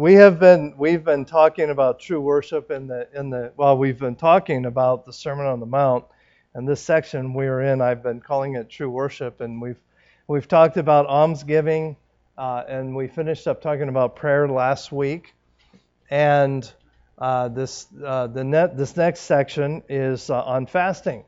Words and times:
we 0.00 0.14
have 0.14 0.40
been 0.40 0.72
we've 0.78 1.04
been 1.04 1.26
talking 1.26 1.68
about 1.68 2.00
true 2.00 2.22
worship 2.22 2.70
in 2.70 2.86
the 2.86 3.06
in 3.14 3.28
the 3.28 3.52
well 3.58 3.76
we've 3.76 3.98
been 3.98 4.16
talking 4.16 4.64
about 4.64 5.04
the 5.04 5.12
Sermon 5.12 5.44
on 5.44 5.60
the 5.60 5.66
Mount 5.66 6.06
and 6.54 6.66
this 6.66 6.80
section 6.80 7.34
we're 7.34 7.60
in 7.60 7.82
I've 7.82 8.02
been 8.02 8.18
calling 8.18 8.54
it 8.54 8.70
true 8.70 8.88
worship 8.88 9.42
and 9.42 9.60
we've 9.60 9.76
we've 10.26 10.48
talked 10.48 10.78
about 10.78 11.04
almsgiving 11.04 11.98
uh, 12.38 12.64
and 12.66 12.96
we 12.96 13.08
finished 13.08 13.46
up 13.46 13.60
talking 13.60 13.90
about 13.90 14.16
prayer 14.16 14.48
last 14.48 14.90
week. 14.90 15.34
And 16.08 16.72
uh, 17.18 17.48
this 17.48 17.86
uh, 18.02 18.26
the 18.28 18.42
net 18.42 18.78
this 18.78 18.96
next 18.96 19.20
section 19.20 19.82
is 19.90 20.30
uh, 20.30 20.42
on 20.44 20.64
fasting. 20.64 21.26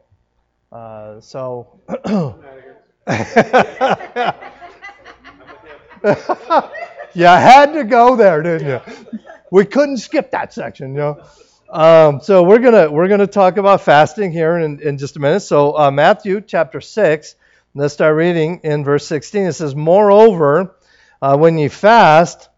Uh, 0.72 1.20
so 1.20 1.78
you 7.14 7.24
had 7.24 7.72
to 7.74 7.84
go 7.84 8.16
there, 8.16 8.42
didn't 8.42 8.66
you? 8.66 9.18
We 9.50 9.64
couldn't 9.64 9.98
skip 9.98 10.30
that 10.30 10.52
section, 10.52 10.92
you 10.92 10.98
know. 10.98 11.22
Um, 11.68 12.20
so 12.20 12.42
we're 12.42 12.58
gonna 12.58 12.90
we're 12.90 13.08
gonna 13.08 13.26
talk 13.26 13.56
about 13.56 13.80
fasting 13.80 14.30
here 14.30 14.58
in, 14.58 14.80
in 14.80 14.98
just 14.98 15.16
a 15.16 15.20
minute. 15.20 15.40
So 15.40 15.76
uh, 15.76 15.90
Matthew 15.90 16.40
chapter 16.40 16.80
six. 16.80 17.34
Let's 17.74 17.94
start 17.94 18.14
reading 18.16 18.60
in 18.64 18.84
verse 18.84 19.06
16. 19.06 19.46
It 19.46 19.52
says, 19.54 19.74
"Moreover, 19.74 20.76
uh, 21.22 21.38
when 21.38 21.56
ye 21.56 21.68
fast, 21.68 22.50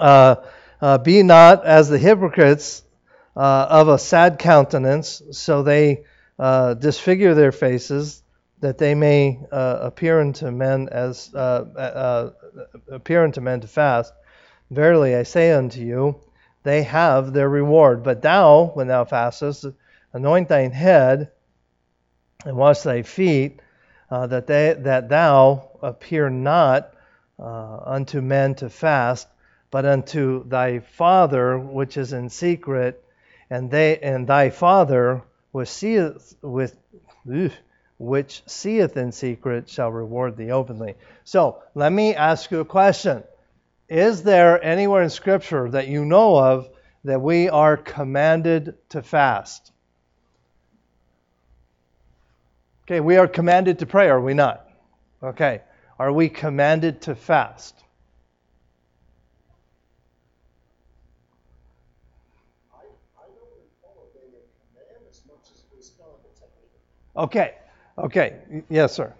uh, 0.00 0.36
uh 0.80 0.98
be 0.98 1.22
not 1.22 1.66
as 1.66 1.90
the 1.90 1.98
hypocrites 1.98 2.82
uh, 3.36 3.66
of 3.68 3.88
a 3.88 3.98
sad 3.98 4.38
countenance, 4.38 5.20
so 5.32 5.62
they 5.62 6.04
uh, 6.38 6.74
disfigure 6.74 7.34
their 7.34 7.52
faces, 7.52 8.22
that 8.60 8.78
they 8.78 8.94
may 8.94 9.40
appear 9.50 10.20
unto 10.20 10.50
men 10.50 10.88
as 10.90 11.30
appear 11.34 13.24
unto 13.24 13.40
men 13.40 13.60
to 13.60 13.68
fast. 13.68 14.12
Verily 14.70 15.14
I 15.14 15.24
say 15.24 15.52
unto 15.52 15.80
you, 15.80 16.20
they 16.62 16.82
have 16.84 17.32
their 17.32 17.48
reward. 17.48 18.02
But 18.02 18.22
thou, 18.22 18.70
when 18.74 18.88
thou 18.88 19.04
fastest, 19.04 19.66
anoint 20.12 20.48
thine 20.48 20.72
head 20.72 21.30
and 22.44 22.56
wash 22.56 22.80
thy 22.80 23.02
feet, 23.02 23.60
uh, 24.10 24.26
that 24.28 24.46
they 24.46 24.74
that 24.78 25.08
thou 25.08 25.70
appear 25.82 26.30
not 26.30 26.94
uh, 27.38 27.78
unto 27.84 28.20
men 28.20 28.54
to 28.54 28.70
fast, 28.70 29.28
but 29.70 29.84
unto 29.84 30.48
thy 30.48 30.78
Father 30.78 31.58
which 31.58 31.96
is 31.96 32.12
in 32.12 32.28
secret, 32.28 33.04
and 33.50 33.70
they 33.70 33.98
and 33.98 34.26
thy 34.26 34.50
Father 34.50 35.22
which 35.52 35.68
seeth 35.68 36.36
with 36.42 36.76
which 38.04 38.42
seeth 38.46 38.96
in 38.96 39.12
secret 39.12 39.68
shall 39.68 39.90
reward 39.90 40.36
thee 40.36 40.50
openly. 40.50 40.94
So 41.24 41.62
let 41.74 41.92
me 41.92 42.14
ask 42.14 42.50
you 42.50 42.60
a 42.60 42.64
question. 42.64 43.24
Is 43.88 44.22
there 44.22 44.62
anywhere 44.62 45.02
in 45.02 45.10
Scripture 45.10 45.70
that 45.70 45.88
you 45.88 46.04
know 46.04 46.36
of 46.36 46.68
that 47.04 47.20
we 47.20 47.48
are 47.48 47.76
commanded 47.76 48.76
to 48.90 49.02
fast? 49.02 49.72
Okay, 52.84 53.00
we 53.00 53.16
are 53.16 53.28
commanded 53.28 53.78
to 53.78 53.86
pray, 53.86 54.08
are 54.08 54.20
we 54.20 54.34
not? 54.34 54.68
Okay, 55.22 55.62
are 55.98 56.12
we 56.12 56.28
commanded 56.28 57.02
to 57.02 57.14
fast? 57.14 57.74
Okay, 67.16 67.54
Okay, 67.96 68.40
yes, 68.68 68.92
sir. 68.92 69.14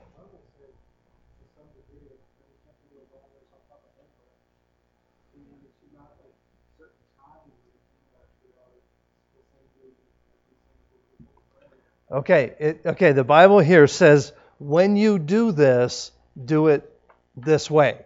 Okay, 12.10 12.54
it, 12.58 12.80
okay, 12.86 13.12
the 13.12 13.24
Bible 13.24 13.60
here 13.60 13.86
says 13.86 14.32
when 14.58 14.96
you 14.96 15.18
do 15.18 15.52
this, 15.52 16.12
do 16.44 16.68
it 16.68 16.88
this 17.36 17.70
way. 17.70 18.00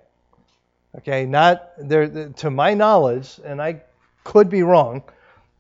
Okay, 0.97 1.27
not 1.27 1.73
there 1.79 2.29
to 2.29 2.51
my 2.51 2.75
knowledge, 2.75 3.41
and 3.45 3.61
I 3.61 3.83
could 4.25 4.51
be 4.51 4.63
wrong, 4.63 5.03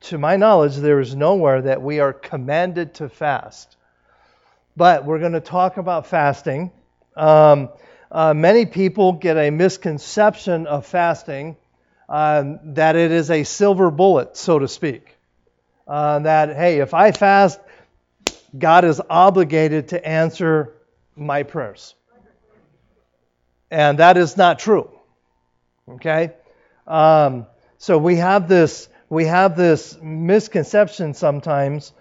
to 0.00 0.18
my 0.18 0.36
knowledge, 0.36 0.76
there 0.76 1.00
is 1.00 1.14
nowhere 1.14 1.62
that 1.62 1.82
we 1.82 2.00
are 2.00 2.12
commanded 2.12 2.94
to 2.94 3.08
fast 3.08 3.77
but 4.78 5.04
we're 5.04 5.18
going 5.18 5.32
to 5.32 5.40
talk 5.40 5.76
about 5.76 6.06
fasting. 6.06 6.70
Um, 7.16 7.68
uh, 8.12 8.32
many 8.32 8.64
people 8.64 9.12
get 9.12 9.36
a 9.36 9.50
misconception 9.50 10.68
of 10.68 10.86
fasting 10.86 11.56
um, 12.08 12.60
that 12.74 12.94
it 12.94 13.10
is 13.10 13.30
a 13.30 13.42
silver 13.42 13.90
bullet, 13.90 14.36
so 14.36 14.60
to 14.60 14.68
speak. 14.68 15.16
Uh, 15.86 16.20
that, 16.20 16.54
hey, 16.54 16.78
if 16.78 16.94
I 16.94 17.10
fast, 17.10 17.58
God 18.56 18.84
is 18.84 19.02
obligated 19.10 19.88
to 19.88 20.08
answer 20.08 20.74
my 21.16 21.42
prayers. 21.42 21.94
And 23.70 23.98
that 23.98 24.16
is 24.16 24.36
not 24.36 24.60
true. 24.60 24.90
Okay? 25.88 26.32
Um, 26.86 27.46
so 27.78 27.98
we 27.98 28.16
have 28.16 28.48
this 28.48 28.88
we 29.10 29.24
have 29.24 29.56
this 29.56 29.98
misconception 30.02 31.14
sometimes 31.14 31.92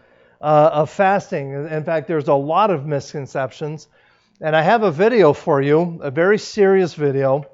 uh, 0.41 0.69
of 0.73 0.89
fasting. 0.89 1.51
In 1.51 1.83
fact, 1.83 2.07
there's 2.07 2.27
a 2.27 2.33
lot 2.33 2.71
of 2.71 2.85
misconceptions. 2.85 3.87
And 4.39 4.55
I 4.55 4.61
have 4.61 4.83
a 4.83 4.91
video 4.91 5.33
for 5.33 5.61
you, 5.61 5.99
a 6.01 6.11
very 6.11 6.37
serious 6.37 6.93
video 6.93 7.47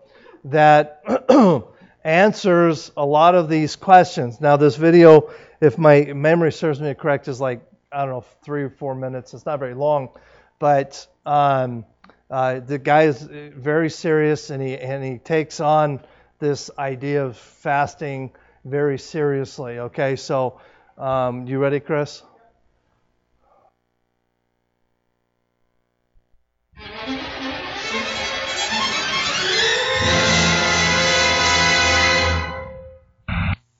that 0.45 1.01
answers 2.03 2.91
a 2.97 3.05
lot 3.05 3.35
of 3.35 3.47
these 3.47 3.77
questions. 3.77 4.41
Now, 4.41 4.57
this 4.57 4.75
video, 4.75 5.31
if 5.61 5.77
my 5.77 6.11
memory 6.13 6.51
serves 6.51 6.81
me 6.81 6.93
correct, 6.93 7.29
is 7.29 7.39
like, 7.39 7.61
I 7.91 7.99
don't 7.99 8.09
know, 8.09 8.25
three 8.43 8.63
or 8.63 8.69
four 8.69 8.95
minutes. 8.95 9.33
It's 9.33 9.45
not 9.45 9.59
very 9.59 9.75
long. 9.75 10.09
But 10.59 11.07
um, 11.25 11.85
uh, 12.29 12.59
the 12.59 12.79
guy 12.79 13.03
is 13.03 13.21
very 13.21 13.89
serious 13.89 14.49
and 14.49 14.61
he, 14.61 14.77
and 14.77 15.03
he 15.03 15.19
takes 15.19 15.59
on 15.59 16.01
this 16.39 16.69
idea 16.77 17.25
of 17.25 17.37
fasting 17.37 18.31
very 18.65 18.99
seriously. 18.99 19.79
Okay, 19.79 20.17
so 20.17 20.59
um, 20.97 21.47
you 21.47 21.59
ready, 21.59 21.79
Chris? 21.79 22.23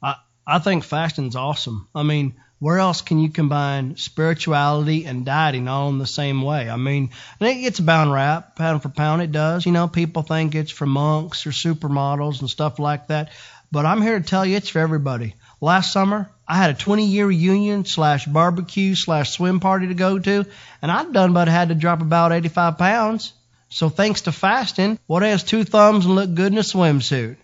I 0.01 0.15
I 0.45 0.59
think 0.59 0.83
fasting's 0.83 1.35
awesome. 1.35 1.87
I 1.95 2.03
mean, 2.03 2.35
where 2.59 2.79
else 2.79 3.01
can 3.01 3.19
you 3.19 3.29
combine 3.29 3.97
spirituality 3.97 5.05
and 5.05 5.25
dieting 5.25 5.67
all 5.67 5.89
in 5.89 5.97
the 5.97 6.05
same 6.05 6.41
way? 6.41 6.69
I 6.69 6.77
mean, 6.77 7.09
think 7.39 7.59
it 7.59 7.63
gets 7.63 7.79
a 7.79 7.83
bound 7.83 8.13
rap, 8.13 8.55
pound 8.55 8.81
for 8.81 8.89
pound, 8.89 9.21
it 9.21 9.31
does. 9.31 9.65
You 9.65 9.71
know, 9.71 9.87
people 9.87 10.21
think 10.21 10.55
it's 10.55 10.71
for 10.71 10.85
monks 10.85 11.45
or 11.45 11.49
supermodels 11.51 12.39
and 12.39 12.49
stuff 12.49 12.79
like 12.79 13.07
that. 13.07 13.31
But 13.71 13.85
I'm 13.85 14.01
here 14.01 14.19
to 14.19 14.25
tell 14.25 14.45
you 14.45 14.55
it's 14.55 14.69
for 14.69 14.79
everybody. 14.79 15.35
Last 15.63 15.93
summer, 15.93 16.29
I 16.45 16.57
had 16.57 16.71
a 16.71 16.73
20 16.73 17.05
year 17.05 17.25
reunion 17.25 17.85
slash 17.85 18.25
barbecue 18.25 18.95
slash 18.95 19.31
swim 19.31 19.61
party 19.61 19.87
to 19.87 19.93
go 19.93 20.19
to, 20.19 20.45
and 20.81 20.91
I'd 20.91 21.13
done 21.13 21.31
but 21.31 21.47
had 21.47 21.69
to 21.69 21.75
drop 21.75 22.01
about 22.01 22.33
85 22.33 22.77
pounds. 22.77 23.31
So 23.69 23.87
thanks 23.87 24.23
to 24.23 24.33
fasting, 24.33 24.99
what 25.07 25.23
has 25.23 25.41
two 25.41 25.63
thumbs 25.63 26.05
and 26.05 26.15
look 26.15 26.33
good 26.33 26.51
in 26.51 26.57
a 26.57 26.63
swimsuit? 26.63 27.37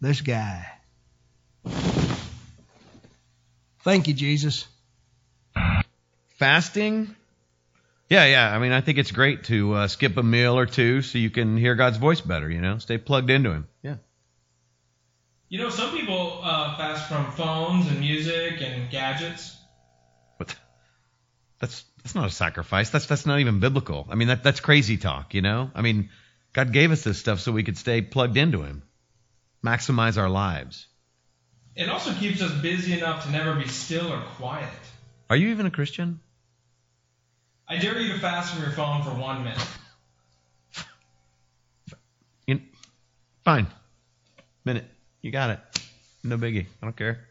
This 0.00 0.22
guy. 0.22 0.66
Thank 3.80 4.08
you, 4.08 4.14
Jesus. 4.14 4.66
Fasting? 6.38 7.14
Yeah, 8.08 8.24
yeah. 8.24 8.56
I 8.56 8.58
mean, 8.58 8.72
I 8.72 8.80
think 8.80 8.96
it's 8.96 9.12
great 9.12 9.44
to 9.44 9.74
uh, 9.74 9.86
skip 9.88 10.16
a 10.16 10.22
meal 10.22 10.56
or 10.58 10.64
two 10.64 11.02
so 11.02 11.18
you 11.18 11.28
can 11.28 11.58
hear 11.58 11.74
God's 11.74 11.98
voice 11.98 12.22
better, 12.22 12.48
you 12.48 12.62
know, 12.62 12.78
stay 12.78 12.96
plugged 12.96 13.28
into 13.28 13.50
Him. 13.50 13.68
Yeah. 13.82 13.96
You 15.50 15.58
know, 15.58 15.68
some 15.68 15.90
people 15.90 16.40
uh, 16.44 16.76
fast 16.76 17.08
from 17.08 17.32
phones 17.32 17.88
and 17.88 17.98
music 17.98 18.62
and 18.62 18.88
gadgets. 18.88 19.58
What? 20.36 20.54
That's 21.58 21.84
that's 21.98 22.14
not 22.14 22.28
a 22.28 22.30
sacrifice. 22.30 22.90
That's 22.90 23.06
that's 23.06 23.26
not 23.26 23.40
even 23.40 23.58
biblical. 23.58 24.06
I 24.08 24.14
mean, 24.14 24.28
that 24.28 24.44
that's 24.44 24.60
crazy 24.60 24.96
talk. 24.96 25.34
You 25.34 25.42
know. 25.42 25.72
I 25.74 25.82
mean, 25.82 26.10
God 26.52 26.72
gave 26.72 26.92
us 26.92 27.02
this 27.02 27.18
stuff 27.18 27.40
so 27.40 27.50
we 27.50 27.64
could 27.64 27.76
stay 27.76 28.00
plugged 28.00 28.36
into 28.36 28.62
Him, 28.62 28.84
maximize 29.66 30.18
our 30.18 30.30
lives. 30.30 30.86
It 31.74 31.88
also 31.88 32.12
keeps 32.12 32.40
us 32.42 32.52
busy 32.62 32.96
enough 32.96 33.24
to 33.24 33.32
never 33.32 33.56
be 33.56 33.66
still 33.66 34.12
or 34.12 34.20
quiet. 34.36 34.68
Are 35.28 35.36
you 35.36 35.48
even 35.48 35.66
a 35.66 35.70
Christian? 35.72 36.20
I 37.66 37.78
dare 37.78 38.00
you 38.00 38.12
to 38.12 38.20
fast 38.20 38.54
from 38.54 38.62
your 38.62 38.72
phone 38.72 39.02
for 39.02 39.10
one 39.10 39.42
minute. 39.42 39.66
You, 42.46 42.60
fine. 43.44 43.68
Minute. 44.64 44.86
You 45.22 45.30
got 45.30 45.50
it. 45.50 45.58
No 46.24 46.36
biggie. 46.36 46.66
I 46.82 46.86
don't 46.86 46.96
care. 46.96 47.26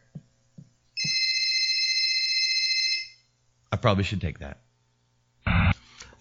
I 3.71 3.77
probably 3.77 4.03
should 4.03 4.21
take 4.21 4.39
that. 4.39 4.57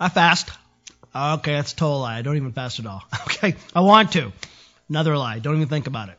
I 0.00 0.09
fast. 0.09 0.50
Okay, 1.15 1.55
that's 1.55 1.73
a 1.73 1.76
total 1.76 2.00
lie. 2.00 2.19
I 2.19 2.23
don't 2.23 2.37
even 2.37 2.53
fast 2.53 2.79
at 2.79 2.87
all. 2.87 3.03
Okay, 3.29 3.55
I 3.73 3.81
want 3.81 4.12
to. 4.12 4.32
Another 4.88 5.17
lie. 5.17 5.38
Don't 5.38 5.55
even 5.56 5.69
think 5.69 5.87
about 5.87 6.09
it. 6.09 6.19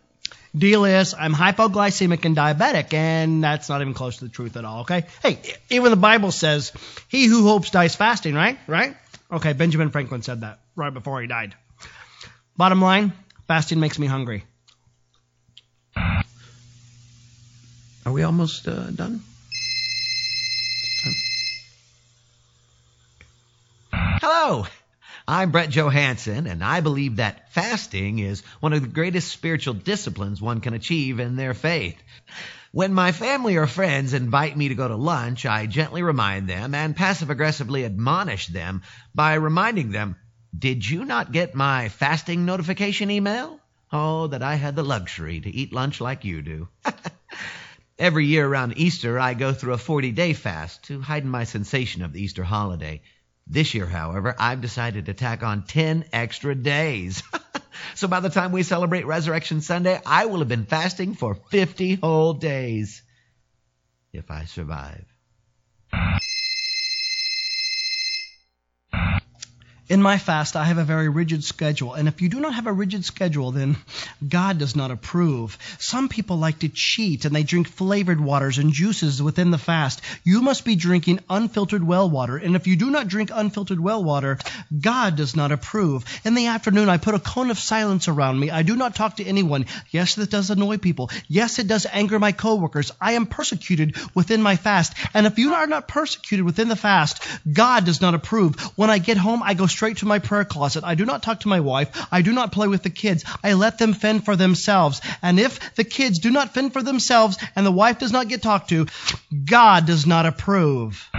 Deal 0.57 0.86
is, 0.86 1.13
I'm 1.13 1.34
hypoglycemic 1.34 2.24
and 2.24 2.36
diabetic, 2.36 2.94
and 2.94 3.44
that's 3.44 3.68
not 3.68 3.81
even 3.81 3.94
close 3.94 4.18
to 4.18 4.25
the 4.25 4.30
truth 4.31 4.56
at 4.56 4.63
all, 4.63 4.81
okay? 4.81 5.06
Hey, 5.22 5.40
even 5.69 5.92
the 5.92 5.98
Bible 5.98 6.31
says, 6.31 6.72
he 7.10 7.25
who 7.25 7.44
hopes 7.48 7.72
dies 7.72 7.95
fasting, 7.95 8.36
right? 8.36 8.57
Right? 8.68 8.95
Okay, 9.31 9.54
Benjamin 9.54 9.90
Franklin 9.90 10.22
said 10.22 10.42
that 10.42 10.60
right 10.75 10.94
before 10.94 11.22
he 11.22 11.28
died. 11.28 11.56
Bottom 12.56 12.81
line, 12.81 13.12
fasting 13.48 13.80
makes 13.80 14.00
me 14.00 14.07
hungry. 14.07 14.45
Are 18.06 18.12
we 18.12 18.24
almost 18.24 18.68
uh, 18.68 18.92
done? 18.92 19.22
Hello, 23.94 24.66
I'm 25.28 25.51
Brett 25.51 25.69
Johansson, 25.69 26.48
and 26.48 26.63
I 26.63 26.81
believe 26.81 27.18
that 27.18 27.54
fasting 27.54 28.19
is 28.19 28.42
one 28.60 28.74
of 28.74 28.81
the 28.81 28.88
greatest 28.88 29.31
spiritual 29.31 29.74
disciplines 29.74 30.42
one 30.42 30.60
can 30.60 30.74
achieve 30.74 31.19
in 31.19 31.36
their 31.36 31.54
faith. 31.54 32.01
When 32.72 32.94
my 32.94 33.12
family 33.12 33.57
or 33.57 33.68
friends 33.68 34.13
invite 34.13 34.57
me 34.57 34.69
to 34.69 34.75
go 34.75 34.88
to 34.88 34.95
lunch, 34.95 35.45
I 35.45 35.66
gently 35.66 36.04
remind 36.04 36.48
them 36.48 36.75
and 36.75 36.95
passive 36.95 37.30
aggressively 37.30 37.86
admonish 37.86 38.48
them 38.48 38.81
by 39.13 39.36
reminding 39.36 39.92
them, 39.92 40.16
Did 40.57 40.88
you 40.88 41.06
not 41.06 41.31
get 41.31 41.56
my 41.56 41.90
fasting 41.90 42.45
notification 42.45 43.12
email? 43.12 43.60
Oh, 43.92 44.28
that 44.28 44.44
I 44.44 44.56
had 44.56 44.75
the 44.75 44.84
luxury 44.84 45.40
to 45.42 45.50
eat 45.50 45.74
lunch 45.74 46.00
like 46.00 46.25
you 46.25 46.42
do. 46.42 46.68
Every 48.00 48.28
year 48.28 48.48
around 48.48 48.78
Easter, 48.78 49.19
I 49.19 49.34
go 49.34 49.51
through 49.51 49.74
a 49.74 49.78
40 49.78 50.13
day 50.13 50.31
fast 50.31 50.84
to 50.86 51.01
heighten 51.01 51.30
my 51.30 51.44
sensation 51.44 52.01
of 52.01 52.13
the 52.13 52.24
Easter 52.24 52.46
holiday. 52.46 53.01
This 53.46 53.74
year, 53.74 53.86
however, 53.86 54.34
I've 54.40 54.62
decided 54.62 55.07
to 55.07 55.13
tack 55.13 55.44
on 55.44 55.63
10 55.66 56.06
extra 56.13 56.56
days. 56.56 57.22
so 57.96 58.07
by 58.07 58.22
the 58.22 58.30
time 58.30 58.54
we 58.54 58.63
celebrate 58.63 59.06
Resurrection 59.06 59.60
Sunday, 59.60 60.00
I 60.06 60.28
will 60.28 60.40
have 60.40 60.48
been 60.48 60.66
fasting 60.66 61.13
for 61.13 61.36
50 61.36 61.96
whole 61.96 62.36
days. 62.36 63.01
If 64.13 64.31
I 64.31 64.45
survive. 64.45 65.06
In 69.90 70.04
my 70.04 70.20
fast, 70.20 70.56
I 70.56 70.66
have 70.66 70.78
a 70.78 70.84
very 70.84 71.10
rigid 71.10 71.44
schedule. 71.44 71.96
And 71.96 72.08
if 72.08 72.22
you 72.22 72.30
do 72.30 72.40
not 72.40 72.54
have 72.54 72.68
a 72.68 72.72
rigid 72.72 73.06
schedule, 73.06 73.52
then 73.52 73.76
God 74.28 74.60
does 74.60 74.76
not 74.76 74.92
approve. 74.92 75.58
Some 75.80 76.10
people 76.10 76.38
like 76.38 76.60
to 76.60 76.70
cheat 76.70 77.26
and 77.26 77.36
they 77.36 77.42
drink 77.42 77.68
flavored 77.68 78.22
waters 78.22 78.60
and 78.60 78.72
juices 78.72 79.20
within 79.20 79.50
the 79.50 79.58
fast. 79.58 80.02
You 80.24 80.44
must 80.44 80.64
be 80.64 80.76
drinking 80.76 81.22
unfiltered 81.28 81.84
well 81.84 82.08
water. 82.08 82.38
And 82.38 82.56
if 82.56 82.68
you 82.68 82.76
do 82.76 82.92
not 82.92 83.08
drink 83.08 83.32
unfiltered 83.34 83.80
well 83.80 84.04
water, 84.04 84.38
God 84.80 85.16
does 85.16 85.36
not 85.36 85.52
approve. 85.52 86.06
In 86.24 86.36
the 86.36 86.48
afternoon, 86.48 86.88
I 86.88 86.98
put 86.98 87.16
a 87.16 87.20
cone 87.20 87.50
of 87.50 87.58
silence 87.58 88.08
around 88.08 88.40
me. 88.40 88.52
I 88.52 88.62
do 88.62 88.76
not 88.76 88.94
talk 88.94 89.16
to 89.16 89.26
anyone. 89.26 89.66
Yes, 89.90 90.14
that 90.16 90.30
does 90.30 90.52
annoy 90.52 90.78
people. 90.78 91.10
Yes, 91.28 91.58
it 91.58 91.68
does 91.68 91.88
anger 91.92 92.20
my 92.20 92.32
coworkers. 92.32 92.92
I 93.02 93.14
am 93.14 93.26
persecuted 93.26 93.98
within 94.14 94.44
my 94.44 94.56
fast. 94.56 94.94
And 95.16 95.26
if 95.26 95.40
you 95.40 95.56
are 95.56 95.66
not 95.66 95.88
persecuted 95.88 96.46
within 96.46 96.68
the 96.68 96.76
fast, 96.76 97.24
God 97.52 97.86
does 97.86 98.02
not 98.02 98.14
approve. 98.14 98.56
When 98.76 98.92
I 98.92 99.00
get 99.00 99.18
home, 99.18 99.42
I 99.42 99.56
go 99.56 99.66
straight 99.66 99.79
to 99.80 100.06
my 100.06 100.20
prayer 100.20 100.46
closet. 100.46 100.84
I 100.84 100.96
do 100.96 101.06
not 101.06 101.24
talk 101.24 101.42
to 101.42 101.48
my 101.48 101.62
wife. 101.62 102.08
I 102.12 102.22
do 102.22 102.34
not 102.34 102.52
play 102.52 102.68
with 102.68 102.84
the 102.84 102.90
kids. 102.90 103.24
I 103.44 103.54
let 103.54 103.78
them 103.78 103.94
fend 103.94 104.26
for 104.26 104.36
themselves. 104.36 105.02
And 105.22 105.40
if 105.40 105.76
the 105.76 105.86
kids 105.86 106.20
do 106.20 106.31
not 106.31 106.54
fend 106.54 106.74
for 106.74 106.84
themselves 106.84 107.38
and 107.56 107.66
the 107.66 107.72
wife 107.72 108.00
does 108.00 108.12
not 108.12 108.28
get 108.28 108.42
talked 108.42 108.70
to, 108.70 108.88
God 109.46 109.86
does 109.86 110.06
not 110.06 110.26
approve. 110.26 111.10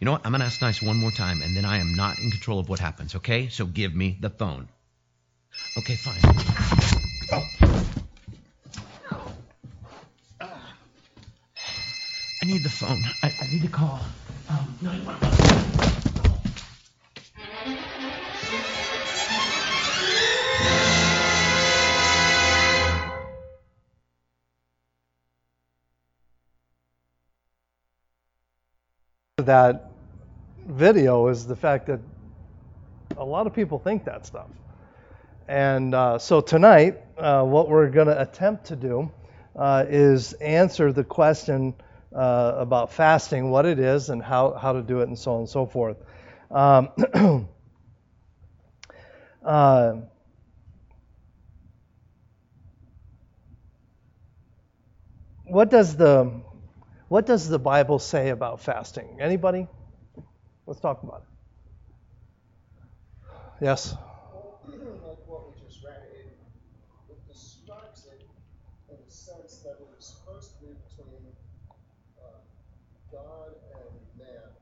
You 0.00 0.04
know 0.04 0.12
what? 0.12 0.22
I'm 0.24 0.32
going 0.32 0.40
to 0.40 0.46
ask 0.46 0.60
nice 0.60 0.82
one 0.82 0.96
more 0.96 1.10
time, 1.10 1.42
and 1.42 1.56
then 1.56 1.64
I 1.64 1.78
am 1.78 1.94
not 1.94 2.18
in 2.18 2.30
control 2.30 2.60
of 2.60 2.68
what 2.68 2.78
happens, 2.78 3.16
okay? 3.16 3.48
So 3.48 3.66
give 3.66 3.94
me 3.94 4.16
the 4.20 4.30
phone. 4.30 4.68
Okay, 5.76 5.96
fine. 5.96 6.20
Oh. 7.32 8.07
Need 12.48 12.62
the 12.62 12.70
phone. 12.70 13.04
I, 13.22 13.30
I 13.42 13.46
need 13.52 13.60
to 13.60 13.68
call. 13.68 14.00
Um, 14.48 14.74
911. 14.80 15.34
that 29.44 29.92
video 30.66 31.28
is 31.28 31.46
the 31.46 31.56
fact 31.56 31.86
that 31.86 32.00
a 33.16 33.24
lot 33.24 33.46
of 33.46 33.54
people 33.54 33.78
think 33.78 34.04
that 34.04 34.26
stuff. 34.26 34.48
And 35.46 35.94
uh, 35.94 36.18
so 36.18 36.40
tonight, 36.40 36.98
uh, 37.16 37.44
what 37.44 37.68
we're 37.68 37.88
going 37.88 38.08
to 38.08 38.20
attempt 38.20 38.66
to 38.66 38.76
do 38.76 39.10
uh, 39.56 39.84
is 39.88 40.34
answer 40.34 40.92
the 40.92 41.04
question 41.04 41.74
uh, 42.14 42.54
about 42.56 42.92
fasting, 42.92 43.50
what 43.50 43.66
it 43.66 43.78
is, 43.78 44.10
and 44.10 44.22
how, 44.22 44.52
how 44.52 44.72
to 44.72 44.82
do 44.82 45.00
it, 45.00 45.08
and 45.08 45.18
so 45.18 45.32
on 45.34 45.38
and 45.40 45.48
so 45.48 45.66
forth. 45.66 45.96
Um, 46.50 46.88
uh, 49.44 49.94
what 55.44 55.70
does 55.70 55.96
the 55.96 56.42
what 57.08 57.24
does 57.24 57.48
the 57.48 57.58
Bible 57.58 57.98
say 57.98 58.28
about 58.28 58.60
fasting? 58.60 59.16
Anybody? 59.18 59.66
Let's 60.66 60.80
talk 60.80 61.02
about 61.02 61.22
it. 61.24 61.28
Yes. 63.64 63.96
like 63.96 65.18
what 65.24 65.48
we 65.48 65.56
just 65.64 65.82
read, 65.82 66.04
it, 66.12 66.36
it 67.08 67.20
describes 67.26 68.06
it 68.12 68.28
in 68.92 68.96
the 69.02 69.10
sense 69.10 69.64
that 69.64 69.80
it 69.80 69.88
is 69.98 70.04
supposed 70.04 70.52
to 70.52 70.66
be 70.66 70.76
between 70.84 71.32
uh, 72.20 72.44
God 73.10 73.56
and 73.72 73.88
man, 74.20 74.52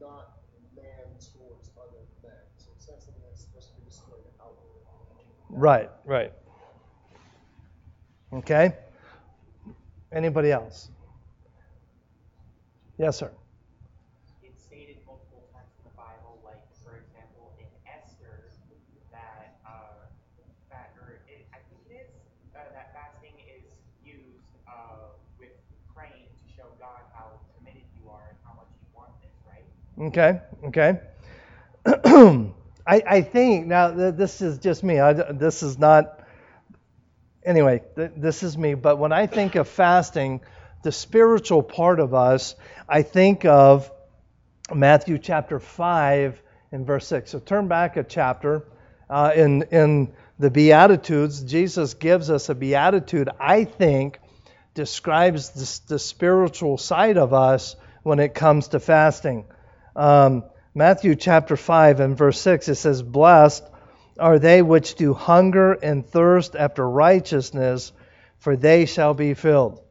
not 0.00 0.38
man 0.78 1.18
towards 1.18 1.74
other 1.74 2.06
men. 2.22 2.38
So 2.62 2.70
it's 2.78 2.86
not 2.86 3.02
something 3.02 3.26
that's 3.26 3.42
supposed 3.42 3.74
to 3.74 3.82
be 3.82 3.90
displayed 3.90 4.22
outwardly. 4.38 4.78
Right, 5.58 5.90
right. 6.04 6.32
Okay. 8.32 8.72
Anybody 10.12 10.52
else? 10.52 10.90
Yes, 12.96 13.18
sir. 13.18 13.30
it's 14.42 14.62
stated 14.62 14.98
multiple 15.04 15.42
times 15.52 15.74
in 15.82 15.90
the 15.90 15.96
Bible, 15.98 16.38
like 16.46 16.62
for 16.86 16.94
example 17.02 17.50
in 17.58 17.66
Esther, 17.90 18.54
that 19.10 19.58
uh, 19.66 20.06
that 20.70 20.94
or 21.02 21.18
it, 21.26 21.46
I 21.50 21.58
think 21.66 21.82
it 21.90 22.06
is 22.06 22.10
uh, 22.54 22.62
that 22.74 22.94
fasting 22.94 23.34
is 23.50 23.66
used 24.06 24.46
uh, 24.70 25.10
with 25.42 25.50
praying 25.94 26.30
to 26.38 26.44
show 26.54 26.70
God 26.78 27.02
how 27.14 27.34
committed 27.58 27.82
you 27.98 28.06
are 28.10 28.30
and 28.30 28.38
how 28.46 28.54
much 28.54 28.70
you 28.78 28.86
want 28.94 29.10
this, 29.18 29.34
right? 29.42 29.66
Okay, 30.06 30.38
okay. 30.70 31.02
I, 32.88 33.02
I 33.06 33.20
think 33.20 33.66
now 33.66 33.90
th- 33.90 34.14
this 34.14 34.40
is 34.40 34.58
just 34.58 34.82
me. 34.82 34.98
I, 34.98 35.12
this 35.12 35.62
is 35.62 35.78
not. 35.78 36.20
Anyway, 37.44 37.82
th- 37.96 38.12
this 38.16 38.42
is 38.42 38.56
me. 38.56 38.72
But 38.72 38.98
when 38.98 39.12
I 39.12 39.26
think 39.26 39.56
of 39.56 39.68
fasting, 39.68 40.40
the 40.82 40.90
spiritual 40.90 41.62
part 41.62 42.00
of 42.00 42.14
us, 42.14 42.54
I 42.88 43.02
think 43.02 43.44
of 43.44 43.90
Matthew 44.74 45.18
chapter 45.18 45.60
5 45.60 46.40
and 46.72 46.86
verse 46.86 47.06
6. 47.08 47.30
So 47.30 47.38
turn 47.38 47.68
back 47.68 47.98
a 47.98 48.04
chapter. 48.04 48.64
Uh, 49.10 49.32
in, 49.36 49.62
in 49.64 50.12
the 50.38 50.50
Beatitudes, 50.50 51.42
Jesus 51.42 51.92
gives 51.92 52.30
us 52.30 52.48
a 52.48 52.54
beatitude, 52.54 53.28
I 53.38 53.64
think, 53.64 54.18
describes 54.72 55.50
the, 55.50 55.94
the 55.94 55.98
spiritual 55.98 56.78
side 56.78 57.18
of 57.18 57.34
us 57.34 57.76
when 58.02 58.18
it 58.18 58.34
comes 58.34 58.68
to 58.68 58.80
fasting. 58.80 59.44
Um, 59.94 60.44
Matthew 60.78 61.16
chapter 61.16 61.56
5 61.56 61.98
and 61.98 62.16
verse 62.16 62.40
6, 62.40 62.68
it 62.68 62.76
says, 62.76 63.02
Blessed 63.02 63.64
are 64.16 64.38
they 64.38 64.62
which 64.62 64.94
do 64.94 65.12
hunger 65.12 65.72
and 65.72 66.06
thirst 66.06 66.54
after 66.54 66.88
righteousness, 66.88 67.90
for 68.38 68.54
they 68.54 68.86
shall 68.86 69.12
be 69.12 69.34
filled. 69.34 69.82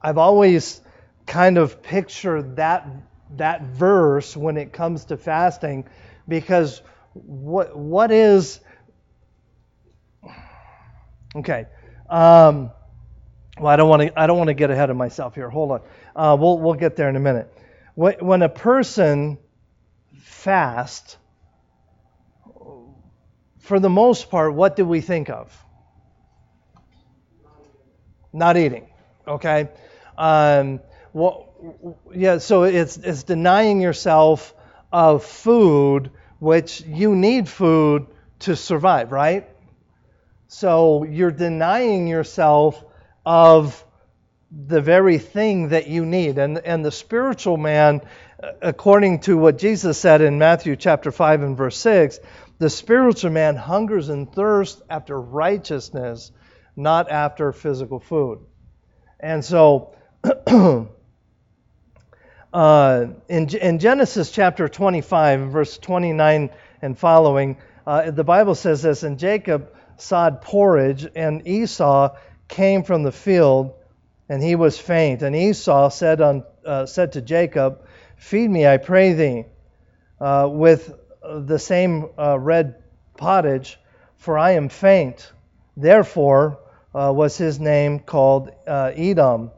I've 0.00 0.16
always 0.16 0.80
kind 1.26 1.58
of 1.58 1.82
pictured 1.82 2.56
that 2.56 2.88
that 3.36 3.64
verse 3.64 4.34
when 4.34 4.56
it 4.56 4.72
comes 4.72 5.04
to 5.06 5.18
fasting 5.18 5.84
because 6.26 6.80
what 7.12 7.76
what 7.76 8.10
is 8.10 8.60
okay 11.36 11.66
um, 12.08 12.70
well 13.58 13.66
I 13.66 13.76
don't 13.76 13.90
want 13.90 14.00
to 14.00 14.18
I 14.18 14.26
don't 14.26 14.38
want 14.38 14.48
to 14.48 14.54
get 14.54 14.70
ahead 14.70 14.88
of 14.88 14.96
myself 14.96 15.34
here. 15.34 15.50
Hold 15.50 15.72
on. 15.72 15.80
Uh, 16.16 16.36
we'll 16.40 16.58
we'll 16.58 16.72
get 16.72 16.96
there 16.96 17.10
in 17.10 17.16
a 17.16 17.20
minute 17.20 17.52
when, 17.98 18.42
a 18.42 18.48
person 18.48 19.38
fasts 20.20 21.16
for 23.58 23.80
the 23.80 23.90
most 23.90 24.30
part 24.30 24.54
what 24.54 24.76
do 24.76 24.84
we 24.84 25.00
think 25.00 25.28
of 25.30 25.52
not 28.32 28.56
eating 28.56 28.88
okay 29.26 29.68
um, 30.16 30.80
yeah, 32.12 32.38
so 32.38 32.64
it's 32.64 32.96
it's 32.96 33.22
denying 33.24 33.80
yourself 33.80 34.54
of 34.92 35.24
food 35.24 36.10
which 36.38 36.80
you 36.82 37.16
need 37.16 37.48
food 37.48 38.06
to 38.40 38.54
survive, 38.54 39.10
right? 39.10 39.48
So 40.46 41.04
you're 41.04 41.32
denying 41.32 42.06
yourself 42.06 42.82
of 43.26 43.84
the 44.50 44.80
very 44.80 45.18
thing 45.18 45.68
that 45.68 45.88
you 45.88 46.06
need. 46.06 46.38
And, 46.38 46.58
and 46.58 46.84
the 46.84 46.90
spiritual 46.90 47.56
man, 47.56 48.00
according 48.62 49.20
to 49.20 49.36
what 49.36 49.58
Jesus 49.58 49.98
said 49.98 50.20
in 50.20 50.38
Matthew 50.38 50.76
chapter 50.76 51.10
5 51.10 51.42
and 51.42 51.56
verse 51.56 51.76
6, 51.78 52.18
the 52.58 52.70
spiritual 52.70 53.30
man 53.30 53.56
hungers 53.56 54.08
and 54.08 54.32
thirsts 54.32 54.80
after 54.88 55.20
righteousness, 55.20 56.32
not 56.76 57.10
after 57.10 57.52
physical 57.52 58.00
food. 58.00 58.40
And 59.20 59.44
so, 59.44 59.94
uh, 62.52 63.06
in, 63.28 63.48
in 63.56 63.78
Genesis 63.78 64.30
chapter 64.30 64.68
25, 64.68 65.50
verse 65.50 65.78
29 65.78 66.50
and 66.82 66.98
following, 66.98 67.58
uh, 67.86 68.10
the 68.10 68.24
Bible 68.24 68.54
says 68.54 68.82
this 68.82 69.02
And 69.02 69.18
Jacob 69.18 69.72
sawed 69.96 70.40
porridge, 70.42 71.06
and 71.14 71.46
Esau 71.46 72.16
came 72.48 72.82
from 72.82 73.02
the 73.02 73.12
field, 73.12 73.74
and 74.28 74.42
he 74.42 74.54
was 74.54 74.78
faint. 74.78 75.22
And 75.22 75.34
Esau 75.34 75.88
said, 75.88 76.20
on, 76.20 76.44
uh, 76.64 76.86
said 76.86 77.12
to 77.12 77.22
Jacob, 77.22 77.80
Feed 78.16 78.50
me, 78.50 78.66
I 78.66 78.76
pray 78.76 79.12
thee, 79.12 79.44
uh, 80.20 80.48
with 80.50 80.92
the 81.22 81.58
same 81.58 82.08
uh, 82.18 82.38
red 82.38 82.82
pottage, 83.16 83.78
for 84.16 84.36
I 84.36 84.52
am 84.52 84.68
faint. 84.68 85.32
Therefore 85.76 86.58
uh, 86.94 87.12
was 87.14 87.36
his 87.36 87.60
name 87.60 88.00
called 88.00 88.50
uh, 88.66 88.92
Edom. 88.94 89.52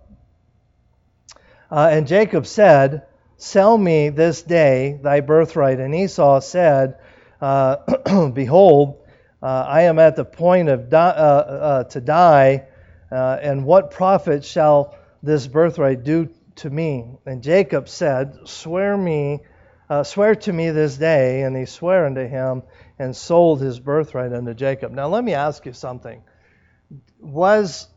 Uh, 1.71 1.89
and 1.91 2.07
Jacob 2.07 2.47
said, 2.47 3.07
Sell 3.39 3.79
me 3.79 4.11
this 4.11 4.43
day 4.43 5.01
thy 5.03 5.21
birthright. 5.21 5.81
And 5.81 5.95
Esau 5.95 6.41
said, 6.41 6.99
Behold, 7.41 8.99
I 9.43 9.83
am 9.83 9.99
at 9.99 10.17
the 10.17 10.27
point 10.27 10.69
of 10.69 10.91
di- 10.91 11.85
to 11.89 12.01
die 12.03 12.67
uh, 13.11 13.39
and 13.43 13.65
what 13.65 13.91
profit 13.91 14.45
shall 14.45 14.97
this 15.23 15.47
birthright 15.47 16.05
do 16.05 16.29
to 16.57 16.71
me? 16.71 17.07
And 17.27 17.43
Jacob 17.43 17.89
said, 17.89 18.37
Swear 18.45 18.97
me, 18.97 19.41
uh, 19.89 20.05
swear 20.05 20.37
to 20.37 20.53
me 20.53 20.71
this 20.71 20.97
day. 20.97 21.43
And 21.43 21.57
he 21.57 21.67
swore 21.67 22.07
unto 22.07 22.27
him 22.27 22.63
and 22.99 23.15
sold 23.17 23.61
his 23.61 23.81
birthright 23.81 24.33
unto 24.33 24.55
Jacob. 24.55 24.93
Now 24.93 25.09
let 25.09 25.25
me 25.25 25.35
ask 25.35 25.67
you 25.67 25.73
something. 25.73 26.23
Was 27.19 27.89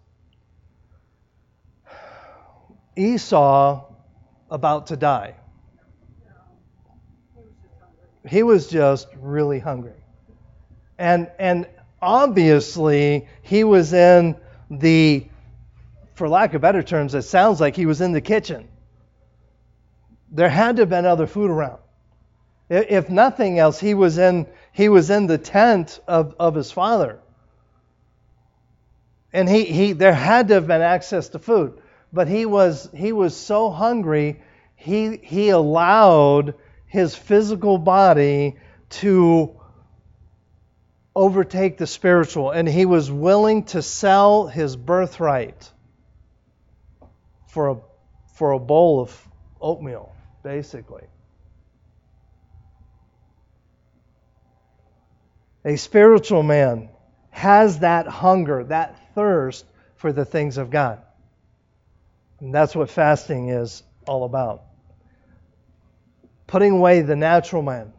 Esau 2.95 3.85
about 4.49 4.87
to 4.87 4.97
die? 4.97 5.35
He 8.27 8.41
was 8.43 8.67
just 8.67 9.07
really 9.17 9.59
hungry. 9.59 9.91
And 10.97 11.29
and 11.37 11.67
obviously 12.01 13.27
he 13.41 13.63
was 13.63 13.93
in 13.93 14.37
the, 14.69 15.27
for 16.15 16.29
lack 16.29 16.53
of 16.53 16.61
better 16.61 16.83
terms, 16.83 17.15
it 17.15 17.23
sounds 17.23 17.59
like 17.61 17.75
he 17.75 17.85
was 17.85 18.01
in 18.01 18.11
the 18.11 18.21
kitchen. 18.21 18.67
There 20.31 20.49
had 20.49 20.77
to 20.77 20.81
have 20.83 20.89
been 20.89 21.05
other 21.05 21.27
food 21.27 21.51
around. 21.51 21.79
If 22.69 23.09
nothing 23.09 23.59
else, 23.59 23.79
he 23.79 23.93
was 23.93 24.17
in 24.17 24.47
he 24.71 24.89
was 24.89 25.11
in 25.11 25.27
the 25.27 25.37
tent 25.37 25.99
of, 26.07 26.35
of 26.39 26.55
his 26.55 26.71
father. 26.71 27.19
And 29.31 29.47
he, 29.47 29.65
he 29.65 29.91
there 29.93 30.13
had 30.13 30.47
to 30.47 30.55
have 30.55 30.65
been 30.65 30.81
access 30.81 31.29
to 31.29 31.39
food. 31.39 31.79
But 32.11 32.27
he 32.27 32.45
was 32.45 32.89
he 32.95 33.11
was 33.11 33.35
so 33.35 33.69
hungry, 33.69 34.41
he 34.75 35.17
he 35.17 35.49
allowed 35.49 36.55
his 36.87 37.15
physical 37.15 37.77
body 37.77 38.55
to 38.89 39.59
overtake 41.15 41.77
the 41.77 41.87
spiritual, 41.87 42.51
and 42.51 42.67
he 42.67 42.85
was 42.85 43.11
willing 43.11 43.65
to 43.65 43.81
sell 43.81 44.47
his 44.47 44.75
birthright 44.75 45.71
for 47.47 47.69
a, 47.69 47.77
for 48.33 48.51
a 48.51 48.59
bowl 48.59 49.01
of 49.01 49.27
oatmeal, 49.61 50.15
basically. 50.43 51.03
A 55.65 55.77
spiritual 55.77 56.43
man 56.43 56.89
has 57.29 57.79
that 57.79 58.07
hunger, 58.07 58.63
that 58.65 59.13
thirst 59.15 59.65
for 59.95 60.11
the 60.11 60.25
things 60.25 60.57
of 60.57 60.69
God. 60.69 61.01
And 62.39 62.53
that's 62.53 62.75
what 62.75 62.89
fasting 62.89 63.49
is 63.49 63.83
all 64.05 64.25
about. 64.25 64.63
Putting 66.47 66.73
away 66.73 67.01
the 67.01 67.15
natural 67.15 67.61
man 67.61 67.93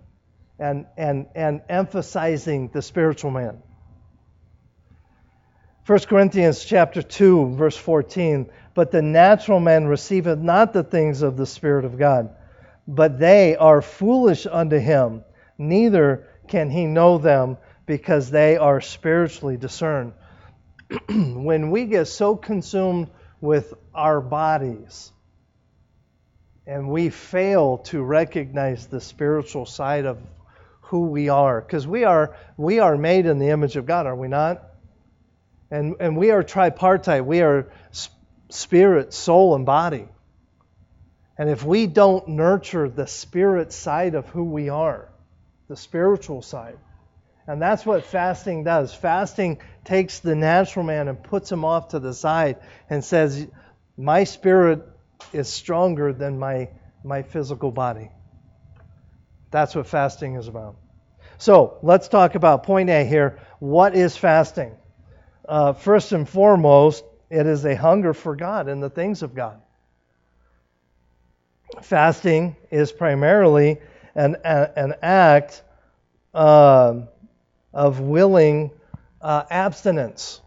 and, 0.58 0.86
and, 0.96 1.26
and 1.34 1.62
emphasizing 1.68 2.68
the 2.68 2.82
spiritual 2.82 3.30
man. 3.30 3.62
1 5.86 5.98
Corinthians 6.00 6.64
chapter 6.64 7.02
2 7.02 7.56
verse 7.56 7.76
14 7.76 8.50
but 8.72 8.90
the 8.90 9.02
natural 9.02 9.60
man 9.60 9.84
receiveth 9.84 10.38
not 10.38 10.72
the 10.72 10.82
things 10.82 11.20
of 11.20 11.36
the 11.36 11.44
spirit 11.44 11.84
of 11.84 11.98
God 11.98 12.30
but 12.88 13.18
they 13.18 13.54
are 13.56 13.82
foolish 13.82 14.46
unto 14.46 14.78
him 14.78 15.24
neither 15.58 16.26
can 16.48 16.70
he 16.70 16.86
know 16.86 17.18
them 17.18 17.58
because 17.84 18.30
they 18.30 18.56
are 18.56 18.80
spiritually 18.80 19.58
discerned 19.58 20.14
when 21.08 21.70
we 21.70 21.84
get 21.84 22.06
so 22.06 22.34
consumed 22.34 23.10
with 23.42 23.74
our 23.94 24.22
bodies 24.22 25.12
and 26.66 26.88
we 26.88 27.10
fail 27.10 27.76
to 27.76 28.02
recognize 28.02 28.86
the 28.86 29.02
spiritual 29.02 29.66
side 29.66 30.06
of 30.06 30.18
who 30.86 31.06
we 31.06 31.28
are 31.28 31.60
because 31.60 31.86
we 31.86 32.04
are 32.04 32.36
we 32.56 32.78
are 32.78 32.96
made 32.96 33.26
in 33.26 33.38
the 33.38 33.50
image 33.50 33.76
of 33.76 33.86
God, 33.86 34.06
are 34.06 34.16
we 34.16 34.28
not? 34.28 34.62
And 35.70 35.96
and 36.00 36.16
we 36.16 36.30
are 36.30 36.42
tripartite. 36.42 37.24
We 37.24 37.42
are 37.42 37.70
spirit, 38.48 39.12
soul, 39.12 39.54
and 39.54 39.66
body. 39.66 40.08
And 41.36 41.50
if 41.50 41.64
we 41.64 41.86
don't 41.86 42.28
nurture 42.28 42.88
the 42.88 43.06
spirit 43.06 43.72
side 43.72 44.14
of 44.14 44.28
who 44.28 44.44
we 44.44 44.68
are, 44.68 45.08
the 45.68 45.76
spiritual 45.76 46.42
side, 46.42 46.78
and 47.46 47.60
that's 47.60 47.84
what 47.84 48.04
fasting 48.04 48.64
does. 48.64 48.94
Fasting 48.94 49.58
takes 49.84 50.20
the 50.20 50.34
natural 50.34 50.84
man 50.84 51.08
and 51.08 51.22
puts 51.22 51.50
him 51.52 51.64
off 51.64 51.88
to 51.88 51.98
the 51.98 52.14
side 52.14 52.56
and 52.88 53.04
says, 53.04 53.46
My 53.96 54.24
spirit 54.24 54.82
is 55.32 55.48
stronger 55.48 56.12
than 56.12 56.38
my, 56.38 56.70
my 57.02 57.22
physical 57.22 57.70
body. 57.70 58.10
That's 59.54 59.76
what 59.76 59.86
fasting 59.86 60.34
is 60.34 60.48
about. 60.48 60.74
So 61.38 61.78
let's 61.80 62.08
talk 62.08 62.34
about 62.34 62.64
point 62.64 62.90
A 62.90 63.04
here. 63.04 63.38
What 63.60 63.94
is 63.94 64.16
fasting? 64.16 64.72
Uh, 65.48 65.74
first 65.74 66.10
and 66.10 66.28
foremost, 66.28 67.04
it 67.30 67.46
is 67.46 67.64
a 67.64 67.76
hunger 67.76 68.14
for 68.14 68.34
God 68.34 68.66
and 68.66 68.82
the 68.82 68.90
things 68.90 69.22
of 69.22 69.32
God. 69.32 69.62
Fasting 71.82 72.56
is 72.72 72.90
primarily 72.90 73.78
an, 74.16 74.38
an 74.44 74.94
act 75.00 75.62
uh, 76.34 77.02
of 77.72 78.00
willing 78.00 78.72
uh, 79.20 79.44
abstinence. 79.48 80.40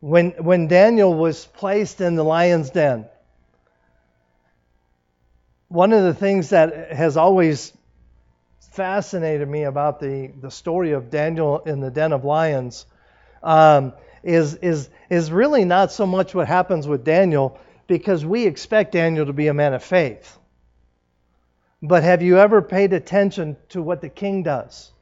When, 0.00 0.30
when 0.30 0.66
Daniel 0.66 1.12
was 1.12 1.44
placed 1.44 2.00
in 2.00 2.14
the 2.14 2.24
lion's 2.24 2.70
den, 2.70 3.04
one 5.74 5.92
of 5.92 6.04
the 6.04 6.14
things 6.14 6.50
that 6.50 6.92
has 6.92 7.16
always 7.16 7.72
fascinated 8.70 9.48
me 9.48 9.64
about 9.64 9.98
the, 9.98 10.30
the 10.40 10.50
story 10.50 10.92
of 10.92 11.10
Daniel 11.10 11.58
in 11.58 11.80
the 11.80 11.90
den 11.90 12.12
of 12.12 12.24
lions 12.24 12.86
um, 13.42 13.92
is, 14.22 14.54
is, 14.54 14.88
is 15.10 15.32
really 15.32 15.64
not 15.64 15.90
so 15.90 16.06
much 16.06 16.32
what 16.32 16.46
happens 16.46 16.86
with 16.86 17.02
Daniel, 17.04 17.58
because 17.88 18.24
we 18.24 18.46
expect 18.46 18.92
Daniel 18.92 19.26
to 19.26 19.32
be 19.32 19.48
a 19.48 19.54
man 19.54 19.74
of 19.74 19.82
faith. 19.82 20.38
But 21.82 22.04
have 22.04 22.22
you 22.22 22.38
ever 22.38 22.62
paid 22.62 22.92
attention 22.92 23.56
to 23.70 23.82
what 23.82 24.00
the 24.00 24.08
king 24.08 24.44
does? 24.44 24.92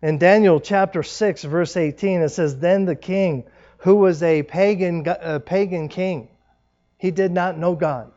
In 0.00 0.18
Daniel 0.18 0.60
chapter 0.60 1.02
6, 1.02 1.42
verse 1.42 1.76
18, 1.76 2.20
it 2.20 2.28
says, 2.28 2.56
Then 2.56 2.84
the 2.84 2.94
king, 2.94 3.42
who 3.78 3.96
was 3.96 4.22
a 4.22 4.44
pagan, 4.44 5.04
a 5.08 5.40
pagan 5.40 5.88
king, 5.88 6.28
he 6.98 7.10
did 7.10 7.32
not 7.32 7.58
know 7.58 7.74
God. 7.74 8.12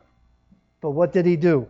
But 0.84 0.90
what 0.90 1.14
did 1.14 1.24
he 1.24 1.36
do? 1.36 1.66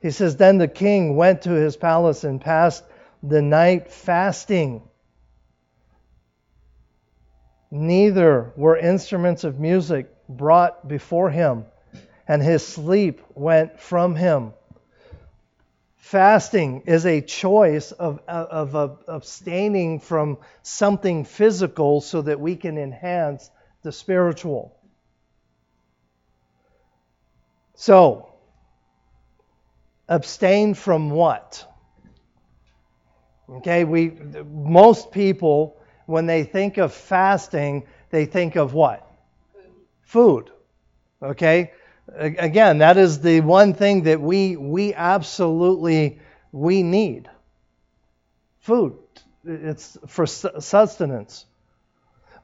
He 0.00 0.10
says, 0.10 0.38
Then 0.38 0.56
the 0.56 0.66
king 0.66 1.14
went 1.14 1.42
to 1.42 1.50
his 1.50 1.76
palace 1.76 2.24
and 2.24 2.40
passed 2.40 2.82
the 3.22 3.42
night 3.42 3.92
fasting. 3.92 4.80
Neither 7.70 8.54
were 8.56 8.78
instruments 8.78 9.44
of 9.44 9.60
music 9.60 10.10
brought 10.26 10.88
before 10.88 11.28
him, 11.28 11.66
and 12.26 12.42
his 12.42 12.66
sleep 12.66 13.20
went 13.34 13.78
from 13.78 14.14
him. 14.16 14.54
Fasting 15.98 16.84
is 16.86 17.04
a 17.04 17.20
choice 17.20 17.92
of, 17.92 18.20
of, 18.26 18.74
of 18.74 19.04
abstaining 19.06 20.00
from 20.00 20.38
something 20.62 21.26
physical 21.26 22.00
so 22.00 22.22
that 22.22 22.40
we 22.40 22.56
can 22.56 22.78
enhance 22.78 23.50
the 23.82 23.92
spiritual. 23.92 24.74
So, 27.74 28.32
abstain 30.08 30.74
from 30.74 31.10
what? 31.10 31.66
Okay, 33.48 33.84
we 33.84 34.12
most 34.44 35.12
people 35.12 35.76
when 36.06 36.26
they 36.26 36.44
think 36.44 36.78
of 36.78 36.92
fasting, 36.92 37.86
they 38.10 38.24
think 38.24 38.56
of 38.56 38.74
what? 38.74 39.08
Food. 40.02 40.50
Okay? 41.22 41.72
Again, 42.16 42.78
that 42.78 42.96
is 42.96 43.20
the 43.20 43.40
one 43.40 43.74
thing 43.74 44.04
that 44.04 44.20
we 44.20 44.56
we 44.56 44.94
absolutely 44.94 46.20
we 46.52 46.82
need. 46.82 47.28
Food. 48.60 48.98
It's 49.44 49.98
for 50.06 50.26
sustenance. 50.26 51.44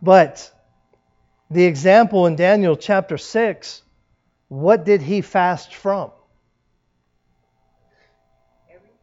But 0.00 0.50
the 1.50 1.64
example 1.64 2.26
in 2.26 2.34
Daniel 2.34 2.76
chapter 2.76 3.18
6, 3.18 3.82
what 4.48 4.84
did 4.84 5.00
he 5.02 5.20
fast 5.20 5.74
from? 5.74 6.10
Everything. 8.68 8.96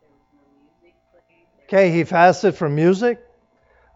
There 0.00 0.10
was 0.10 0.26
no 0.34 0.40
music 0.60 0.94
playing. 1.12 1.46
there 1.56 1.61
Okay, 1.72 1.90
he 1.90 2.04
fasted 2.04 2.54
from 2.54 2.74
music. 2.74 3.18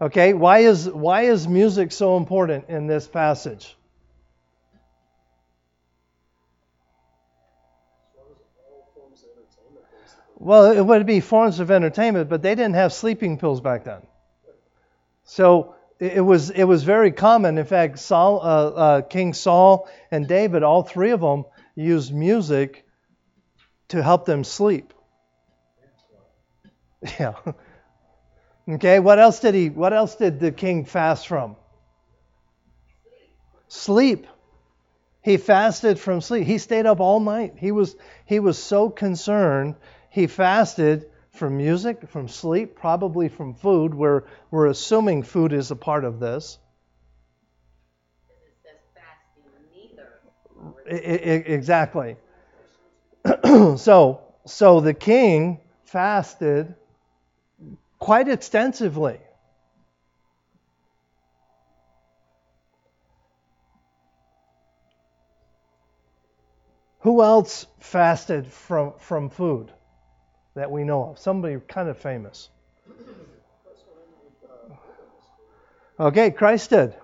Okay, 0.01 0.33
why 0.33 0.59
is 0.59 0.89
why 0.89 1.23
is 1.23 1.47
music 1.47 1.91
so 1.91 2.17
important 2.17 2.69
in 2.69 2.87
this 2.87 3.07
passage? 3.07 3.77
Well 10.39 10.71
it 10.71 10.81
would 10.81 11.05
be 11.05 11.19
forms 11.19 11.59
of 11.59 11.69
entertainment, 11.69 12.29
but 12.29 12.41
they 12.41 12.55
didn't 12.55 12.73
have 12.73 12.91
sleeping 12.93 13.37
pills 13.37 13.61
back 13.61 13.83
then. 13.83 14.01
So 15.25 15.75
it 15.99 16.21
was 16.25 16.49
it 16.49 16.63
was 16.63 16.81
very 16.81 17.11
common. 17.11 17.59
In 17.59 17.65
fact, 17.65 17.99
Saul, 17.99 18.39
uh, 18.41 18.69
uh, 18.69 19.01
King 19.01 19.33
Saul 19.33 19.87
and 20.09 20.27
David, 20.27 20.63
all 20.63 20.81
three 20.81 21.11
of 21.11 21.21
them 21.21 21.45
used 21.75 22.11
music 22.11 22.87
to 23.89 24.01
help 24.01 24.25
them 24.25 24.43
sleep. 24.43 24.93
Yeah. 27.19 27.35
Okay. 28.69 28.99
What 28.99 29.19
else 29.19 29.39
did 29.39 29.55
he? 29.55 29.69
What 29.69 29.93
else 29.93 30.15
did 30.15 30.39
the 30.39 30.51
king 30.51 30.85
fast 30.85 31.27
from? 31.27 31.55
Sleep. 33.67 34.27
He 35.21 35.37
fasted 35.37 35.99
from 35.99 36.21
sleep. 36.21 36.45
He 36.47 36.57
stayed 36.57 36.85
up 36.85 36.99
all 36.99 37.19
night. 37.19 37.55
He 37.57 37.71
was 37.71 37.95
he 38.25 38.39
was 38.39 38.57
so 38.61 38.89
concerned. 38.89 39.75
He 40.09 40.27
fasted 40.27 41.09
from 41.31 41.57
music, 41.57 42.07
from 42.09 42.27
sleep, 42.27 42.75
probably 42.75 43.27
from 43.29 43.53
food. 43.53 43.93
We're 43.93 44.23
we're 44.51 44.67
assuming 44.67 45.23
food 45.23 45.53
is 45.53 45.71
a 45.71 45.75
part 45.75 46.05
of 46.05 46.19
this. 46.19 46.57
Exactly. 50.85 52.17
so 53.77 54.21
so 54.45 54.79
the 54.79 54.93
king 54.93 55.59
fasted 55.85 56.75
quite 57.99 58.27
extensively. 58.27 59.19
Who 66.99 67.21
else 67.23 67.65
fasted 67.79 68.47
from, 68.47 68.93
from 68.99 69.29
food 69.29 69.71
that 70.55 70.71
we 70.71 70.83
know 70.83 71.11
of? 71.11 71.19
Somebody 71.19 71.57
kind 71.67 71.87
of 71.87 71.97
famous. 71.97 72.49
Okay, 75.99 76.31
Christ 76.31 76.71
did. 76.71 76.95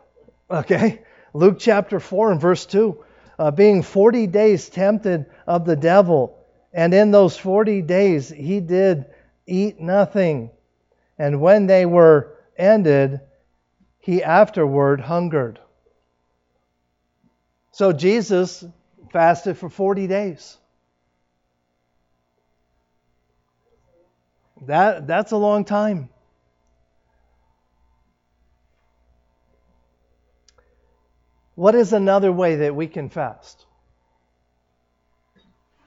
Okay, 0.51 1.01
Luke 1.33 1.55
chapter 1.57 1.99
4 1.99 2.33
and 2.33 2.41
verse 2.41 2.65
2. 2.65 3.03
Uh, 3.39 3.51
being 3.51 3.81
40 3.81 4.27
days 4.27 4.69
tempted 4.69 5.25
of 5.47 5.65
the 5.65 5.75
devil, 5.75 6.37
and 6.71 6.93
in 6.93 7.11
those 7.11 7.35
40 7.37 7.81
days 7.81 8.29
he 8.29 8.59
did 8.59 9.05
eat 9.47 9.79
nothing. 9.79 10.51
And 11.17 11.41
when 11.41 11.67
they 11.67 11.85
were 11.85 12.35
ended, 12.57 13.21
he 13.99 14.23
afterward 14.23 15.01
hungered. 15.01 15.59
So 17.71 17.91
Jesus 17.91 18.63
fasted 19.11 19.57
for 19.57 19.69
40 19.69 20.07
days. 20.07 20.57
That, 24.65 25.07
that's 25.07 25.31
a 25.31 25.37
long 25.37 25.65
time. 25.65 26.09
What 31.55 31.75
is 31.75 31.93
another 31.93 32.31
way 32.31 32.55
that 32.57 32.75
we 32.75 32.87
can 32.87 33.09
fast? 33.09 33.65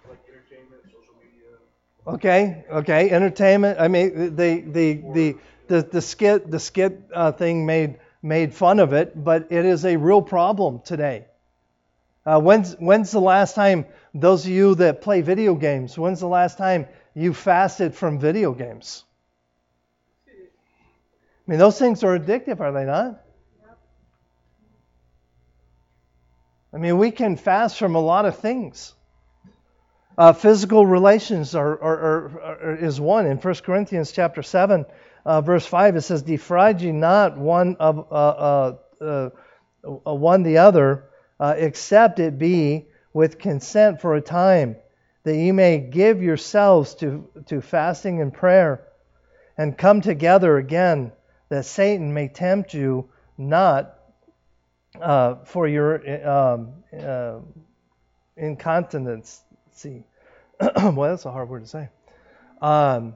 Like 0.09 0.19
entertainment, 0.29 0.83
social 0.85 1.15
media. 1.21 1.59
Okay, 2.07 2.65
okay, 2.71 3.11
entertainment. 3.11 3.81
I 3.81 3.89
mean, 3.89 4.37
the 4.37 4.61
the 4.61 5.03
the 5.13 5.37
the, 5.67 5.83
the 5.83 6.01
skit 6.01 6.49
the 6.49 6.61
skit 6.61 7.01
uh, 7.13 7.33
thing 7.33 7.67
made 7.67 7.99
made 8.23 8.55
fun 8.55 8.79
of 8.79 8.93
it, 8.93 9.13
but 9.25 9.49
it 9.51 9.65
is 9.65 9.85
a 9.85 9.97
real 9.97 10.23
problem 10.23 10.81
today. 10.85 11.27
Uh, 12.25 12.41
when's 12.41 12.75
when's 12.75 13.11
the 13.11 13.21
last 13.21 13.55
time 13.55 13.87
those 14.15 14.45
of 14.45 14.53
you 14.53 14.77
that 14.77 15.01
play 15.01 15.21
video 15.21 15.57
games? 15.57 15.99
When's 15.99 16.21
the 16.21 16.29
last 16.29 16.59
time 16.59 16.87
you 17.15 17.35
fasted 17.35 17.95
from 17.95 18.21
video 18.21 18.53
games? 18.53 19.05
I 20.29 21.51
mean, 21.51 21.59
those 21.59 21.79
things 21.79 22.05
are 22.05 22.19
addictive, 22.19 22.61
are 22.61 22.73
they 22.73 22.85
not? 22.85 23.21
I 26.73 26.79
mean, 26.79 26.99
we 26.99 27.11
can 27.11 27.37
fast 27.37 27.79
from 27.79 27.95
a 27.95 28.01
lot 28.01 28.27
of 28.27 28.39
things. 28.39 28.95
Uh, 30.19 30.33
physical 30.33 30.87
relations 30.87 31.55
are, 31.55 31.73
are, 31.83 32.01
are, 32.01 32.43
are- 32.43 32.77
is 32.77 33.01
one. 33.01 33.27
In 33.27 33.37
1 33.37 33.55
Corinthians 33.57 34.13
chapter 34.13 34.43
7, 34.43 34.87
uh, 35.27 35.41
verse 35.43 35.67
5, 35.67 35.97
it 35.97 36.03
says, 36.03 36.23
Defraud 36.23 36.81
ye 36.81 36.93
not 36.93 37.37
one 37.37 37.77
of 37.77 37.99
uh, 38.11 38.15
uh, 38.15 38.77
uh, 39.01 39.31
uh, 39.85 40.15
one 40.15 40.43
the 40.43 40.59
other, 40.59 41.05
except 41.41 42.19
it 42.19 42.39
be 42.39 42.87
with 43.13 43.39
consent 43.39 44.01
for 44.01 44.15
a 44.15 44.21
time, 44.23 44.77
that 45.25 45.37
ye 45.37 45.53
may 45.53 45.79
give 45.79 46.23
yourselves 46.23 46.95
to, 46.97 47.29
to 47.47 47.61
fasting 47.61 48.23
and 48.23 48.33
prayer, 48.33 48.87
and 49.59 49.77
come 49.77 50.01
together 50.01 50.57
again, 50.57 51.13
that 51.51 51.67
Satan 51.67 52.15
may 52.15 52.29
tempt 52.29 52.73
you 52.73 53.11
not 53.37 53.95
for 55.45 55.69
your 55.69 56.29
um, 56.29 56.73
incontinence. 58.37 59.43
See, 59.77 60.05
well, 60.61 61.11
that's 61.11 61.27
a 61.27 61.31
hard 61.31 61.51
word 61.51 61.63
to 61.63 61.69
say. 61.69 61.91
Um, 62.63 63.15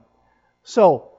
so, 0.62 1.10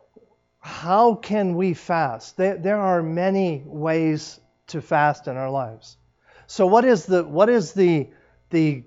how 0.59 1.15
can 1.15 1.55
we 1.55 1.73
fast? 1.73 2.37
There, 2.37 2.57
there 2.57 2.77
are 2.77 3.01
many 3.01 3.63
ways 3.65 4.39
to 4.67 4.81
fast 4.83 5.27
in 5.27 5.37
our 5.37 5.49
lives. 5.49 5.97
So, 6.45 6.67
what 6.67 6.85
is 6.85 7.07
the 7.07 7.23
what 7.23 7.49
is 7.49 7.73
the 7.73 8.09
the 8.51 8.83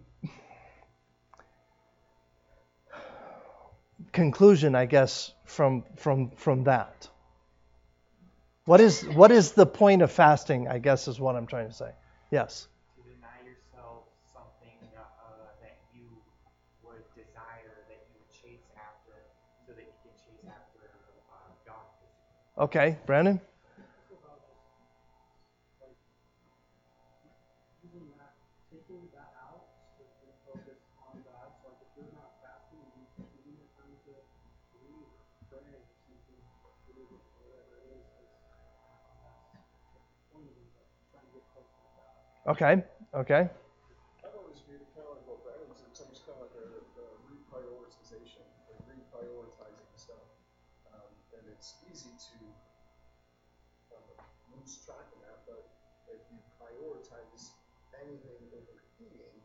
conclusion, 4.12 4.76
I 4.76 4.86
guess, 4.86 5.32
from 5.46 5.82
from 5.96 6.30
from 6.36 6.64
that? 6.64 7.08
What 8.64 8.80
is 8.80 9.02
what 9.02 9.32
is 9.32 9.52
the 9.52 9.66
point 9.66 10.02
of 10.02 10.12
fasting? 10.12 10.68
I 10.68 10.78
guess 10.78 11.08
is 11.08 11.18
what 11.18 11.34
I'm 11.34 11.48
trying 11.48 11.66
to 11.66 11.74
say. 11.74 11.90
Yes. 12.30 12.68
To 22.56 22.96
Brandon? 23.06 23.40
Okay, 42.46 42.84
okay. 43.16 43.48
I've 44.20 44.36
always 44.36 44.60
viewed 44.68 44.84
it 44.84 44.92
kind 44.92 45.08
of 45.08 45.16
like 45.16 45.24
what 45.24 45.40
Brandon 45.40 45.64
said. 45.72 45.88
It's 45.88 46.04
almost 46.04 46.28
kind 46.28 46.36
of 46.36 46.52
like 46.52 46.52
a, 46.60 46.76
a 47.00 47.06
reprioritization, 47.24 48.44
like 48.68 48.84
reprioritizing 48.84 49.96
stuff. 49.96 50.28
Um, 50.92 51.08
and 51.40 51.48
it's 51.48 51.80
easy 51.88 52.12
to 52.12 52.36
uh, 53.96 54.20
lose 54.52 54.76
track 54.84 55.08
of 55.16 55.24
that, 55.24 55.48
but 55.48 55.72
if 56.12 56.20
you 56.28 56.36
prioritize 56.60 57.56
anything 57.96 58.52
over 58.52 58.76
eating, 59.00 59.40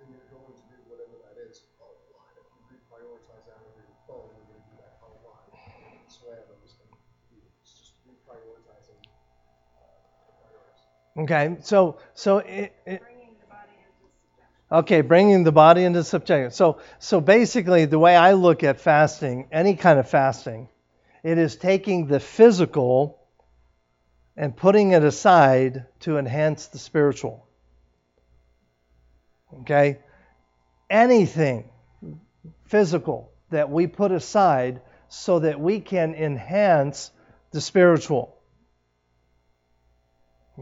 then 0.00 0.08
you're 0.08 0.32
going 0.32 0.56
to 0.56 0.64
do 0.64 0.80
whatever 0.88 1.20
that 1.28 1.36
is 1.44 1.76
a 1.76 1.84
lot. 1.84 2.32
If 2.40 2.48
you 2.56 2.80
reprioritize 2.80 3.44
that 3.52 3.60
over 3.68 3.84
your 3.84 4.00
phone, 4.08 4.32
you're 4.32 4.48
going 4.48 4.64
to 4.64 4.68
do 4.72 4.76
that 4.80 4.96
a 5.04 5.12
lot. 5.20 5.44
That's 5.52 6.16
the 6.24 6.32
way 6.32 6.40
I've 6.40 6.48
understood 6.56 6.88
it. 6.88 7.44
It's 7.60 7.76
just 7.76 8.00
reprioritizing 8.08 9.04
uh, 9.76 10.00
the 10.24 10.32
priorities. 10.40 10.88
Okay, 11.20 11.58
so 11.62 11.98
so 12.14 12.38
it, 12.38 12.72
it, 12.86 13.02
okay, 14.72 15.02
bringing 15.02 15.44
the 15.44 15.52
body 15.52 15.84
into 15.84 16.02
subjection. 16.02 16.50
So 16.50 16.78
so 16.98 17.20
basically, 17.20 17.84
the 17.84 17.98
way 17.98 18.16
I 18.16 18.32
look 18.32 18.64
at 18.64 18.80
fasting, 18.80 19.48
any 19.52 19.76
kind 19.76 19.98
of 19.98 20.08
fasting, 20.08 20.68
It 21.22 21.38
is 21.38 21.56
taking 21.56 22.06
the 22.06 22.20
physical 22.20 23.18
and 24.36 24.56
putting 24.56 24.92
it 24.92 25.04
aside 25.04 25.86
to 26.00 26.16
enhance 26.16 26.68
the 26.68 26.78
spiritual. 26.78 27.46
Okay? 29.60 29.98
Anything 30.88 31.68
physical 32.64 33.32
that 33.50 33.70
we 33.70 33.86
put 33.86 34.12
aside 34.12 34.80
so 35.08 35.40
that 35.40 35.60
we 35.60 35.80
can 35.80 36.14
enhance 36.14 37.10
the 37.50 37.60
spiritual. 37.60 38.39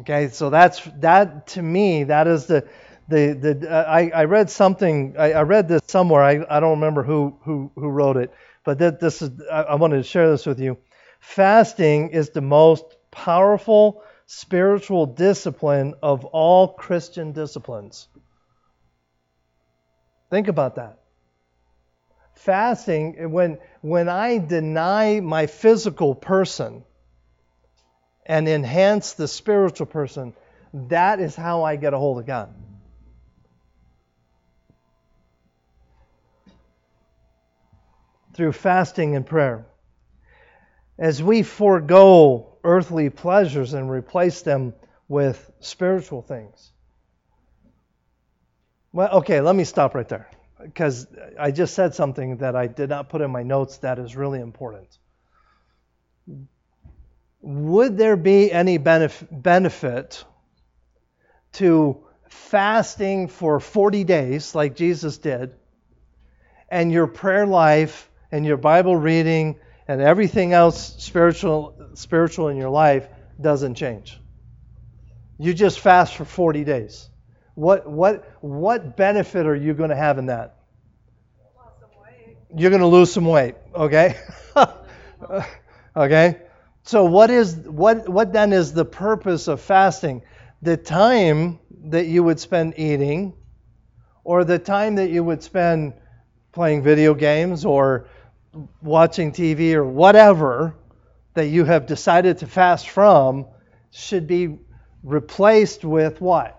Okay, 0.00 0.28
so 0.28 0.50
that's 0.50 0.80
that 1.00 1.48
to 1.48 1.62
me. 1.62 2.04
That 2.04 2.26
is 2.26 2.46
the 2.46 2.68
the 3.08 3.32
the. 3.32 3.70
Uh, 3.70 3.84
I 3.84 4.10
I 4.14 4.24
read 4.24 4.50
something. 4.50 5.16
I, 5.18 5.32
I 5.32 5.42
read 5.42 5.68
this 5.68 5.82
somewhere. 5.86 6.22
I, 6.22 6.44
I 6.48 6.60
don't 6.60 6.78
remember 6.78 7.02
who 7.02 7.36
who 7.42 7.70
who 7.74 7.88
wrote 7.88 8.16
it, 8.16 8.32
but 8.64 8.78
that 8.78 9.00
this 9.00 9.22
is. 9.22 9.30
I, 9.50 9.62
I 9.62 9.74
wanted 9.74 9.96
to 9.96 10.02
share 10.04 10.30
this 10.30 10.46
with 10.46 10.60
you. 10.60 10.78
Fasting 11.20 12.10
is 12.10 12.30
the 12.30 12.40
most 12.40 12.84
powerful 13.10 14.02
spiritual 14.26 15.06
discipline 15.06 15.94
of 16.02 16.24
all 16.26 16.74
Christian 16.74 17.32
disciplines. 17.32 18.08
Think 20.30 20.48
about 20.48 20.76
that. 20.76 20.98
Fasting, 22.34 23.32
when 23.32 23.58
when 23.80 24.08
I 24.08 24.38
deny 24.38 25.18
my 25.20 25.46
physical 25.46 26.14
person 26.14 26.84
and 28.28 28.46
enhance 28.46 29.14
the 29.14 29.26
spiritual 29.26 29.86
person, 29.86 30.34
that 30.74 31.18
is 31.18 31.34
how 31.34 31.64
I 31.64 31.76
get 31.76 31.94
a 31.94 31.98
hold 31.98 32.20
of 32.20 32.26
God. 32.26 32.54
Through 38.34 38.52
fasting 38.52 39.16
and 39.16 39.26
prayer. 39.26 39.66
As 40.98 41.22
we 41.22 41.42
forego 41.42 42.58
earthly 42.62 43.08
pleasures 43.08 43.72
and 43.72 43.90
replace 43.90 44.42
them 44.42 44.74
with 45.08 45.50
spiritual 45.60 46.22
things. 46.22 46.70
Well, 48.92 49.18
okay, 49.18 49.40
let 49.40 49.56
me 49.56 49.64
stop 49.64 49.94
right 49.94 50.08
there 50.08 50.28
because 50.62 51.06
I 51.38 51.50
just 51.50 51.74
said 51.74 51.94
something 51.94 52.38
that 52.38 52.56
I 52.56 52.66
did 52.66 52.90
not 52.90 53.08
put 53.08 53.22
in 53.22 53.30
my 53.30 53.42
notes 53.42 53.78
that 53.78 53.98
is 53.98 54.16
really 54.16 54.40
important. 54.40 54.98
Would 57.40 57.96
there 57.96 58.16
be 58.16 58.50
any 58.50 58.78
benef- 58.78 59.26
benefit 59.30 60.24
to 61.52 62.04
fasting 62.28 63.28
for 63.28 63.60
40 63.60 64.04
days, 64.04 64.54
like 64.54 64.74
Jesus 64.76 65.18
did, 65.18 65.54
and 66.68 66.92
your 66.92 67.06
prayer 67.06 67.46
life 67.46 68.10
and 68.30 68.44
your 68.44 68.56
Bible 68.56 68.96
reading 68.96 69.56
and 69.86 70.00
everything 70.00 70.52
else 70.52 70.96
spiritual, 70.98 71.90
spiritual 71.94 72.48
in 72.48 72.56
your 72.56 72.70
life 72.70 73.08
doesn't 73.40 73.76
change? 73.76 74.20
You 75.38 75.54
just 75.54 75.78
fast 75.78 76.16
for 76.16 76.24
40 76.24 76.64
days. 76.64 77.08
What, 77.54 77.88
what, 77.88 78.24
what 78.40 78.96
benefit 78.96 79.46
are 79.46 79.54
you 79.54 79.74
going 79.74 79.90
to 79.90 79.96
have 79.96 80.18
in 80.18 80.26
that? 80.26 80.56
You're 82.54 82.70
going 82.70 82.80
to 82.80 82.86
lose 82.86 83.12
some 83.12 83.26
weight, 83.26 83.54
okay? 83.74 84.16
okay? 85.96 86.40
So 86.88 87.04
what 87.04 87.28
is 87.28 87.54
what 87.54 88.08
what 88.08 88.32
then 88.32 88.54
is 88.54 88.72
the 88.72 88.86
purpose 88.86 89.46
of 89.46 89.60
fasting? 89.60 90.22
The 90.62 90.78
time 90.78 91.58
that 91.90 92.06
you 92.06 92.24
would 92.24 92.40
spend 92.40 92.78
eating 92.78 93.34
or 94.24 94.42
the 94.42 94.58
time 94.58 94.94
that 94.94 95.10
you 95.10 95.22
would 95.22 95.42
spend 95.42 95.92
playing 96.50 96.82
video 96.82 97.12
games 97.12 97.66
or 97.66 98.08
watching 98.80 99.32
TV 99.32 99.74
or 99.74 99.84
whatever 99.84 100.76
that 101.34 101.48
you 101.48 101.66
have 101.66 101.84
decided 101.84 102.38
to 102.38 102.46
fast 102.46 102.88
from 102.88 103.44
should 103.90 104.26
be 104.26 104.58
replaced 105.02 105.84
with 105.84 106.22
what? 106.22 106.58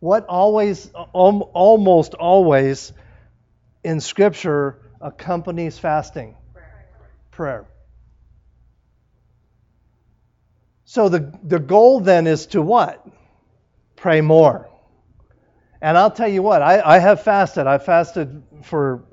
What 0.00 0.26
always, 0.26 0.90
almost 0.92 2.14
always 2.14 2.92
in 3.84 4.00
Scripture 4.00 4.82
accompanies 5.00 5.78
fasting? 5.78 6.34
Prayer. 6.52 6.88
Prayer. 7.30 7.66
So 10.84 11.08
the, 11.08 11.32
the 11.42 11.58
goal 11.58 12.00
then 12.00 12.26
is 12.26 12.46
to 12.46 12.62
what? 12.62 13.06
Pray 13.96 14.20
more. 14.20 14.68
And 15.80 15.98
I'll 15.98 16.10
tell 16.10 16.28
you 16.28 16.42
what, 16.42 16.62
I, 16.62 16.80
I 16.80 16.98
have 16.98 17.22
fasted. 17.22 17.66
I 17.66 17.78
fasted 17.78 18.42
for 18.62 19.04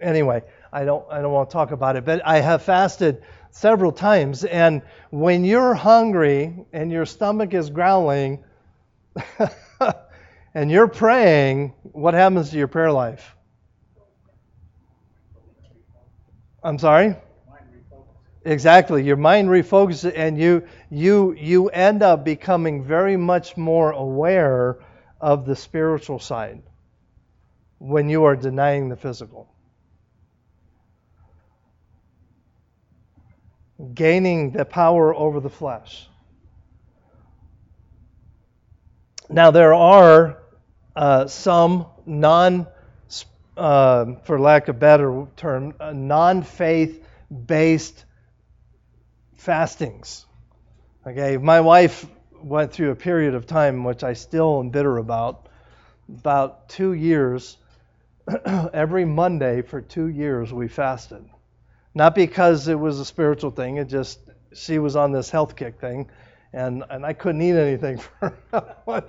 anyway, 0.00 0.42
I 0.72 0.84
don't 0.84 1.04
I 1.10 1.20
don't 1.22 1.32
want 1.32 1.50
to 1.50 1.52
talk 1.52 1.70
about 1.70 1.96
it, 1.96 2.04
but 2.04 2.24
I 2.26 2.40
have 2.40 2.62
fasted 2.62 3.22
several 3.50 3.92
times. 3.92 4.44
And 4.44 4.82
when 5.10 5.44
you're 5.44 5.74
hungry 5.74 6.54
and 6.72 6.92
your 6.92 7.06
stomach 7.06 7.54
is 7.54 7.70
growling 7.70 8.44
and 10.54 10.70
you're 10.70 10.88
praying, 10.88 11.74
what 11.92 12.14
happens 12.14 12.50
to 12.50 12.58
your 12.58 12.68
prayer 12.68 12.92
life? 12.92 13.34
I'm 16.62 16.78
sorry? 16.78 17.16
Exactly. 18.48 19.04
Your 19.04 19.18
mind 19.18 19.50
refocuses 19.50 20.10
and 20.16 20.38
you 20.38 20.66
you 20.88 21.34
you 21.34 21.68
end 21.68 22.02
up 22.02 22.24
becoming 22.24 22.82
very 22.82 23.14
much 23.18 23.58
more 23.58 23.90
aware 23.90 24.78
of 25.20 25.44
the 25.44 25.54
spiritual 25.54 26.18
side 26.18 26.62
when 27.78 28.08
you 28.08 28.24
are 28.24 28.34
denying 28.36 28.88
the 28.88 28.96
physical. 28.96 29.52
Gaining 33.92 34.52
the 34.52 34.64
power 34.64 35.14
over 35.14 35.40
the 35.40 35.50
flesh. 35.50 36.08
Now 39.28 39.50
there 39.50 39.74
are 39.74 40.38
uh, 40.96 41.26
some 41.26 41.84
non, 42.06 42.66
uh, 43.58 44.14
for 44.24 44.40
lack 44.40 44.68
of 44.68 44.78
better 44.78 45.26
term, 45.36 45.74
uh, 45.78 45.92
non-faith 45.92 47.04
based 47.46 48.06
fastings. 49.38 50.26
Okay, 51.06 51.38
my 51.38 51.60
wife 51.62 52.04
went 52.42 52.72
through 52.72 52.90
a 52.90 52.96
period 52.96 53.34
of 53.34 53.46
time 53.46 53.84
which 53.84 54.04
I 54.04 54.12
still 54.12 54.60
am 54.60 54.68
bitter 54.70 54.98
about, 54.98 55.48
about 56.08 56.68
two 56.68 56.92
years. 56.92 57.56
Every 58.44 59.06
Monday 59.06 59.62
for 59.62 59.80
two 59.80 60.08
years 60.08 60.52
we 60.52 60.68
fasted. 60.68 61.24
Not 61.94 62.14
because 62.14 62.68
it 62.68 62.78
was 62.78 63.00
a 63.00 63.04
spiritual 63.04 63.50
thing, 63.50 63.78
it 63.78 63.88
just 63.88 64.20
she 64.52 64.78
was 64.78 64.96
on 64.96 65.12
this 65.12 65.30
health 65.30 65.56
kick 65.56 65.80
thing, 65.80 66.10
and 66.52 66.84
and 66.90 67.06
I 67.06 67.12
couldn't 67.12 67.40
eat 67.40 67.56
anything 67.56 67.98
for 68.20 68.34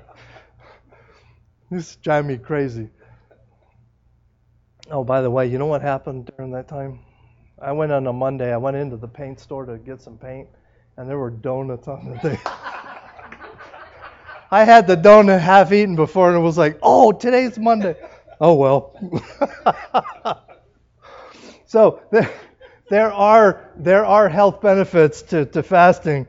this 1.71 1.95
drive 1.97 2.25
me 2.25 2.37
crazy. 2.37 2.89
Oh, 4.89 5.03
by 5.03 5.21
the 5.21 5.29
way, 5.29 5.47
you 5.47 5.57
know 5.57 5.67
what 5.67 5.81
happened 5.81 6.31
during 6.37 6.51
that 6.53 6.67
time? 6.67 6.99
I 7.61 7.71
went 7.73 7.91
on 7.91 8.07
a 8.07 8.13
Monday. 8.13 8.53
I 8.53 8.57
went 8.57 8.77
into 8.77 8.95
the 8.95 9.07
paint 9.07 9.39
store 9.39 9.65
to 9.65 9.77
get 9.77 10.01
some 10.01 10.17
paint, 10.17 10.47
and 10.97 11.09
there 11.09 11.17
were 11.17 11.29
donuts 11.29 11.87
on 11.87 12.11
the 12.11 12.19
thing. 12.19 12.39
I 14.51 14.63
had 14.63 14.87
the 14.87 14.95
donut 14.95 15.39
half 15.39 15.71
eaten 15.71 15.95
before, 15.95 16.29
and 16.29 16.37
it 16.37 16.41
was 16.41 16.57
like, 16.57 16.79
oh, 16.81 17.11
today's 17.11 17.59
Monday. 17.59 17.95
Oh 18.41 18.55
well. 18.55 18.95
so 21.65 22.01
there, 22.11 22.31
there 22.89 23.11
are 23.11 23.69
there 23.75 24.05
are 24.05 24.29
health 24.29 24.61
benefits 24.61 25.21
to, 25.23 25.45
to 25.47 25.61
fasting, 25.61 26.25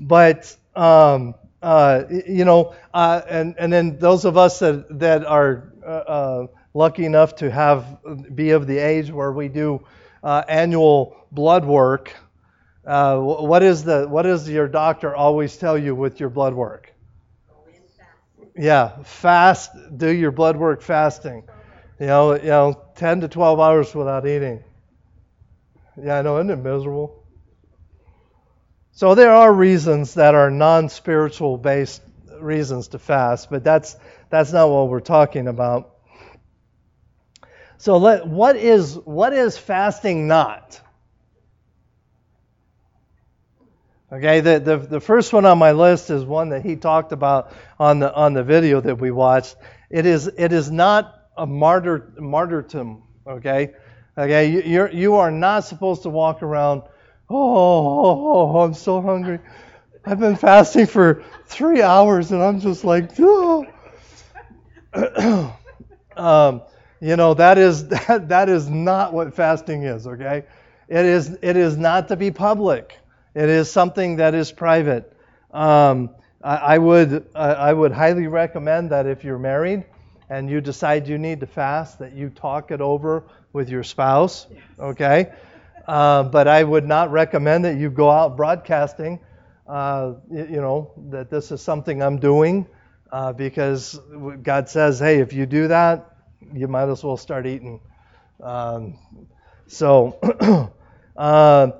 but 0.00 0.54
um, 0.74 1.34
uh, 1.62 2.02
you 2.10 2.44
know, 2.44 2.74
uh, 2.92 3.22
and 3.28 3.54
and 3.58 3.72
then 3.72 3.98
those 3.98 4.24
of 4.24 4.36
us 4.36 4.58
that 4.58 4.98
that 4.98 5.24
are 5.24 5.72
uh, 5.86 5.88
uh 5.88 6.46
lucky 6.74 7.04
enough 7.04 7.36
to 7.36 7.50
have 7.50 7.98
be 8.34 8.50
of 8.50 8.66
the 8.66 8.78
age 8.78 9.10
where 9.12 9.30
we 9.30 9.48
do 9.48 9.80
uh, 10.24 10.42
annual 10.48 11.16
blood 11.30 11.64
work, 11.64 12.12
uh, 12.86 13.18
what 13.18 13.62
is 13.62 13.84
the 13.84 14.06
what 14.08 14.22
does 14.22 14.48
your 14.48 14.66
doctor 14.66 15.14
always 15.14 15.56
tell 15.56 15.78
you 15.78 15.94
with 15.94 16.18
your 16.18 16.30
blood 16.30 16.54
work? 16.54 16.92
Yeah, 18.56 19.02
fast. 19.04 19.70
Do 19.96 20.08
your 20.08 20.30
blood 20.30 20.56
work 20.56 20.82
fasting. 20.82 21.44
You 22.00 22.06
know, 22.06 22.34
you 22.34 22.48
know, 22.48 22.82
10 22.96 23.20
to 23.20 23.28
12 23.28 23.60
hours 23.60 23.94
without 23.94 24.26
eating. 24.26 24.62
Yeah, 26.02 26.18
I 26.18 26.22
know, 26.22 26.38
isn't 26.38 26.50
it 26.50 26.56
miserable? 26.56 27.22
So 28.92 29.14
there 29.14 29.32
are 29.32 29.52
reasons 29.52 30.14
that 30.14 30.34
are 30.34 30.50
non-spiritual 30.50 31.58
based 31.58 32.02
reasons 32.40 32.88
to 32.88 32.98
fast, 32.98 33.50
but 33.50 33.64
that's 33.64 33.96
that's 34.30 34.52
not 34.52 34.68
what 34.70 34.88
we're 34.88 35.00
talking 35.00 35.48
about. 35.48 35.93
So 37.84 37.98
let, 37.98 38.26
what 38.26 38.56
is 38.56 38.94
what 39.04 39.34
is 39.34 39.58
fasting 39.58 40.26
not? 40.26 40.80
Okay, 44.10 44.40
the, 44.40 44.58
the, 44.58 44.78
the 44.78 45.00
first 45.00 45.34
one 45.34 45.44
on 45.44 45.58
my 45.58 45.72
list 45.72 46.08
is 46.08 46.24
one 46.24 46.48
that 46.48 46.64
he 46.64 46.76
talked 46.76 47.12
about 47.12 47.52
on 47.78 47.98
the 47.98 48.10
on 48.14 48.32
the 48.32 48.42
video 48.42 48.80
that 48.80 48.98
we 48.98 49.10
watched. 49.10 49.56
It 49.90 50.06
is 50.06 50.28
it 50.28 50.50
is 50.50 50.70
not 50.70 51.28
a 51.36 51.46
martyr 51.46 52.10
martyrdom. 52.16 53.02
Okay, 53.26 53.74
Okay, 54.16 54.50
you, 54.50 54.62
you're 54.62 54.90
you 54.90 55.14
are 55.16 55.30
not 55.30 55.66
supposed 55.66 56.04
to 56.04 56.08
walk 56.08 56.42
around. 56.42 56.84
Oh, 57.28 57.36
oh, 57.36 58.54
oh, 58.54 58.60
I'm 58.60 58.72
so 58.72 59.02
hungry. 59.02 59.40
I've 60.06 60.20
been 60.20 60.36
fasting 60.36 60.86
for 60.86 61.22
three 61.44 61.82
hours 61.82 62.32
and 62.32 62.42
I'm 62.42 62.60
just 62.60 62.82
like, 62.82 63.10
oh. 63.18 63.66
um, 66.16 66.62
you 67.00 67.16
know 67.16 67.34
that 67.34 67.58
is 67.58 67.88
that 67.88 68.28
that 68.28 68.48
is 68.48 68.68
not 68.68 69.12
what 69.12 69.34
fasting 69.34 69.82
is. 69.84 70.06
Okay, 70.06 70.44
it 70.88 71.04
is 71.04 71.36
it 71.42 71.56
is 71.56 71.76
not 71.76 72.08
to 72.08 72.16
be 72.16 72.30
public. 72.30 72.98
It 73.34 73.48
is 73.48 73.70
something 73.70 74.16
that 74.16 74.34
is 74.34 74.52
private. 74.52 75.12
Um, 75.52 76.10
I, 76.42 76.56
I 76.56 76.78
would 76.78 77.26
I 77.34 77.50
I 77.50 77.72
would 77.72 77.92
highly 77.92 78.26
recommend 78.26 78.90
that 78.90 79.06
if 79.06 79.24
you're 79.24 79.38
married 79.38 79.84
and 80.30 80.48
you 80.48 80.60
decide 80.60 81.06
you 81.06 81.18
need 81.18 81.40
to 81.40 81.46
fast, 81.46 81.98
that 81.98 82.14
you 82.14 82.30
talk 82.30 82.70
it 82.70 82.80
over 82.80 83.24
with 83.52 83.68
your 83.68 83.82
spouse. 83.82 84.46
Okay, 84.78 85.32
uh, 85.86 86.22
but 86.24 86.48
I 86.48 86.64
would 86.64 86.86
not 86.86 87.10
recommend 87.10 87.64
that 87.64 87.76
you 87.76 87.90
go 87.90 88.10
out 88.10 88.36
broadcasting. 88.36 89.20
Uh, 89.66 90.14
you 90.30 90.60
know 90.60 90.92
that 91.10 91.30
this 91.30 91.50
is 91.50 91.62
something 91.62 92.02
I'm 92.02 92.18
doing 92.18 92.66
uh, 93.14 93.32
because 93.32 93.98
God 94.42 94.68
says, 94.68 94.98
hey, 94.98 95.20
if 95.20 95.32
you 95.32 95.46
do 95.46 95.68
that, 95.68 96.13
you 96.52 96.68
might 96.68 96.88
as 96.88 97.04
well 97.04 97.16
start 97.16 97.46
eating. 97.46 97.80
Um, 98.42 98.98
so. 99.68 100.72
uh, 101.16 101.70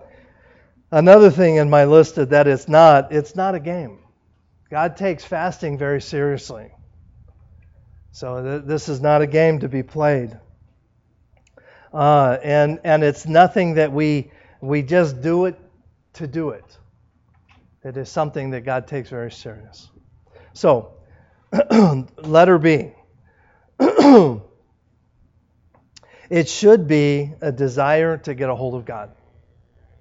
Another 0.93 1.31
thing 1.31 1.57
in 1.57 1.71
my 1.71 1.87
list 1.87 2.19
is 2.19 2.29
that 2.29 2.47
it's 2.49 2.69
not 2.69 3.13
it's 3.13 3.37
not 3.37 3.55
a 3.55 3.61
game. 3.61 4.01
God 4.71 4.97
takes 4.97 5.25
fasting 5.25 5.79
very 5.79 6.01
seriously. 6.01 6.73
So 8.13 8.43
th- 8.43 8.63
this 8.67 8.89
is 8.89 9.01
not 9.01 9.23
a 9.23 9.27
game 9.27 9.61
to 9.61 9.69
be 9.69 9.83
played. 9.83 10.39
Uh, 11.93 12.39
and 12.43 12.81
and 12.85 13.05
it's 13.05 13.27
nothing 13.27 13.75
that 13.75 13.93
we 13.93 14.31
we 14.61 14.83
just 14.83 15.23
do 15.23 15.47
it 15.47 15.59
to 16.15 16.27
do 16.27 16.51
it. 16.51 16.79
It 17.85 17.97
is 17.97 18.09
something 18.11 18.51
that 18.51 18.63
God 18.63 18.87
takes 18.89 19.11
very 19.11 19.33
serious. 19.33 19.91
So, 20.55 20.95
letter 22.19 22.59
B. 22.59 22.93
it 26.31 26.49
should 26.49 26.89
be 26.89 27.33
a 27.41 27.53
desire 27.53 28.17
to 28.19 28.35
get 28.35 28.49
a 28.49 28.55
hold 28.55 28.75
of 28.75 28.85
God. 28.85 29.11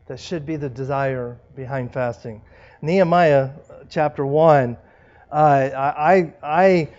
That 0.07 0.19
should 0.19 0.45
be 0.45 0.55
the 0.55 0.69
desire 0.69 1.39
behind 1.55 1.93
fasting. 1.93 2.41
Nehemiah 2.81 3.51
uh, 3.69 3.83
chapter 3.89 4.25
1, 4.25 4.77
uh, 5.31 5.35
I, 5.35 6.33
I, 6.43 6.89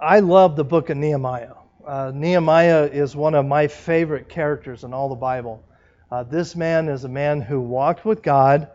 I 0.00 0.20
love 0.20 0.56
the 0.56 0.64
book 0.64 0.90
of 0.90 0.96
Nehemiah. 0.96 1.52
Uh, 1.86 2.10
Nehemiah 2.14 2.84
is 2.84 3.14
one 3.14 3.34
of 3.34 3.46
my 3.46 3.68
favorite 3.68 4.28
characters 4.28 4.84
in 4.84 4.92
all 4.92 5.08
the 5.08 5.14
Bible. 5.14 5.62
Uh, 6.10 6.22
this 6.22 6.56
man 6.56 6.88
is 6.88 7.04
a 7.04 7.08
man 7.08 7.40
who 7.40 7.60
walked 7.60 8.04
with 8.04 8.22
God, 8.22 8.68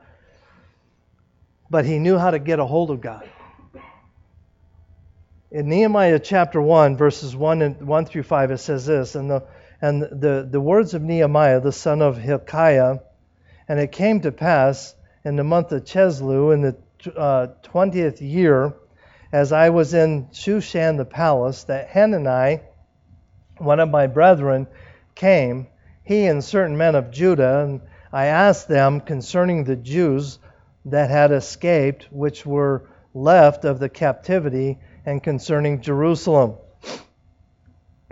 but 1.70 1.86
he 1.86 1.98
knew 1.98 2.18
how 2.18 2.32
to 2.32 2.40
get 2.40 2.60
a 2.60 2.66
hold 2.66 2.92
of 2.92 3.02
God. 3.02 3.28
In 5.54 5.68
Nehemiah 5.68 6.20
chapter 6.20 6.62
1, 6.62 6.96
verses 6.96 7.36
1, 7.36 7.62
and, 7.62 7.86
1 7.86 8.06
through 8.06 8.24
5, 8.24 8.52
it 8.52 8.58
says 8.60 8.86
this, 8.86 9.16
and 9.16 9.30
the 9.30 9.44
and 9.82 10.02
the, 10.02 10.48
the 10.50 10.62
words 10.62 10.94
of 10.94 11.02
Nehemiah, 11.02 11.60
the 11.60 11.74
son 11.74 12.02
of 12.02 12.18
Hilkiah. 12.18 13.00
And 13.68 13.78
it 13.78 13.92
came 13.92 14.22
to 14.22 14.32
pass 14.32 14.96
in 15.26 15.36
the 15.36 15.44
month 15.44 15.74
of 15.74 15.84
Chisleu, 15.84 16.54
in 16.54 16.62
the 16.62 16.78
uh, 17.18 17.48
twentieth 17.64 18.22
year, 18.22 18.74
as 19.34 19.52
I 19.52 19.72
was 19.72 19.94
in 19.94 20.28
Shushan 20.28 20.96
the 20.96 21.04
palace, 21.04 21.66
that 21.66 21.90
Hanani, 21.90 22.62
one 23.58 23.82
of 23.82 23.90
my 23.90 24.08
brethren, 24.08 24.68
came, 25.16 25.68
he 26.04 26.28
and 26.28 26.42
certain 26.42 26.78
men 26.78 26.96
of 26.96 27.12
Judah, 27.12 27.60
and 27.60 27.82
I 28.14 28.28
asked 28.28 28.70
them 28.70 29.02
concerning 29.02 29.66
the 29.66 29.76
Jews 29.76 30.40
that 30.86 31.10
had 31.10 31.32
escaped, 31.32 32.08
which 32.10 32.46
were 32.46 32.84
left 33.14 33.66
of 33.66 33.80
the 33.80 33.90
captivity, 33.90 34.80
and 35.06 35.22
concerning 35.24 35.82
Jerusalem. 35.82 36.56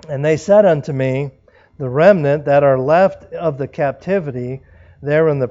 And 0.07 0.23
they 0.23 0.37
said 0.37 0.65
unto 0.65 0.91
me, 0.91 1.31
the 1.77 1.89
remnant 1.89 2.45
that 2.45 2.63
are 2.63 2.77
left 2.77 3.33
of 3.33 3.57
the 3.57 3.67
captivity 3.67 4.61
there 5.01 5.29
in 5.29 5.39
the 5.39 5.47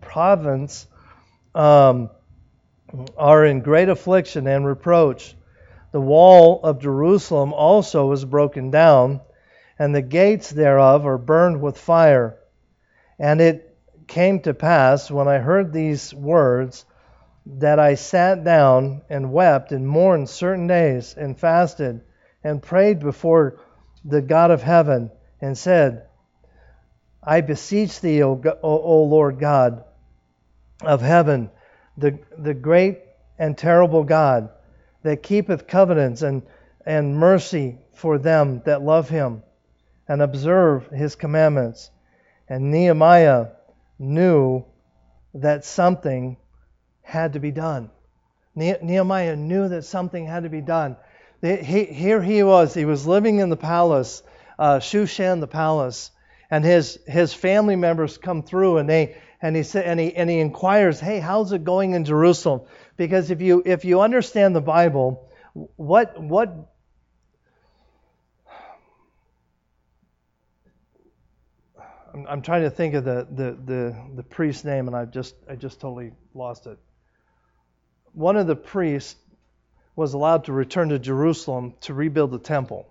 province 0.00 0.86
um, 1.54 2.10
are 3.16 3.46
in 3.46 3.60
great 3.60 3.88
affliction 3.88 4.46
and 4.46 4.66
reproach. 4.66 5.34
The 5.92 6.00
wall 6.00 6.60
of 6.62 6.80
Jerusalem 6.80 7.54
also 7.54 8.12
is 8.12 8.24
broken 8.24 8.70
down, 8.70 9.20
and 9.78 9.94
the 9.94 10.02
gates 10.02 10.50
thereof 10.50 11.06
are 11.06 11.16
burned 11.16 11.62
with 11.62 11.78
fire. 11.78 12.38
And 13.18 13.40
it 13.40 13.74
came 14.06 14.40
to 14.40 14.52
pass, 14.52 15.10
when 15.10 15.26
I 15.26 15.38
heard 15.38 15.72
these 15.72 16.12
words, 16.12 16.84
that 17.46 17.78
I 17.78 17.94
sat 17.94 18.42
down 18.42 19.02
and 19.08 19.32
wept 19.32 19.70
and 19.70 19.86
mourned 19.86 20.28
certain 20.28 20.66
days, 20.66 21.14
and 21.16 21.38
fasted, 21.38 22.00
and 22.42 22.62
prayed 22.62 22.98
before 22.98 23.60
the 24.04 24.20
God 24.20 24.50
of 24.50 24.62
heaven 24.62 25.10
and 25.40 25.56
said, 25.56 26.06
I 27.22 27.40
beseech 27.40 28.00
thee, 28.00 28.22
O, 28.22 28.40
o 28.62 29.02
Lord 29.04 29.38
God 29.38 29.84
of 30.82 31.00
heaven, 31.00 31.50
the, 31.96 32.18
the 32.36 32.54
great 32.54 33.00
and 33.38 33.56
terrible 33.56 34.04
God 34.04 34.50
that 35.02 35.22
keepeth 35.22 35.66
covenants 35.66 36.22
and, 36.22 36.42
and 36.84 37.16
mercy 37.16 37.78
for 37.94 38.18
them 38.18 38.62
that 38.64 38.82
love 38.82 39.08
him 39.08 39.42
and 40.08 40.22
observe 40.22 40.88
his 40.88 41.14
commandments. 41.14 41.90
And 42.48 42.70
Nehemiah 42.70 43.48
knew 43.98 44.64
that 45.34 45.64
something 45.64 46.36
had 47.06 47.34
to 47.34 47.40
be 47.40 47.52
done. 47.52 47.88
Nehemiah 48.56 49.36
knew 49.36 49.68
that 49.68 49.84
something 49.84 50.26
had 50.26 50.42
to 50.42 50.48
be 50.48 50.60
done. 50.60 50.96
He, 51.40 51.84
here 51.84 52.20
he 52.20 52.42
was. 52.42 52.74
He 52.74 52.84
was 52.84 53.06
living 53.06 53.38
in 53.38 53.48
the 53.48 53.56
palace, 53.56 54.22
uh, 54.58 54.80
Shushan 54.80 55.38
the 55.40 55.46
palace, 55.46 56.10
and 56.50 56.64
his 56.64 56.98
his 57.06 57.32
family 57.32 57.76
members 57.76 58.18
come 58.18 58.42
through, 58.42 58.78
and 58.78 58.88
they 58.88 59.16
and 59.40 59.54
he 59.54 59.62
said 59.62 59.84
and 59.84 60.00
he 60.00 60.16
and 60.16 60.28
he 60.28 60.40
inquires, 60.40 60.98
"Hey, 60.98 61.20
how's 61.20 61.52
it 61.52 61.62
going 61.62 61.92
in 61.92 62.04
Jerusalem?" 62.04 62.62
Because 62.96 63.30
if 63.30 63.40
you 63.40 63.62
if 63.64 63.84
you 63.84 64.00
understand 64.00 64.56
the 64.56 64.60
Bible, 64.60 65.28
what 65.76 66.20
what 66.20 66.72
I'm, 72.14 72.26
I'm 72.26 72.42
trying 72.42 72.62
to 72.62 72.70
think 72.70 72.94
of 72.94 73.04
the, 73.04 73.28
the 73.30 73.58
the 73.64 73.96
the 74.16 74.22
priest's 74.24 74.64
name, 74.64 74.88
and 74.88 74.96
I 74.96 75.04
just 75.04 75.36
I 75.48 75.54
just 75.54 75.78
totally 75.80 76.12
lost 76.34 76.66
it. 76.66 76.78
One 78.16 78.38
of 78.38 78.46
the 78.46 78.56
priests 78.56 79.14
was 79.94 80.14
allowed 80.14 80.44
to 80.44 80.52
return 80.52 80.88
to 80.88 80.98
Jerusalem 80.98 81.74
to 81.82 81.92
rebuild 81.92 82.30
the 82.30 82.38
temple. 82.38 82.86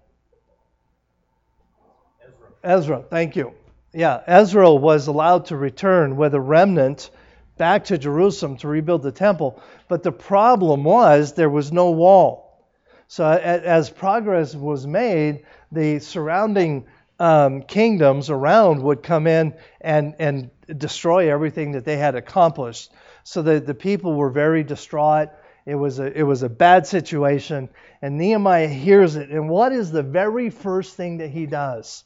Ezra, 2.24 2.48
Ezra 2.64 3.04
thank 3.10 3.36
you. 3.36 3.54
Yeah, 3.92 4.22
Ezra 4.28 4.72
was 4.72 5.08
allowed 5.08 5.46
to 5.46 5.58
return 5.58 6.16
with 6.16 6.36
a 6.36 6.40
remnant 6.40 7.10
back 7.58 7.86
to 7.86 7.98
Jerusalem 7.98 8.58
to 8.58 8.68
rebuild 8.68 9.02
the 9.02 9.12
temple. 9.12 9.64
But 9.88 10.04
the 10.04 10.12
problem 10.12 10.84
was 10.84 11.34
there 11.34 11.50
was 11.50 11.72
no 11.72 11.90
wall. 11.90 12.64
So 13.08 13.28
as 13.28 13.90
progress 13.90 14.54
was 14.54 14.86
made, 14.86 15.44
the 15.72 15.98
surrounding 16.00 16.86
um, 17.18 17.64
kingdoms 17.64 18.30
around 18.30 18.84
would 18.84 19.02
come 19.02 19.26
in 19.26 19.56
and, 19.82 20.14
and 20.20 20.52
destroy 20.78 21.32
everything 21.34 21.72
that 21.72 21.84
they 21.84 21.98
had 21.98 22.14
accomplished. 22.14 22.92
So 23.26 23.42
the, 23.42 23.60
the 23.60 23.74
people 23.74 24.14
were 24.14 24.30
very 24.30 24.64
distraught. 24.64 25.30
It 25.66 25.74
was 25.74 25.98
a, 25.98 26.18
it 26.18 26.22
was 26.22 26.44
a 26.44 26.50
bad 26.50 26.86
situation. 26.86 27.70
And 28.02 28.20
Nehemiah 28.20 28.68
hears 28.68 29.16
it. 29.16 29.32
And 29.32 29.50
what 29.50 29.74
is 29.74 29.92
the 29.92 30.04
very 30.04 30.52
first 30.52 30.96
thing 30.96 31.18
that 31.18 31.32
he 31.32 31.48
does? 31.48 32.04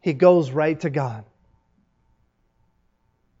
He 0.00 0.14
goes 0.14 0.50
right 0.50 0.80
to 0.80 0.88
God. 0.88 1.24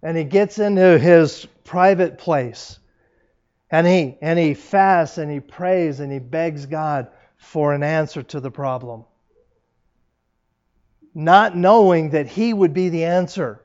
And 0.02 0.18
he 0.18 0.24
gets 0.24 0.58
into 0.58 0.98
his 0.98 1.46
private 1.64 2.18
place. 2.18 2.78
And 3.70 3.86
he, 3.86 4.18
and 4.20 4.38
he 4.38 4.52
fasts 4.52 5.16
and 5.16 5.32
he 5.32 5.40
prays 5.40 5.98
and 5.98 6.12
he 6.12 6.18
begs 6.18 6.66
God 6.66 7.08
for 7.38 7.72
an 7.72 7.82
answer 7.82 8.22
to 8.22 8.40
the 8.40 8.50
problem. 8.50 9.06
Not 11.14 11.56
knowing 11.56 12.10
that 12.10 12.26
he 12.26 12.52
would 12.52 12.74
be 12.74 12.90
the 12.90 13.04
answer. 13.04 13.63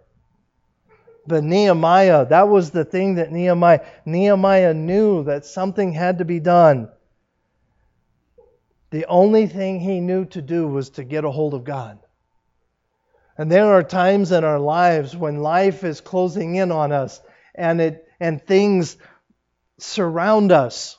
But 1.27 1.43
Nehemiah, 1.43 2.25
that 2.27 2.49
was 2.49 2.71
the 2.71 2.85
thing 2.85 3.15
that 3.15 3.31
Nehemiah, 3.31 3.85
Nehemiah 4.05 4.73
knew 4.73 5.23
that 5.25 5.45
something 5.45 5.91
had 5.91 6.17
to 6.19 6.25
be 6.25 6.39
done. 6.39 6.89
The 8.91 9.05
only 9.05 9.47
thing 9.47 9.79
he 9.79 9.99
knew 9.99 10.25
to 10.25 10.41
do 10.41 10.67
was 10.67 10.91
to 10.91 11.03
get 11.03 11.25
a 11.25 11.31
hold 11.31 11.53
of 11.53 11.63
God. 11.63 11.99
And 13.37 13.51
there 13.51 13.73
are 13.73 13.83
times 13.83 14.31
in 14.31 14.43
our 14.43 14.59
lives 14.59 15.15
when 15.15 15.37
life 15.37 15.83
is 15.83 16.01
closing 16.01 16.55
in 16.55 16.71
on 16.71 16.91
us 16.91 17.21
and 17.55 17.79
it 17.79 18.05
and 18.19 18.45
things 18.45 18.97
surround 19.77 20.51
us 20.51 20.97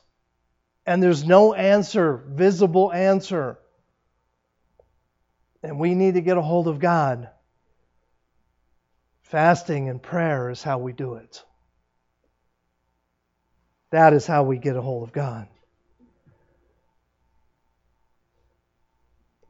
and 0.86 1.02
there's 1.02 1.24
no 1.24 1.54
answer, 1.54 2.24
visible 2.28 2.92
answer. 2.92 3.58
and 5.62 5.78
we 5.78 5.94
need 5.94 6.14
to 6.14 6.22
get 6.22 6.38
a 6.38 6.42
hold 6.42 6.66
of 6.66 6.78
God. 6.78 7.28
Fasting 9.30 9.88
and 9.88 10.02
prayer 10.02 10.50
is 10.50 10.60
how 10.60 10.78
we 10.78 10.92
do 10.92 11.14
it. 11.14 11.44
That 13.92 14.12
is 14.12 14.26
how 14.26 14.42
we 14.42 14.58
get 14.58 14.74
a 14.74 14.82
hold 14.82 15.04
of 15.04 15.12
God. 15.12 15.46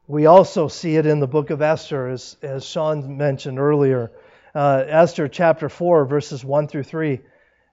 We 0.07 0.27
also 0.27 0.69
see 0.69 0.97
it 0.97 1.07
in 1.07 1.19
the 1.19 1.27
book 1.27 1.49
of 1.49 1.63
Esther, 1.63 2.09
as, 2.09 2.37
as 2.43 2.63
Sean 2.63 3.17
mentioned 3.17 3.59
earlier. 3.59 4.13
Uh, 4.55 4.85
Esther 4.87 5.29
chapter 5.29 5.71
4, 5.71 6.05
verses 6.05 6.45
1 6.45 6.69
through 6.69 6.83
3. 6.83 7.21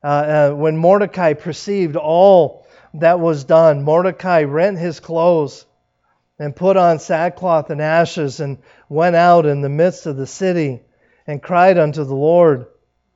Uh, 0.01 0.07
uh, 0.07 0.51
when 0.51 0.77
Mordecai 0.77 1.33
perceived 1.33 1.97
all 1.97 2.67
that 2.93 3.19
was 3.19 3.43
done, 3.43 3.83
Mordecai 3.83 4.43
rent 4.43 4.77
his 4.77 5.01
clothes 5.01 5.65
and 6.39 6.55
put 6.55 6.77
on 6.77 6.99
sackcloth 6.99 7.69
and 7.69 7.81
ashes 7.81 8.39
and 8.39 8.59
went 8.87 9.17
out 9.17 9.45
in 9.45 9.59
the 9.59 9.67
midst 9.67 10.05
of 10.05 10.15
the 10.15 10.27
city 10.27 10.83
and 11.27 11.43
cried 11.43 11.77
unto 11.77 12.03
the 12.03 12.15
Lord, 12.15 12.67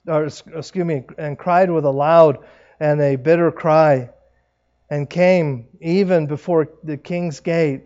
or 0.05 0.25
excuse 0.25 0.85
me, 0.85 1.03
and 1.17 1.39
cried 1.39 1.71
with 1.71 1.85
a 1.85 1.91
loud 1.91 2.39
and 2.79 2.99
a 3.01 3.15
bitter 3.15 3.51
cry, 3.51 4.09
and 4.89 5.09
came 5.09 5.67
even 5.79 6.27
before 6.27 6.67
the 6.83 6.97
king's 6.97 7.39
gate. 7.39 7.83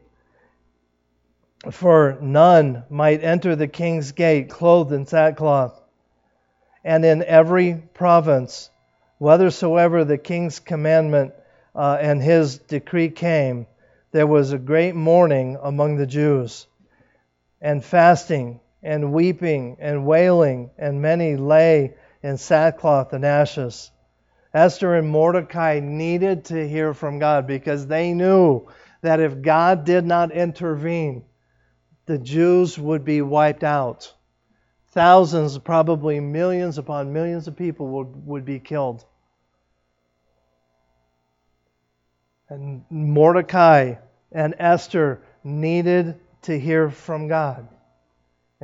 For 1.71 2.17
none 2.21 2.83
might 2.89 3.23
enter 3.23 3.55
the 3.55 3.67
king's 3.67 4.11
gate 4.11 4.49
clothed 4.49 4.91
in 4.91 5.05
sackcloth. 5.05 5.81
And 6.83 7.03
in 7.03 7.23
every 7.23 7.83
province, 7.93 8.69
whithersoever 9.17 10.03
the 10.03 10.17
king's 10.17 10.59
commandment 10.59 11.33
uh, 11.73 11.97
and 11.99 12.21
his 12.21 12.59
decree 12.59 13.09
came, 13.09 13.67
there 14.11 14.27
was 14.27 14.53
a 14.53 14.57
great 14.57 14.95
mourning 14.95 15.57
among 15.61 15.97
the 15.97 16.05
Jews, 16.07 16.67
and 17.59 17.83
fasting, 17.83 18.61
and 18.85 19.11
weeping, 19.11 19.77
and 19.79 20.05
wailing, 20.05 20.69
and 20.77 21.01
many 21.01 21.35
lay 21.35 21.95
in 22.21 22.37
sackcloth 22.37 23.13
and 23.13 23.25
ashes. 23.25 23.89
Esther 24.53 24.93
and 24.93 25.09
Mordecai 25.09 25.79
needed 25.81 26.45
to 26.45 26.67
hear 26.69 26.93
from 26.93 27.17
God 27.17 27.47
because 27.47 27.87
they 27.87 28.13
knew 28.13 28.67
that 29.01 29.19
if 29.19 29.41
God 29.41 29.85
did 29.85 30.05
not 30.05 30.31
intervene, 30.31 31.25
the 32.05 32.19
Jews 32.19 32.77
would 32.77 33.03
be 33.03 33.21
wiped 33.21 33.63
out. 33.63 34.13
Thousands, 34.89 35.57
probably 35.57 36.19
millions 36.19 36.77
upon 36.77 37.11
millions 37.11 37.47
of 37.47 37.57
people 37.57 37.87
would, 37.87 38.27
would 38.27 38.45
be 38.45 38.59
killed. 38.59 39.03
And 42.49 42.85
Mordecai 42.91 43.95
and 44.31 44.53
Esther 44.59 45.23
needed 45.43 46.19
to 46.43 46.57
hear 46.57 46.91
from 46.91 47.27
God. 47.27 47.67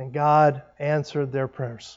And 0.02 0.12
God 0.12 0.62
answered 0.80 1.30
their 1.30 1.46
prayers. 1.46 1.96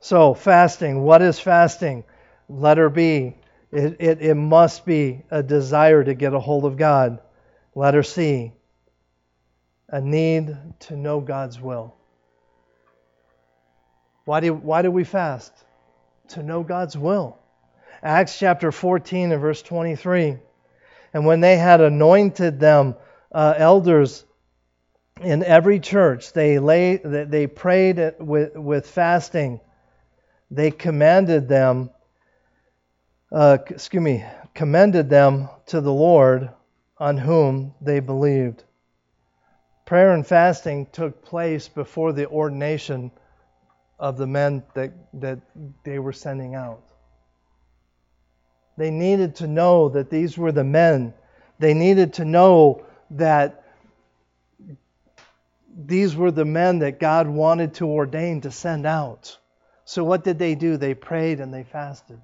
So, 0.00 0.34
fasting. 0.34 1.02
What 1.04 1.22
is 1.22 1.38
fasting? 1.38 2.02
Letter 2.48 2.90
B. 2.90 3.36
It, 3.70 3.96
it, 4.00 4.20
it 4.20 4.34
must 4.34 4.84
be 4.84 5.22
a 5.30 5.40
desire 5.40 6.02
to 6.02 6.14
get 6.14 6.34
a 6.34 6.40
hold 6.40 6.64
of 6.64 6.76
God. 6.76 7.20
Letter 7.76 8.02
C. 8.02 8.50
A 9.88 10.00
need 10.00 10.56
to 10.80 10.96
know 10.96 11.20
God's 11.20 11.60
will. 11.60 11.94
Why 14.24 14.40
do, 14.40 14.54
why 14.54 14.82
do 14.82 14.90
we 14.90 15.04
fast? 15.04 15.52
To 16.30 16.42
know 16.42 16.64
God's 16.64 16.98
will. 16.98 17.38
Acts 18.02 18.36
chapter 18.36 18.72
14 18.72 19.30
and 19.30 19.40
verse 19.40 19.62
23. 19.62 20.38
And 21.14 21.24
when 21.24 21.38
they 21.38 21.56
had 21.56 21.80
anointed 21.80 22.58
them 22.58 22.96
uh, 23.30 23.54
elders 23.56 24.24
in 25.20 25.42
every 25.42 25.80
church, 25.80 26.32
they 26.32 26.58
lay, 26.58 26.96
they 26.96 27.46
prayed 27.46 28.14
with, 28.18 28.56
with 28.56 28.88
fasting. 28.88 29.60
They 30.50 30.70
commanded 30.70 31.48
them, 31.48 31.90
uh, 33.32 33.58
excuse 33.68 34.02
me, 34.02 34.24
commended 34.54 35.10
them 35.10 35.48
to 35.66 35.80
the 35.80 35.92
Lord 35.92 36.50
on 36.98 37.16
whom 37.16 37.74
they 37.80 38.00
believed. 38.00 38.64
Prayer 39.84 40.12
and 40.12 40.26
fasting 40.26 40.86
took 40.92 41.24
place 41.24 41.68
before 41.68 42.12
the 42.12 42.28
ordination 42.28 43.10
of 43.98 44.16
the 44.16 44.26
men 44.26 44.62
that, 44.74 44.92
that 45.14 45.40
they 45.84 45.98
were 45.98 46.12
sending 46.12 46.54
out. 46.54 46.82
They 48.76 48.90
needed 48.90 49.34
to 49.36 49.46
know 49.46 49.88
that 49.88 50.10
these 50.10 50.38
were 50.38 50.52
the 50.52 50.64
men. 50.64 51.14
They 51.58 51.74
needed 51.74 52.14
to 52.14 52.24
know 52.24 52.84
that 53.10 53.64
these 55.78 56.16
were 56.16 56.32
the 56.32 56.44
men 56.44 56.80
that 56.80 56.98
God 56.98 57.28
wanted 57.28 57.74
to 57.74 57.86
ordain 57.86 58.40
to 58.40 58.50
send 58.50 58.84
out. 58.84 59.38
So, 59.84 60.02
what 60.02 60.24
did 60.24 60.38
they 60.38 60.56
do? 60.56 60.76
They 60.76 60.94
prayed 60.94 61.38
and 61.38 61.54
they 61.54 61.62
fasted. 61.62 62.20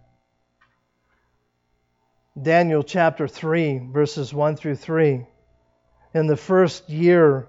Daniel 2.41 2.83
chapter 2.83 3.29
3, 3.29 3.91
verses 3.93 4.35
1 4.35 4.57
through 4.57 4.75
3. 4.75 5.25
In 6.15 6.27
the 6.27 6.37
first 6.37 6.91
year 6.91 7.49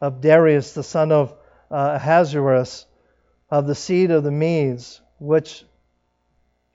of 0.00 0.22
Darius, 0.22 0.72
the 0.72 0.82
son 0.82 1.12
of 1.12 1.34
uh, 1.70 1.92
Ahasuerus, 1.96 2.86
of 3.50 3.66
the 3.66 3.74
seed 3.74 4.10
of 4.10 4.24
the 4.24 4.30
Medes, 4.30 5.00
which 5.18 5.62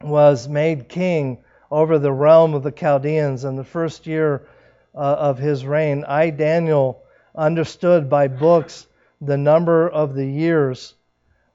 was 0.02 0.48
made 0.48 0.90
king 0.90 1.44
over 1.72 1.98
the 1.98 2.12
realm 2.12 2.54
of 2.54 2.62
the 2.62 2.72
Chaldeans 2.72 3.46
in 3.46 3.56
the 3.56 3.64
first 3.64 4.06
year 4.06 4.48
uh, 4.94 5.00
of 5.00 5.40
his 5.40 5.66
reign. 5.66 6.04
I, 6.08 6.30
Daniel, 6.30 7.03
understood 7.36 8.10
by 8.10 8.28
books 8.28 8.88
the 9.22 9.38
number 9.38 9.90
of 9.90 10.16
the 10.16 10.26
years 10.26 10.96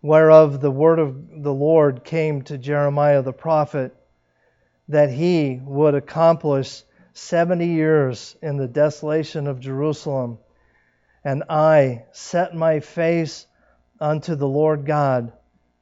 whereof 0.01 0.61
the 0.61 0.71
word 0.71 0.99
of 0.99 1.43
the 1.43 1.53
Lord 1.53 2.05
came 2.05 2.43
to 2.43 2.59
Jeremiah 2.59 3.23
the 3.23 3.33
prophet, 3.33 3.95
that 4.89 5.11
he 5.11 5.61
would 5.65 5.95
accomplish 5.95 6.83
seventy 7.13 7.67
years 7.67 8.37
in 8.41 8.57
the 8.57 8.69
desolation 8.69 9.47
of 9.47 9.61
Jerusalem. 9.61 10.39
And 11.25 11.45
I 11.51 12.05
set 12.13 12.55
my 12.55 12.81
face 12.81 13.47
unto 14.01 14.37
the 14.37 14.49
Lord 14.49 14.87
God 14.87 15.33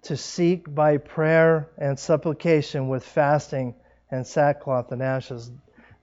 to 0.03 0.17
seek 0.17 0.75
by 0.75 0.97
prayer 0.97 1.69
and 1.77 1.99
supplication 1.99 2.89
with 2.89 3.05
fasting 3.05 3.75
and 4.11 4.27
sackcloth 4.27 4.93
and 4.93 5.03
ashes. 5.03 5.51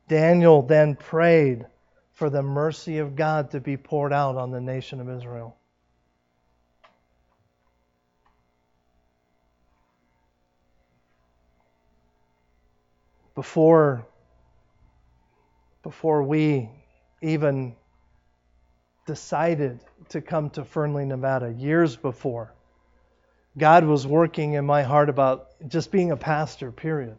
Daniel 0.07 0.61
then 0.61 0.95
prayed 0.95 1.65
for 2.13 2.29
the 2.29 2.43
mercy 2.43 2.99
of 2.99 3.15
God 3.15 3.51
to 3.51 3.59
be 3.59 3.77
poured 3.77 4.13
out 4.13 4.35
on 4.37 4.51
the 4.51 4.61
nation 4.61 4.99
of 5.01 5.09
Israel. 5.09 5.57
Before, 13.35 14.05
before 15.81 16.21
we 16.21 16.69
even 17.21 17.75
decided 19.07 19.79
to 20.09 20.21
come 20.21 20.51
to 20.51 20.63
Fernley, 20.63 21.05
Nevada, 21.05 21.51
years 21.51 21.95
before, 21.95 22.53
God 23.57 23.85
was 23.85 24.05
working 24.05 24.53
in 24.53 24.65
my 24.65 24.83
heart 24.83 25.09
about 25.09 25.47
just 25.67 25.91
being 25.91 26.11
a 26.11 26.17
pastor, 26.17 26.71
period. 26.71 27.17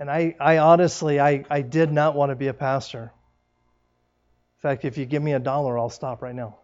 And 0.00 0.10
I, 0.10 0.36
I 0.38 0.58
honestly, 0.58 1.20
I, 1.20 1.44
I 1.50 1.62
did 1.62 1.92
not 1.92 2.14
want 2.14 2.30
to 2.30 2.36
be 2.36 2.46
a 2.48 2.54
pastor. 2.54 3.12
In 4.58 4.60
fact, 4.62 4.84
if 4.84 4.96
you 4.96 5.06
give 5.06 5.22
me 5.22 5.32
a 5.32 5.38
dollar, 5.38 5.78
I'll 5.78 5.90
stop 5.90 6.22
right 6.22 6.34
now. 6.34 6.56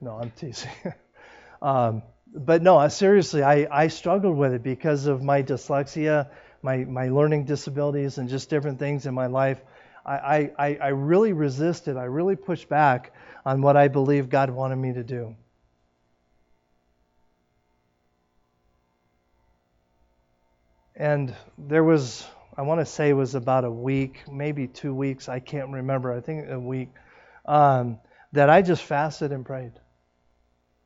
No, 0.00 0.18
I'm 0.20 0.30
teasing. 0.30 0.70
um, 1.62 2.02
but 2.34 2.62
no, 2.62 2.86
seriously, 2.88 3.42
I, 3.42 3.66
I 3.70 3.88
struggled 3.88 4.36
with 4.36 4.52
it 4.54 4.62
because 4.62 5.06
of 5.06 5.22
my 5.22 5.42
dyslexia, 5.42 6.28
my, 6.62 6.78
my 6.78 7.08
learning 7.08 7.44
disabilities, 7.44 8.18
and 8.18 8.28
just 8.28 8.50
different 8.50 8.78
things 8.78 9.06
in 9.06 9.14
my 9.14 9.26
life. 9.26 9.60
I, 10.04 10.50
I, 10.58 10.78
I 10.82 10.88
really 10.88 11.32
resisted, 11.32 11.96
I 11.96 12.04
really 12.04 12.34
pushed 12.34 12.68
back 12.68 13.14
on 13.46 13.62
what 13.62 13.76
I 13.76 13.88
believe 13.88 14.28
God 14.28 14.50
wanted 14.50 14.76
me 14.76 14.92
to 14.94 15.04
do. 15.04 15.36
And 21.02 21.34
there 21.58 21.82
was, 21.82 22.24
I 22.56 22.62
want 22.62 22.80
to 22.80 22.86
say 22.86 23.08
it 23.08 23.14
was 23.14 23.34
about 23.34 23.64
a 23.64 23.70
week, 23.70 24.22
maybe 24.30 24.68
two 24.68 24.94
weeks, 24.94 25.28
I 25.28 25.40
can't 25.40 25.70
remember, 25.70 26.12
I 26.12 26.20
think 26.20 26.48
a 26.48 26.60
week, 26.60 26.90
um, 27.44 27.98
that 28.30 28.48
I 28.48 28.62
just 28.62 28.84
fasted 28.84 29.32
and 29.32 29.44
prayed. 29.44 29.72
I 29.74 29.80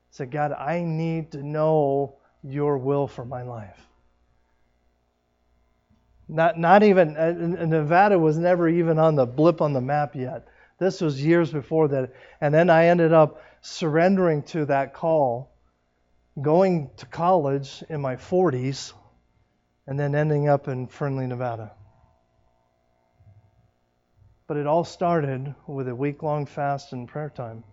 said, 0.08 0.30
God, 0.30 0.52
I 0.52 0.80
need 0.80 1.32
to 1.32 1.42
know 1.42 2.14
your 2.42 2.78
will 2.78 3.06
for 3.06 3.26
my 3.26 3.42
life. 3.42 3.78
Not, 6.28 6.58
not 6.58 6.82
even, 6.82 7.14
uh, 7.14 7.32
Nevada 7.66 8.18
was 8.18 8.38
never 8.38 8.70
even 8.70 8.98
on 8.98 9.16
the 9.16 9.26
blip 9.26 9.60
on 9.60 9.74
the 9.74 9.82
map 9.82 10.16
yet. 10.16 10.48
This 10.78 11.02
was 11.02 11.22
years 11.22 11.52
before 11.52 11.88
that. 11.88 12.14
And 12.40 12.54
then 12.54 12.70
I 12.70 12.86
ended 12.86 13.12
up 13.12 13.42
surrendering 13.60 14.44
to 14.44 14.64
that 14.64 14.94
call, 14.94 15.52
going 16.40 16.88
to 16.96 17.04
college 17.04 17.84
in 17.90 18.00
my 18.00 18.16
40s, 18.16 18.94
and 19.86 19.98
then 19.98 20.14
ending 20.14 20.48
up 20.48 20.68
in 20.68 20.86
Fernley, 20.86 21.26
Nevada. 21.26 21.72
But 24.46 24.56
it 24.56 24.66
all 24.66 24.84
started 24.84 25.54
with 25.66 25.88
a 25.88 25.94
week 25.94 26.22
long 26.22 26.46
fast 26.46 26.92
and 26.92 27.08
prayer 27.08 27.30
time. 27.30 27.64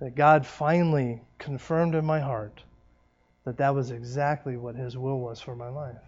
That 0.00 0.14
God 0.16 0.44
finally 0.44 1.22
confirmed 1.38 1.94
in 1.94 2.04
my 2.04 2.20
heart 2.20 2.62
that 3.44 3.56
that 3.58 3.74
was 3.74 3.90
exactly 3.90 4.56
what 4.56 4.76
His 4.76 4.96
will 4.96 5.18
was 5.18 5.40
for 5.40 5.54
my 5.54 5.68
life. 5.68 6.02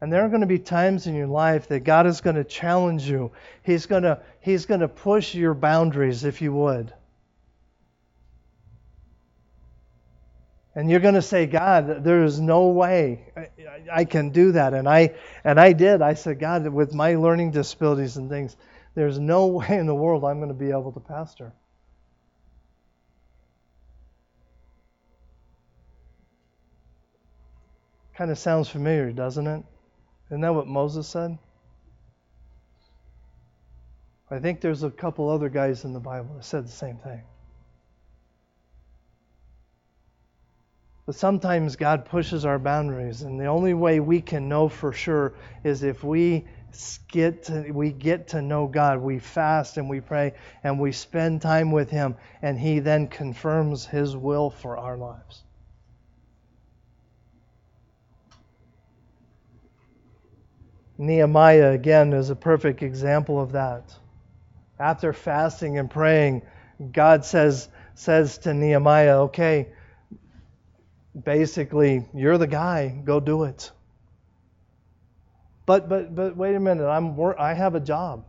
And 0.00 0.12
there 0.12 0.24
are 0.24 0.28
going 0.28 0.40
to 0.40 0.48
be 0.48 0.58
times 0.58 1.06
in 1.06 1.14
your 1.14 1.28
life 1.28 1.68
that 1.68 1.84
God 1.84 2.06
is 2.08 2.20
going 2.20 2.34
to 2.36 2.44
challenge 2.44 3.08
you. 3.08 3.30
He's 3.62 3.86
going 3.86 4.02
to, 4.02 4.20
he's 4.40 4.66
going 4.66 4.80
to 4.80 4.88
push 4.88 5.34
your 5.34 5.54
boundaries, 5.54 6.24
if 6.24 6.42
you 6.42 6.52
would. 6.52 6.92
And 10.74 10.90
you're 10.90 11.00
going 11.00 11.14
to 11.14 11.22
say, 11.22 11.46
God, 11.46 12.02
there 12.02 12.24
is 12.24 12.40
no 12.40 12.68
way 12.68 13.30
I, 13.36 13.48
I 13.92 14.04
can 14.04 14.30
do 14.30 14.52
that. 14.52 14.72
And 14.72 14.88
I, 14.88 15.14
and 15.44 15.60
I 15.60 15.72
did. 15.72 16.00
I 16.00 16.14
said, 16.14 16.38
God, 16.38 16.66
with 16.68 16.94
my 16.94 17.14
learning 17.14 17.50
disabilities 17.50 18.16
and 18.16 18.30
things, 18.30 18.56
there's 18.94 19.18
no 19.18 19.46
way 19.58 19.68
in 19.70 19.86
the 19.86 19.94
world 19.94 20.24
I'm 20.24 20.38
going 20.38 20.48
to 20.48 20.54
be 20.54 20.70
able 20.70 20.92
to 20.92 21.00
pastor. 21.00 21.52
Kind 28.14 28.30
of 28.30 28.38
sounds 28.38 28.68
familiar, 28.68 29.12
doesn't 29.12 29.46
it? 29.46 29.64
Isn't 30.28 30.40
that 30.40 30.54
what 30.54 30.66
Moses 30.66 31.06
said? 31.08 31.38
I 34.30 34.38
think 34.38 34.62
there's 34.62 34.82
a 34.82 34.90
couple 34.90 35.28
other 35.28 35.50
guys 35.50 35.84
in 35.84 35.92
the 35.92 36.00
Bible 36.00 36.34
that 36.36 36.44
said 36.44 36.66
the 36.66 36.70
same 36.70 36.96
thing. 36.96 37.22
But 41.04 41.16
sometimes 41.16 41.74
God 41.76 42.04
pushes 42.04 42.44
our 42.44 42.58
boundaries, 42.58 43.22
and 43.22 43.40
the 43.40 43.46
only 43.46 43.74
way 43.74 43.98
we 43.98 44.20
can 44.20 44.48
know 44.48 44.68
for 44.68 44.92
sure 44.92 45.34
is 45.64 45.82
if 45.82 46.04
we 46.04 46.44
get 47.08 47.44
to, 47.44 47.70
we 47.72 47.90
get 47.90 48.28
to 48.28 48.40
know 48.40 48.66
God. 48.68 49.00
We 49.00 49.18
fast 49.18 49.76
and 49.76 49.90
we 49.90 50.00
pray 50.00 50.34
and 50.62 50.78
we 50.78 50.92
spend 50.92 51.42
time 51.42 51.72
with 51.72 51.90
Him, 51.90 52.16
and 52.40 52.58
He 52.58 52.78
then 52.78 53.08
confirms 53.08 53.84
His 53.84 54.16
will 54.16 54.50
for 54.50 54.76
our 54.76 54.96
lives. 54.96 55.42
Nehemiah, 60.98 61.72
again, 61.72 62.12
is 62.12 62.30
a 62.30 62.36
perfect 62.36 62.82
example 62.82 63.40
of 63.40 63.52
that. 63.52 63.92
After 64.78 65.12
fasting 65.12 65.78
and 65.78 65.90
praying, 65.90 66.42
God 66.92 67.24
says, 67.24 67.68
says 67.96 68.38
to 68.38 68.54
Nehemiah, 68.54 69.22
okay, 69.22 69.68
basically, 71.20 72.06
you're 72.14 72.38
the 72.38 72.46
guy, 72.46 72.88
go 72.88 73.20
do 73.20 73.44
it. 73.44 73.70
But 75.66 75.88
but 75.88 76.14
but 76.14 76.36
wait 76.36 76.54
a 76.54 76.60
minute, 76.60 76.86
I'm 76.86 77.18
I 77.38 77.54
have 77.54 77.74
a 77.74 77.80
job. 77.80 78.24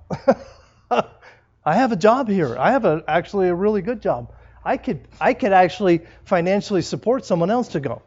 I 0.91 1.75
have 1.75 1.91
a 1.91 1.95
job 1.95 2.29
here. 2.29 2.57
I 2.57 2.71
have 2.71 2.85
a 2.85 3.03
actually 3.07 3.47
a 3.47 3.55
really 3.55 3.81
good 3.81 4.01
job. 4.01 4.33
I 4.63 4.77
could 4.77 5.07
I 5.19 5.33
could 5.33 5.53
actually 5.53 6.01
financially 6.25 6.81
support 6.81 7.25
someone 7.25 7.49
else 7.49 7.69
to 7.69 7.79
go. 7.79 8.01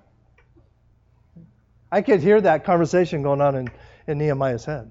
I 1.90 2.02
could 2.02 2.20
hear 2.20 2.40
that 2.40 2.64
conversation 2.64 3.22
going 3.22 3.40
on 3.40 3.56
in 3.56 3.70
in 4.06 4.18
Nehemiah's 4.18 4.64
head. 4.64 4.90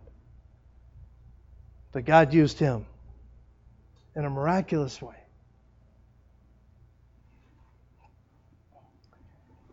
But 1.91 2.05
God 2.05 2.33
used 2.33 2.59
him 2.59 2.85
in 4.15 4.25
a 4.25 4.29
miraculous 4.29 5.01
way. 5.01 5.15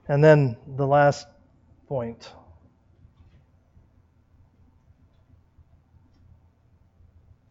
And 0.09 0.23
then 0.23 0.57
the 0.77 0.87
last 0.87 1.27
point. 1.87 2.31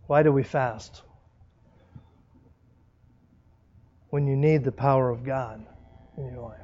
Why 0.08 0.24
do 0.24 0.32
we 0.32 0.44
fast? 0.44 1.04
When 4.10 4.28
you 4.28 4.36
need 4.36 4.64
the 4.64 4.72
power 4.72 5.10
of 5.10 5.24
God 5.24 5.66
in 6.18 6.26
your 6.26 6.42
life. 6.42 6.60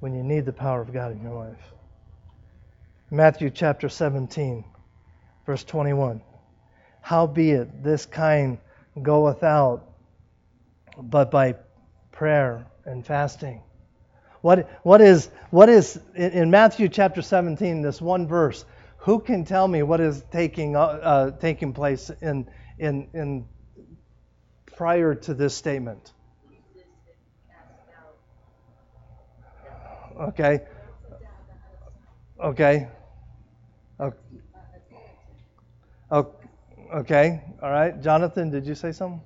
When 0.00 0.14
you 0.14 0.22
need 0.22 0.44
the 0.44 0.52
power 0.52 0.80
of 0.82 0.92
God 0.92 1.12
in 1.12 1.22
your 1.22 1.34
life. 1.34 1.72
Matthew 3.10 3.48
chapter 3.48 3.88
17, 3.88 4.62
verse 5.46 5.64
21. 5.64 6.20
Howbeit 7.00 7.82
this 7.82 8.04
kind 8.04 8.58
goeth 9.00 9.42
out, 9.42 9.90
but 11.00 11.30
by 11.30 11.54
prayer 12.12 12.66
and 12.88 13.06
fasting. 13.06 13.62
What, 14.40 14.68
what 14.82 15.00
is, 15.00 15.30
what 15.50 15.68
is 15.68 16.00
in 16.14 16.50
Matthew 16.50 16.88
chapter 16.88 17.22
17, 17.22 17.82
this 17.82 18.00
one 18.00 18.26
verse, 18.26 18.64
who 18.98 19.20
can 19.20 19.44
tell 19.44 19.68
me 19.68 19.82
what 19.82 20.00
is 20.00 20.22
taking, 20.30 20.76
uh, 20.76 20.80
uh, 20.80 21.30
taking 21.38 21.72
place 21.72 22.10
in, 22.20 22.48
in, 22.78 23.08
in 23.14 23.46
prior 24.76 25.14
to 25.14 25.34
this 25.34 25.54
statement? 25.54 26.12
Okay. 30.20 30.60
Okay. 32.42 32.88
Oh, 36.10 36.32
okay. 36.94 37.42
All 37.62 37.70
right. 37.70 38.00
Jonathan, 38.00 38.50
did 38.50 38.66
you 38.66 38.74
say 38.74 38.92
something? 38.92 39.20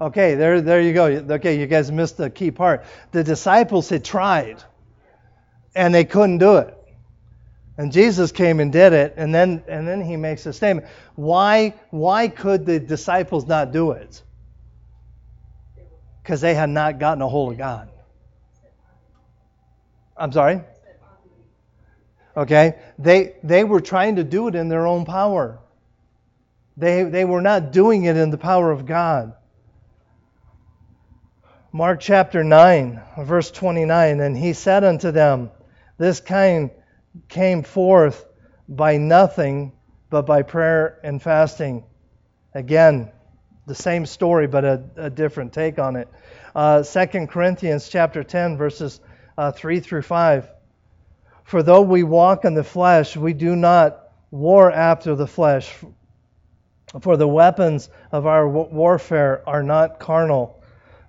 Okay, 0.00 0.34
there, 0.34 0.60
there 0.60 0.80
you 0.80 0.92
go. 0.92 1.06
Okay, 1.06 1.58
you 1.58 1.66
guys 1.66 1.90
missed 1.90 2.16
the 2.16 2.30
key 2.30 2.50
part. 2.50 2.84
The 3.12 3.22
disciples 3.22 3.88
had 3.88 4.04
tried, 4.04 4.62
and 5.74 5.94
they 5.94 6.04
couldn't 6.04 6.38
do 6.38 6.56
it. 6.56 6.76
And 7.76 7.92
Jesus 7.92 8.32
came 8.32 8.60
and 8.60 8.72
did 8.72 8.92
it, 8.92 9.14
and 9.16 9.34
then 9.34 9.64
and 9.68 9.86
then 9.86 10.00
he 10.00 10.16
makes 10.16 10.46
a 10.46 10.52
statement. 10.52 10.86
Why 11.16 11.74
why 11.90 12.28
could 12.28 12.66
the 12.66 12.78
disciples 12.78 13.46
not 13.46 13.72
do 13.72 13.92
it? 13.92 14.22
Because 16.22 16.40
they 16.40 16.54
had 16.54 16.70
not 16.70 16.98
gotten 16.98 17.22
a 17.22 17.28
hold 17.28 17.52
of 17.52 17.58
God. 17.58 17.90
I'm 20.16 20.32
sorry? 20.32 20.60
Okay? 22.36 22.76
They, 22.98 23.34
they 23.42 23.64
were 23.64 23.80
trying 23.80 24.16
to 24.16 24.24
do 24.24 24.48
it 24.48 24.54
in 24.54 24.68
their 24.68 24.86
own 24.86 25.04
power. 25.04 25.60
They, 26.76 27.04
they 27.04 27.24
were 27.24 27.40
not 27.40 27.72
doing 27.72 28.04
it 28.04 28.16
in 28.16 28.30
the 28.30 28.38
power 28.38 28.70
of 28.70 28.86
God. 28.86 29.34
Mark 31.76 31.98
chapter 31.98 32.44
9, 32.44 33.00
verse 33.18 33.50
29 33.50 34.20
And 34.20 34.38
he 34.38 34.52
said 34.52 34.84
unto 34.84 35.10
them, 35.10 35.50
This 35.98 36.20
kind 36.20 36.70
came 37.28 37.64
forth 37.64 38.24
by 38.68 38.96
nothing 38.96 39.72
but 40.08 40.24
by 40.24 40.42
prayer 40.42 41.00
and 41.02 41.20
fasting. 41.20 41.82
Again, 42.54 43.10
the 43.66 43.74
same 43.74 44.06
story, 44.06 44.46
but 44.46 44.64
a, 44.64 44.84
a 44.94 45.10
different 45.10 45.52
take 45.52 45.80
on 45.80 45.96
it. 45.96 46.06
Uh, 46.54 46.84
2 46.84 47.26
Corinthians 47.26 47.88
chapter 47.88 48.22
10, 48.22 48.56
verses 48.56 49.00
uh, 49.36 49.50
3 49.50 49.80
through 49.80 50.02
5. 50.02 50.48
For 51.42 51.64
though 51.64 51.82
we 51.82 52.04
walk 52.04 52.44
in 52.44 52.54
the 52.54 52.62
flesh, 52.62 53.16
we 53.16 53.32
do 53.32 53.56
not 53.56 54.12
war 54.30 54.70
after 54.70 55.16
the 55.16 55.26
flesh. 55.26 55.74
For 57.00 57.16
the 57.16 57.26
weapons 57.26 57.88
of 58.12 58.28
our 58.28 58.48
warfare 58.48 59.42
are 59.48 59.64
not 59.64 59.98
carnal, 59.98 60.53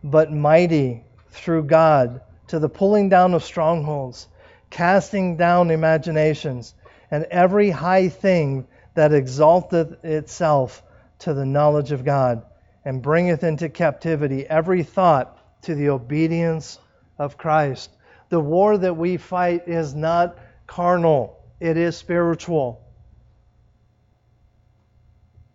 but 0.05 0.31
mighty 0.31 1.03
through 1.31 1.63
God 1.63 2.21
to 2.47 2.59
the 2.59 2.69
pulling 2.69 3.09
down 3.09 3.33
of 3.33 3.43
strongholds, 3.43 4.27
casting 4.69 5.35
down 5.35 5.71
imaginations, 5.71 6.75
and 7.09 7.25
every 7.25 7.71
high 7.71 8.07
thing 8.07 8.67
that 8.93 9.11
exalteth 9.11 10.05
itself 10.05 10.83
to 11.19 11.33
the 11.33 11.45
knowledge 11.45 11.91
of 11.91 12.05
God, 12.05 12.43
and 12.85 13.01
bringeth 13.01 13.43
into 13.43 13.67
captivity 13.67 14.45
every 14.45 14.83
thought 14.83 15.37
to 15.63 15.73
the 15.73 15.89
obedience 15.89 16.77
of 17.17 17.37
Christ 17.37 17.89
the 18.29 18.39
war 18.39 18.77
that 18.77 18.95
we 18.95 19.17
fight 19.17 19.67
is 19.67 19.95
not 19.95 20.37
carnal, 20.67 21.39
it 21.59 21.77
is 21.77 21.95
spiritual. 21.95 22.81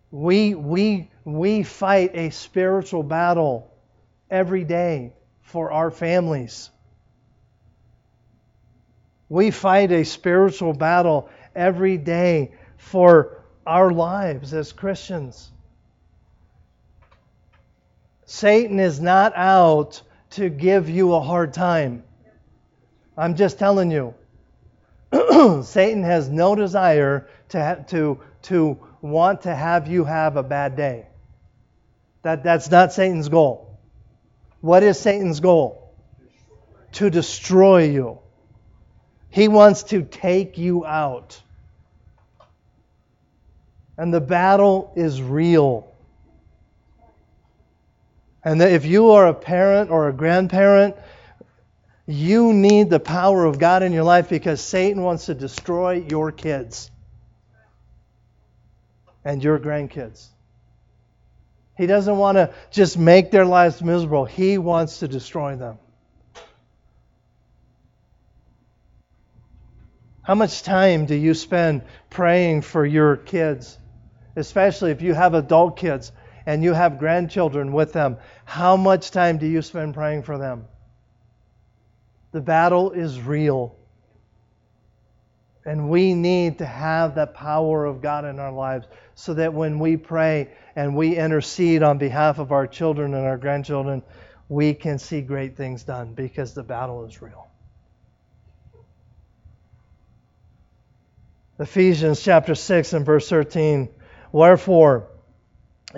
We, 0.09 0.55
we, 0.55 1.09
we 1.23 1.63
fight 1.63 2.11
a 2.15 2.29
spiritual 2.31 3.03
battle 3.03 3.70
every 4.31 4.63
day 4.63 5.13
for 5.41 5.71
our 5.71 5.91
families. 5.91 6.69
We 9.27 9.51
fight 9.51 9.91
a 9.91 10.03
spiritual 10.05 10.73
battle 10.73 11.29
every 11.55 11.97
day 11.97 12.53
for 12.77 13.43
our 13.67 13.91
lives 13.91 14.53
as 14.53 14.71
Christians. 14.71 15.51
Satan 18.25 18.79
is 18.79 19.01
not 19.01 19.33
out 19.35 20.01
to 20.31 20.49
give 20.49 20.89
you 20.89 21.13
a 21.13 21.19
hard 21.19 21.53
time. 21.53 22.03
I'm 23.17 23.35
just 23.35 23.59
telling 23.59 23.91
you. 23.91 24.13
Satan 25.63 26.03
has 26.03 26.29
no 26.29 26.55
desire 26.55 27.27
to, 27.49 27.85
to, 27.89 28.19
to 28.43 28.79
want 29.01 29.41
to 29.41 29.53
have 29.53 29.89
you 29.89 30.05
have 30.05 30.37
a 30.37 30.43
bad 30.43 30.77
day. 30.77 31.07
That, 32.21 32.43
that's 32.43 32.71
not 32.71 32.93
Satan's 32.93 33.27
goal. 33.27 33.70
What 34.61 34.83
is 34.83 34.99
Satan's 34.99 35.39
goal? 35.39 35.93
To 36.93 37.09
destroy 37.09 37.83
you. 37.85 38.19
He 39.29 39.47
wants 39.47 39.83
to 39.83 40.03
take 40.03 40.57
you 40.57 40.85
out. 40.85 41.41
And 43.97 44.13
the 44.13 44.21
battle 44.21 44.93
is 44.95 45.21
real. 45.21 45.91
And 48.43 48.61
if 48.61 48.85
you 48.85 49.11
are 49.11 49.27
a 49.27 49.33
parent 49.33 49.91
or 49.91 50.09
a 50.09 50.13
grandparent, 50.13 50.95
you 52.07 52.53
need 52.53 52.89
the 52.89 52.99
power 52.99 53.45
of 53.45 53.59
God 53.59 53.83
in 53.83 53.93
your 53.93 54.03
life 54.03 54.29
because 54.29 54.59
Satan 54.59 55.01
wants 55.03 55.27
to 55.27 55.33
destroy 55.33 56.05
your 56.09 56.31
kids 56.31 56.89
and 59.23 59.43
your 59.43 59.59
grandkids. 59.59 60.30
He 61.81 61.87
doesn't 61.87 62.15
want 62.15 62.35
to 62.35 62.53
just 62.69 62.95
make 62.95 63.31
their 63.31 63.43
lives 63.43 63.81
miserable, 63.81 64.25
he 64.25 64.59
wants 64.59 64.99
to 64.99 65.07
destroy 65.07 65.55
them. 65.55 65.79
How 70.21 70.35
much 70.35 70.61
time 70.61 71.07
do 71.07 71.15
you 71.15 71.33
spend 71.33 71.81
praying 72.11 72.61
for 72.61 72.85
your 72.85 73.17
kids? 73.17 73.79
Especially 74.35 74.91
if 74.91 75.01
you 75.01 75.15
have 75.15 75.33
adult 75.33 75.75
kids 75.75 76.11
and 76.45 76.63
you 76.63 76.73
have 76.73 76.99
grandchildren 76.99 77.73
with 77.73 77.93
them. 77.93 78.17
How 78.45 78.77
much 78.77 79.09
time 79.09 79.39
do 79.39 79.47
you 79.47 79.63
spend 79.63 79.95
praying 79.95 80.21
for 80.21 80.37
them? 80.37 80.67
The 82.31 82.41
battle 82.41 82.91
is 82.91 83.19
real. 83.19 83.75
And 85.65 85.89
we 85.89 86.13
need 86.13 86.57
to 86.57 86.65
have 86.65 87.13
the 87.13 87.27
power 87.27 87.85
of 87.85 88.01
God 88.01 88.25
in 88.25 88.39
our 88.39 88.51
lives 88.51 88.87
so 89.13 89.33
that 89.35 89.53
when 89.53 89.77
we 89.77 89.97
pray 89.97 90.49
and 90.75 90.95
we 90.95 91.15
intercede 91.15 91.83
on 91.83 91.97
behalf 91.97 92.39
of 92.39 92.51
our 92.51 92.65
children 92.65 93.13
and 93.13 93.25
our 93.25 93.37
grandchildren, 93.37 94.01
we 94.49 94.73
can 94.73 94.97
see 94.97 95.21
great 95.21 95.55
things 95.55 95.83
done 95.83 96.13
because 96.13 96.53
the 96.53 96.63
battle 96.63 97.05
is 97.05 97.21
real. 97.21 97.47
Ephesians 101.59 102.19
chapter 102.21 102.55
6 102.55 102.93
and 102.93 103.05
verse 103.05 103.29
13. 103.29 103.87
Wherefore, 104.31 105.09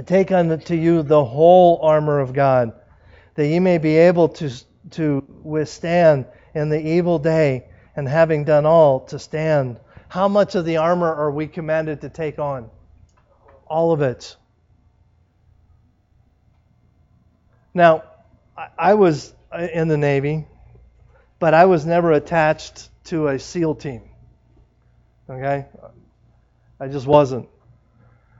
take 0.05 0.32
unto 0.32 0.76
you 0.76 1.03
the 1.03 1.24
whole 1.24 1.80
armor 1.82 2.20
of 2.20 2.34
God, 2.34 2.74
that 3.36 3.47
ye 3.47 3.59
may 3.59 3.78
be 3.78 3.95
able 3.95 4.28
to, 4.28 4.51
to 4.91 5.24
withstand 5.41 6.26
in 6.53 6.68
the 6.68 6.80
evil 6.80 7.18
day, 7.18 7.70
and 7.95 8.07
having 8.07 8.43
done 8.43 8.65
all, 8.65 9.01
to 9.07 9.19
stand. 9.19 9.79
How 10.07 10.27
much 10.27 10.55
of 10.55 10.65
the 10.65 10.77
armor 10.77 11.13
are 11.13 11.31
we 11.31 11.47
commanded 11.47 12.01
to 12.01 12.09
take 12.09 12.39
on? 12.39 12.69
All 13.67 13.91
of 13.91 14.01
it. 14.01 14.35
Now, 17.73 18.03
I 18.77 18.93
was 18.93 19.33
uh, 19.51 19.67
in 19.73 19.87
the 19.87 19.97
Navy, 19.97 20.45
but 21.39 21.53
I 21.53 21.65
was 21.65 21.85
never 21.85 22.11
attached 22.11 22.89
to 23.05 23.27
a 23.27 23.39
SEAL 23.39 23.75
team. 23.75 24.01
Okay? 25.29 25.65
I 26.79 26.87
just 26.87 27.07
wasn't. 27.07 27.49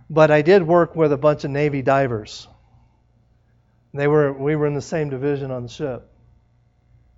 But 0.10 0.32
I 0.32 0.42
did 0.42 0.64
work 0.64 0.96
with 0.96 1.12
a 1.12 1.18
bunch 1.18 1.44
of 1.44 1.52
Navy 1.52 1.82
divers. 1.82 2.48
They 3.94 4.08
were 4.08 4.34
we 4.34 4.56
were 4.56 4.68
in 4.68 4.74
the 4.74 4.82
same 4.82 5.10
division 5.10 5.52
on 5.52 5.64
the 5.64 5.70
ship. 5.70 6.13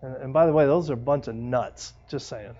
And, 0.05 0.15
and 0.17 0.33
by 0.33 0.45
the 0.45 0.53
way, 0.53 0.65
those 0.65 0.89
are 0.91 0.93
a 0.93 0.97
bunch 0.97 1.27
of 1.27 1.35
nuts, 1.35 1.93
just 2.07 2.27
saying. 2.27 2.55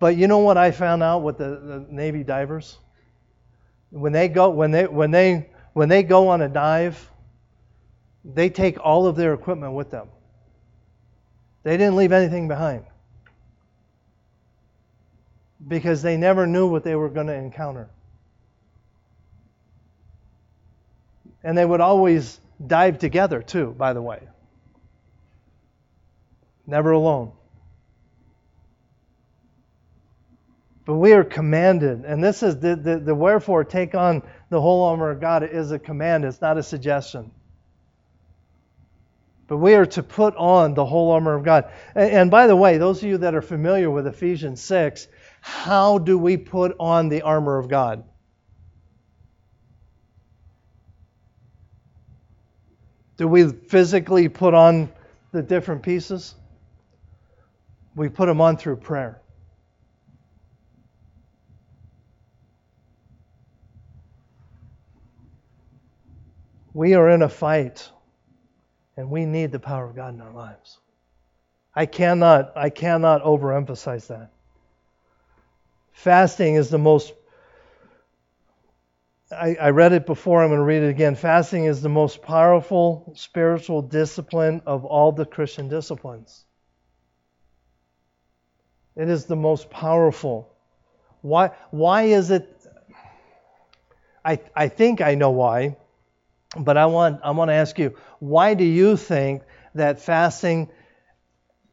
But 0.00 0.16
you 0.16 0.26
know 0.26 0.38
what 0.38 0.56
I 0.56 0.70
found 0.72 1.02
out 1.02 1.22
with 1.22 1.38
the, 1.38 1.44
the 1.44 1.86
Navy 1.90 2.24
divers? 2.24 2.78
When 3.90 4.12
they 4.12 4.28
go 4.28 4.50
when 4.50 4.70
they 4.70 4.86
when 4.86 5.10
they 5.10 5.50
when 5.72 5.88
they 5.88 6.02
go 6.02 6.28
on 6.28 6.42
a 6.42 6.48
dive, 6.48 7.10
they 8.24 8.50
take 8.50 8.84
all 8.84 9.06
of 9.06 9.16
their 9.16 9.32
equipment 9.32 9.74
with 9.74 9.90
them. 9.90 10.08
They 11.62 11.76
didn't 11.76 11.96
leave 11.96 12.12
anything 12.12 12.48
behind 12.48 12.84
because 15.66 16.02
they 16.02 16.16
never 16.16 16.46
knew 16.46 16.66
what 16.68 16.84
they 16.84 16.94
were 16.94 17.08
going 17.08 17.26
to 17.28 17.34
encounter. 17.34 17.88
And 21.42 21.56
they 21.56 21.64
would 21.64 21.80
always 21.80 22.40
dive 22.64 22.98
together, 22.98 23.42
too, 23.42 23.74
by 23.78 23.92
the 23.92 24.02
way. 24.02 24.20
Never 26.68 26.92
alone. 26.92 27.32
But 30.84 30.96
we 30.96 31.12
are 31.12 31.24
commanded, 31.24 32.04
and 32.04 32.22
this 32.22 32.42
is 32.42 32.60
the, 32.60 32.76
the, 32.76 32.98
the 32.98 33.14
wherefore 33.14 33.64
take 33.64 33.94
on 33.94 34.22
the 34.50 34.60
whole 34.60 34.84
armor 34.84 35.10
of 35.10 35.20
God 35.20 35.42
is 35.42 35.72
a 35.72 35.78
command, 35.78 36.26
it's 36.26 36.42
not 36.42 36.58
a 36.58 36.62
suggestion. 36.62 37.30
But 39.46 39.56
we 39.56 39.74
are 39.74 39.86
to 39.86 40.02
put 40.02 40.36
on 40.36 40.74
the 40.74 40.84
whole 40.84 41.10
armor 41.10 41.34
of 41.34 41.42
God. 41.42 41.70
And, 41.94 42.10
and 42.12 42.30
by 42.30 42.46
the 42.46 42.56
way, 42.56 42.76
those 42.76 43.02
of 43.02 43.08
you 43.08 43.18
that 43.18 43.34
are 43.34 43.42
familiar 43.42 43.90
with 43.90 44.06
Ephesians 44.06 44.60
6, 44.60 45.08
how 45.40 45.96
do 45.96 46.18
we 46.18 46.36
put 46.36 46.76
on 46.78 47.08
the 47.08 47.22
armor 47.22 47.56
of 47.58 47.68
God? 47.68 48.04
Do 53.16 53.26
we 53.26 53.48
physically 53.48 54.28
put 54.28 54.52
on 54.52 54.92
the 55.32 55.42
different 55.42 55.82
pieces? 55.82 56.34
We 57.98 58.08
put 58.08 58.26
them 58.26 58.40
on 58.40 58.56
through 58.56 58.76
prayer. 58.76 59.20
We 66.72 66.94
are 66.94 67.08
in 67.08 67.22
a 67.22 67.28
fight, 67.28 67.90
and 68.96 69.10
we 69.10 69.26
need 69.26 69.50
the 69.50 69.58
power 69.58 69.84
of 69.84 69.96
God 69.96 70.14
in 70.14 70.20
our 70.20 70.32
lives. 70.32 70.78
I 71.74 71.86
cannot, 71.86 72.52
I 72.56 72.70
cannot 72.70 73.24
overemphasize 73.24 74.06
that. 74.06 74.30
Fasting 75.90 76.54
is 76.54 76.70
the 76.70 76.78
most, 76.78 77.12
I, 79.32 79.56
I 79.60 79.70
read 79.70 79.92
it 79.92 80.06
before, 80.06 80.44
I'm 80.44 80.50
going 80.50 80.58
to 80.58 80.64
read 80.64 80.84
it 80.84 80.90
again. 80.90 81.16
Fasting 81.16 81.64
is 81.64 81.82
the 81.82 81.88
most 81.88 82.22
powerful 82.22 83.12
spiritual 83.16 83.82
discipline 83.82 84.62
of 84.66 84.84
all 84.84 85.10
the 85.10 85.26
Christian 85.26 85.68
disciplines. 85.68 86.44
It 88.98 89.08
is 89.08 89.26
the 89.26 89.36
most 89.36 89.70
powerful. 89.70 90.52
Why, 91.22 91.52
why 91.70 92.02
is 92.02 92.32
it? 92.32 92.54
I, 94.24 94.40
I 94.56 94.68
think 94.68 95.00
I 95.00 95.14
know 95.14 95.30
why, 95.30 95.76
but 96.56 96.76
I 96.76 96.86
want, 96.86 97.20
I 97.22 97.30
want 97.30 97.48
to 97.50 97.54
ask 97.54 97.78
you 97.78 97.96
why 98.18 98.54
do 98.54 98.64
you 98.64 98.96
think 98.96 99.42
that 99.76 100.00
fasting 100.00 100.68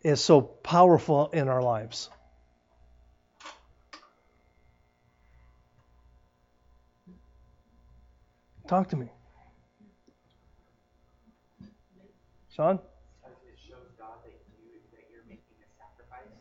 is 0.03 0.23
so 0.23 0.41
powerful 0.41 1.31
in 1.33 1.47
our 1.49 1.63
lives? 1.63 2.11
Talk 8.67 8.89
to 8.89 8.95
me. 8.95 9.09
Sean? 12.55 12.75
It 12.75 12.81
shows 13.67 13.89
God 13.97 14.21
that 14.23 14.31
you 14.31 14.79
that 14.91 15.05
you're 15.11 15.25
making 15.27 15.57
a 15.57 15.69
sacrifice. 15.77 16.31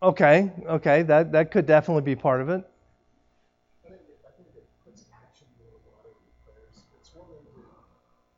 Okay, 0.00 0.52
okay, 0.62 1.02
that, 1.02 1.32
that 1.32 1.50
could 1.50 1.66
definitely 1.66 2.06
be 2.06 2.14
part 2.14 2.40
of 2.40 2.48
it. 2.48 2.62
I 2.62 3.90
think, 3.90 3.98
it, 4.06 4.22
I 4.22 4.30
think 4.38 4.46
it 4.54 4.62
puts 4.86 5.02
action 5.10 5.50
to 5.58 5.66
a 5.74 5.74
lot 5.90 6.06
of 6.06 6.14
your 6.22 6.38
prayers. 6.46 6.86
It's 7.02 7.10
one 7.18 7.26
thing 7.34 7.42
to 7.50 7.66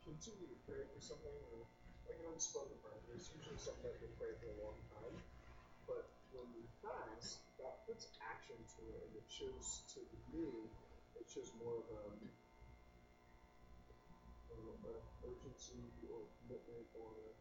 continue 0.01 0.49
to 0.49 0.57
pray 0.65 0.81
for 0.89 0.97
something, 0.97 1.29
or 1.53 1.61
like 2.09 2.17
an 2.17 2.33
unspoken 2.33 2.81
prayer. 2.81 2.97
There's 3.05 3.29
usually 3.37 3.61
something 3.61 3.93
that 3.93 4.01
you 4.01 4.09
pray 4.17 4.33
for 4.41 4.49
a 4.49 4.57
long 4.65 4.73
time. 4.89 5.13
But 5.85 6.09
when 6.33 6.49
you 6.57 6.65
fast, 6.81 7.45
that 7.61 7.85
puts 7.85 8.09
action 8.25 8.57
to 8.57 8.81
it, 8.97 9.05
and 9.05 9.21
it 9.21 9.29
shows 9.29 9.85
to 9.93 10.01
me, 10.33 10.65
it 11.13 11.29
shows 11.29 11.53
more 11.61 11.77
of 11.77 11.85
a, 11.93 12.09
I 14.49 14.57
don't 14.57 14.65
know, 14.65 14.97
uh, 14.97 15.29
urgency 15.29 15.77
or 16.09 16.25
commitment, 16.41 16.89
or 16.97 17.37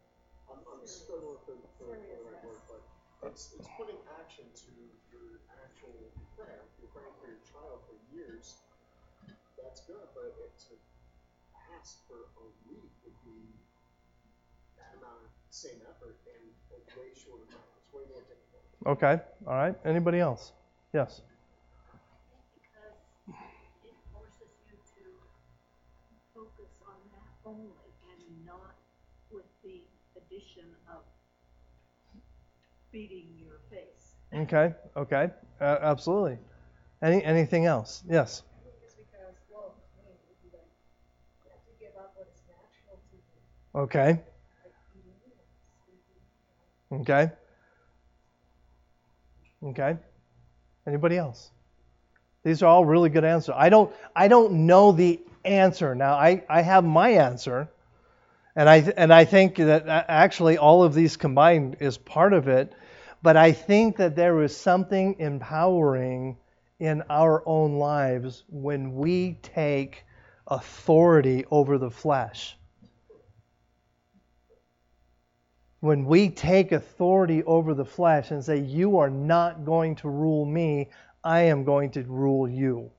I'm, 0.52 0.60
I'm 0.68 0.84
struggling 0.84 1.40
with 1.40 1.48
the, 1.48 1.56
the, 1.56 1.88
the 1.88 2.20
right 2.20 2.36
word, 2.44 2.60
but 2.68 2.84
it's 3.30 3.54
it's 3.54 3.70
putting 3.78 3.98
action 4.18 4.42
to 4.58 4.70
your 5.14 5.38
actual 5.62 5.94
prayer. 6.34 6.66
If 6.82 6.90
praying 6.90 7.14
for 7.22 7.30
your 7.30 7.42
child 7.46 7.86
for 7.86 7.94
years, 8.10 8.58
that's 9.54 9.86
good, 9.86 10.02
but 10.18 10.34
to 10.34 10.74
ask 11.78 12.02
for 12.10 12.26
a 12.42 12.46
week 12.66 12.90
would 13.06 13.14
be 13.22 13.54
that 14.74 14.98
amount 14.98 15.22
of 15.22 15.30
same 15.54 15.78
effort 15.86 16.18
and 16.26 16.42
a 16.74 16.78
way 16.98 17.14
shorter 17.14 17.46
time. 17.54 17.70
It's 17.78 17.90
way 17.94 18.02
more 18.10 18.26
difficult. 18.26 18.66
Okay, 18.98 19.22
all 19.46 19.54
right. 19.54 19.74
Anybody 19.86 20.18
else? 20.18 20.50
Yes. 20.90 21.22
because 22.50 22.98
it 23.86 23.94
forces 24.10 24.50
you 24.66 24.74
to 24.74 25.02
focus 26.34 26.74
on 26.82 26.98
that 27.14 27.30
only 27.46 27.78
and 28.10 28.18
not 28.42 28.74
with 29.30 29.46
the 29.62 29.86
addition 30.18 30.66
of 30.90 31.06
beating 32.92 33.28
your 33.38 33.58
face. 33.70 34.14
Okay, 34.34 34.74
okay, 34.96 35.30
uh, 35.60 35.78
absolutely. 35.82 36.38
Any 37.02 37.22
anything 37.24 37.66
else? 37.66 38.02
Yes. 38.08 38.42
Just 38.82 38.96
because, 38.96 39.34
well, 39.50 39.74
I 39.98 40.06
mean, 40.06 40.16
if 40.30 40.36
you 40.44 40.50
like, 40.52 40.68
you 41.44 41.50
have 41.50 41.64
to 41.64 41.72
give 41.80 41.96
up 41.98 42.12
what 42.16 42.28
is 42.34 42.40
natural 42.46 43.00
to 43.10 43.16
you, 43.16 43.82
Okay, 43.82 44.20
like 44.62 44.74
eating 44.94 45.12
and 46.90 47.00
sleeping. 47.00 47.00
okay. 47.00 47.32
Okay? 49.62 49.96
Anybody 50.86 51.16
else? 51.18 51.50
These 52.42 52.62
are 52.62 52.66
all 52.66 52.84
really 52.84 53.10
good 53.10 53.24
answers. 53.24 53.54
I 53.58 53.68
don't 53.68 53.92
I 54.16 54.28
don't 54.28 54.66
know 54.66 54.92
the 54.92 55.20
answer. 55.44 55.94
Now 55.94 56.14
I, 56.14 56.42
I 56.48 56.62
have 56.62 56.84
my 56.84 57.10
answer. 57.10 57.68
And 58.56 58.68
I 58.68 58.78
and 58.96 59.12
I 59.12 59.24
think 59.24 59.56
that 59.56 59.88
uh, 59.88 60.04
actually 60.08 60.58
all 60.58 60.82
of 60.82 60.94
these 60.94 61.16
combined 61.16 61.76
is 61.80 61.98
part 61.98 62.32
of 62.32 62.48
it, 62.48 62.72
but 63.22 63.36
I 63.36 63.52
think 63.52 63.96
that 63.96 64.16
there 64.16 64.42
is 64.42 64.56
something 64.56 65.16
empowering 65.18 66.36
in 66.80 67.02
our 67.10 67.42
own 67.46 67.76
lives 67.76 68.42
when 68.48 68.94
we 68.94 69.38
take 69.42 70.04
authority 70.46 71.44
over 71.50 71.78
the 71.78 71.90
flesh. 71.90 72.56
When 75.80 76.04
we 76.04 76.28
take 76.28 76.72
authority 76.72 77.42
over 77.44 77.72
the 77.74 77.84
flesh 77.84 78.30
and 78.30 78.44
say, 78.44 78.58
You 78.58 78.98
are 78.98 79.10
not 79.10 79.64
going 79.64 79.96
to 79.96 80.08
rule 80.08 80.44
me, 80.44 80.90
I 81.22 81.42
am 81.42 81.64
going 81.64 81.90
to 81.92 82.02
rule 82.02 82.48
you. 82.48 82.90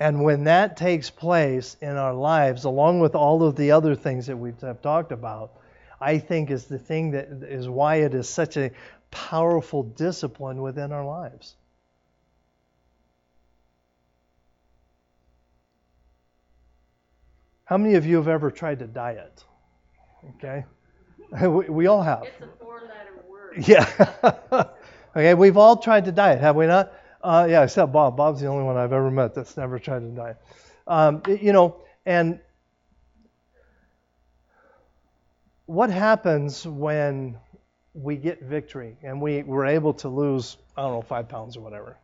And 0.00 0.22
when 0.22 0.44
that 0.44 0.76
takes 0.76 1.10
place 1.10 1.76
in 1.80 1.96
our 1.96 2.14
lives, 2.14 2.64
along 2.64 3.00
with 3.00 3.14
all 3.14 3.42
of 3.42 3.56
the 3.56 3.72
other 3.72 3.94
things 3.96 4.26
that 4.26 4.36
we 4.36 4.52
have 4.60 4.80
talked 4.80 5.10
about, 5.10 5.52
I 6.00 6.18
think 6.18 6.50
is 6.50 6.66
the 6.66 6.78
thing 6.78 7.10
that 7.12 7.28
is 7.42 7.68
why 7.68 7.96
it 7.96 8.14
is 8.14 8.28
such 8.28 8.56
a 8.56 8.70
powerful 9.10 9.82
discipline 9.82 10.62
within 10.62 10.92
our 10.92 11.04
lives. 11.04 11.56
How 17.64 17.76
many 17.76 17.96
of 17.96 18.06
you 18.06 18.16
have 18.16 18.28
ever 18.28 18.50
tried 18.50 18.78
to 18.78 18.86
diet? 18.86 19.44
Okay. 20.36 20.64
We, 21.42 21.68
we 21.68 21.86
all 21.88 22.00
have. 22.00 22.22
It's 22.22 22.40
a 22.40 22.48
four-letter 22.64 23.22
word. 23.28 23.68
Yeah. 23.68 24.64
okay, 25.14 25.34
we've 25.34 25.58
all 25.58 25.76
tried 25.76 26.06
to 26.06 26.12
diet, 26.12 26.40
have 26.40 26.56
we 26.56 26.66
not? 26.66 26.90
Uh, 27.28 27.44
yeah, 27.44 27.62
except 27.62 27.92
Bob. 27.92 28.16
Bob's 28.16 28.40
the 28.40 28.46
only 28.46 28.64
one 28.64 28.78
I've 28.78 28.94
ever 28.94 29.10
met 29.10 29.34
that's 29.34 29.54
never 29.54 29.78
tried 29.78 29.98
to 29.98 30.08
diet. 30.08 30.38
Um, 30.86 31.20
you 31.28 31.52
know, 31.52 31.76
and 32.06 32.40
what 35.66 35.90
happens 35.90 36.66
when 36.66 37.36
we 37.92 38.16
get 38.16 38.42
victory 38.42 38.96
and 39.02 39.20
we 39.20 39.42
were 39.42 39.66
able 39.66 39.92
to 39.92 40.08
lose, 40.08 40.56
I 40.74 40.80
don't 40.80 40.92
know, 40.94 41.02
five 41.02 41.28
pounds 41.28 41.58
or 41.58 41.60
whatever? 41.60 41.98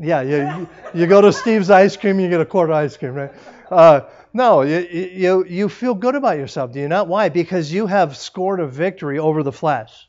Yeah, 0.00 0.22
yeah. 0.22 0.58
You, 0.58 0.68
you 0.92 1.06
go 1.06 1.20
to 1.20 1.32
Steve's 1.32 1.70
Ice 1.70 1.96
Cream, 1.96 2.18
you 2.18 2.28
get 2.28 2.40
a 2.40 2.44
quart 2.44 2.70
of 2.70 2.74
ice 2.74 2.96
cream, 2.96 3.14
right? 3.14 3.32
Uh, 3.70 4.00
no, 4.32 4.62
you, 4.62 4.78
you 4.80 5.44
you 5.44 5.68
feel 5.68 5.94
good 5.94 6.16
about 6.16 6.38
yourself, 6.38 6.72
do 6.72 6.80
you 6.80 6.88
not? 6.88 7.06
Why? 7.06 7.28
Because 7.28 7.72
you 7.72 7.86
have 7.86 8.16
scored 8.16 8.58
a 8.58 8.66
victory 8.66 9.20
over 9.20 9.44
the 9.44 9.52
flesh. 9.52 10.08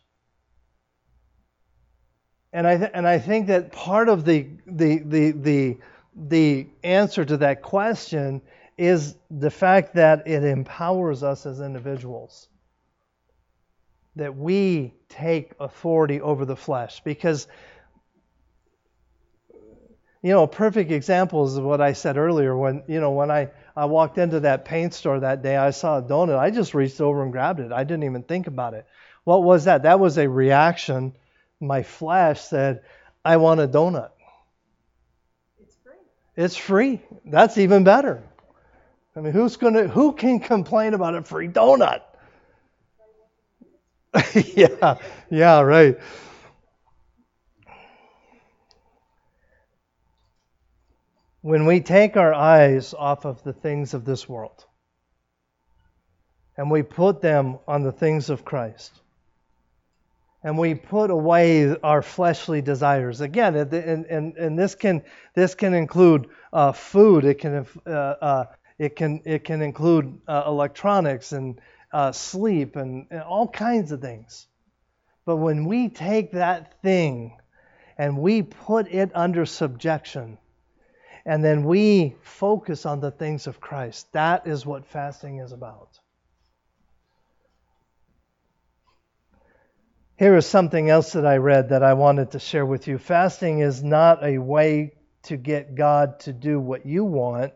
And 2.55 2.65
I 2.65 2.77
th- 2.77 2.91
and 2.93 3.05
I 3.05 3.19
think 3.19 3.47
that 3.47 3.73
part 3.73 4.07
of 4.07 4.23
the 4.23 4.47
the 4.65 4.99
the 4.99 5.31
the 5.31 5.77
the 6.15 6.67
answer 6.85 7.25
to 7.25 7.35
that 7.37 7.61
question 7.61 8.41
is 8.77 9.17
the 9.29 9.51
fact 9.51 9.95
that 9.95 10.25
it 10.25 10.41
empowers 10.45 11.21
us 11.21 11.45
as 11.45 11.59
individuals. 11.59 12.47
That 14.15 14.37
we 14.37 14.93
take 15.09 15.51
authority 15.59 16.21
over 16.21 16.45
the 16.45 16.55
flesh 16.55 17.01
because 17.03 17.45
you 20.21 20.31
know, 20.31 20.43
a 20.43 20.47
perfect 20.47 20.91
example 20.91 21.45
is 21.45 21.59
what 21.59 21.81
I 21.81 21.91
said 21.91 22.15
earlier. 22.15 22.55
When 22.55 22.83
you 22.87 23.01
know, 23.01 23.11
when 23.11 23.31
I, 23.31 23.49
I 23.75 23.83
walked 23.83 24.17
into 24.17 24.39
that 24.39 24.63
paint 24.63 24.93
store 24.93 25.19
that 25.19 25.43
day, 25.43 25.57
I 25.57 25.71
saw 25.71 25.97
a 25.97 26.01
donut. 26.01 26.39
I 26.39 26.51
just 26.51 26.73
reached 26.73 27.01
over 27.01 27.21
and 27.21 27.33
grabbed 27.33 27.59
it. 27.59 27.73
I 27.73 27.83
didn't 27.83 28.05
even 28.05 28.23
think 28.23 28.47
about 28.47 28.73
it. 28.75 28.87
What 29.25 29.43
was 29.43 29.65
that? 29.65 29.83
That 29.83 29.99
was 29.99 30.17
a 30.17 30.29
reaction. 30.29 31.15
My 31.59 31.83
flesh 31.83 32.41
said, 32.41 32.83
"I 33.23 33.37
want 33.37 33.61
a 33.61 33.67
donut." 33.67 34.11
It's 35.59 35.75
free. 35.75 35.93
It's 36.35 36.55
free. 36.55 37.01
That's 37.25 37.57
even 37.57 37.83
better. 37.83 38.23
I 39.15 39.21
mean, 39.21 39.33
who's 39.33 39.57
gonna? 39.57 39.87
Who 39.87 40.13
can 40.13 40.39
complain 40.39 40.93
about 40.93 41.15
a 41.15 41.23
free 41.23 41.47
donut? 41.47 42.01
yeah, 44.55 44.97
yeah, 45.29 45.61
right. 45.61 45.97
when 51.45 51.67
we 51.67 51.79
take 51.79 52.17
our 52.17 52.33
eyes 52.33 52.95
off 52.95 53.23
of 53.23 53.43
the 53.43 53.53
things 53.53 53.93
of 53.93 54.03
this 54.03 54.27
world 54.27 54.65
and 56.57 56.71
we 56.71 56.81
put 56.81 57.21
them 57.21 57.59
on 57.67 57.83
the 57.83 57.91
things 57.91 58.31
of 58.31 58.43
Christ 58.43 58.91
and 60.45 60.57
we 60.57 60.75
put 60.75 61.09
away 61.09 61.75
our 61.83 62.03
fleshly 62.03 62.61
desires 62.61 63.19
again 63.19 63.55
and, 63.55 63.73
and, 63.73 64.37
and 64.37 64.57
this 64.57 64.75
can 64.75 65.01
this 65.33 65.55
can 65.55 65.73
include 65.73 66.29
uh, 66.53 66.71
food 66.71 67.25
it 67.25 67.39
can 67.39 67.65
uh, 67.87 67.89
uh, 67.89 68.45
it 68.77 68.95
can 68.95 69.21
it 69.25 69.43
can 69.43 69.61
include 69.61 70.21
uh, 70.27 70.43
electronics 70.45 71.31
and 71.33 71.59
uh, 71.91 72.11
sleep 72.11 72.75
and, 72.75 73.07
and 73.09 73.21
all 73.23 73.47
kinds 73.47 73.91
of 73.91 73.99
things 73.99 74.47
but 75.25 75.37
when 75.37 75.65
we 75.65 75.89
take 75.89 76.31
that 76.31 76.79
thing 76.83 77.35
and 77.97 78.17
we 78.17 78.43
put 78.43 78.87
it 78.87 79.11
under 79.15 79.45
subjection 79.45 80.37
and 81.25 81.43
then 81.43 81.63
we 81.63 82.15
focus 82.21 82.85
on 82.85 82.99
the 82.99 83.09
things 83.09 83.47
of 83.47 83.59
Christ. 83.59 84.11
That 84.13 84.45
is 84.45 84.65
what 84.65 84.85
fasting 84.85 85.39
is 85.39 85.51
about. 85.51 85.99
Here 90.17 90.37
is 90.37 90.45
something 90.45 90.89
else 90.89 91.11
that 91.11 91.25
I 91.25 91.37
read 91.37 91.69
that 91.69 91.83
I 91.83 91.93
wanted 91.93 92.31
to 92.31 92.39
share 92.39 92.65
with 92.65 92.87
you. 92.87 92.97
Fasting 92.97 93.59
is 93.59 93.83
not 93.83 94.25
a 94.25 94.37
way 94.37 94.93
to 95.23 95.35
get 95.35 95.75
God 95.75 96.21
to 96.21 96.31
do 96.31 96.57
what 96.57 96.85
you 96.85 97.03
want. 97.03 97.51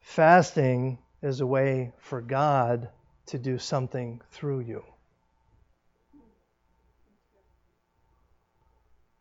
Fasting 0.00 0.98
is 1.22 1.40
a 1.40 1.46
way 1.46 1.92
for 1.98 2.20
God 2.20 2.88
to 3.26 3.38
do 3.38 3.58
something 3.58 4.20
through 4.30 4.60
you. 4.60 4.84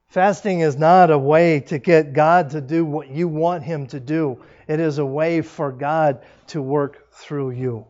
Fasting 0.08 0.60
is 0.60 0.78
not 0.78 1.10
a 1.10 1.18
way 1.18 1.62
to 1.62 1.80
get 1.80 2.14
God 2.14 2.52
to 2.52 2.62
do 2.62 2.86
what 2.86 3.10
you 3.10 3.28
want 3.28 3.64
Him 3.64 3.88
to 3.88 4.00
do, 4.00 4.40
it 4.68 4.80
is 4.80 5.00
a 5.00 5.06
way 5.06 5.42
for 5.42 5.72
God 5.72 6.24
to 6.48 6.62
work 6.62 7.12
through 7.12 7.52
you. 7.52 7.88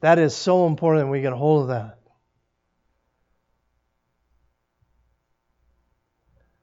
That 0.00 0.18
is 0.18 0.34
so 0.34 0.66
important 0.66 1.10
we 1.10 1.20
get 1.20 1.32
a 1.32 1.36
hold 1.36 1.62
of 1.62 1.68
that. 1.68 1.98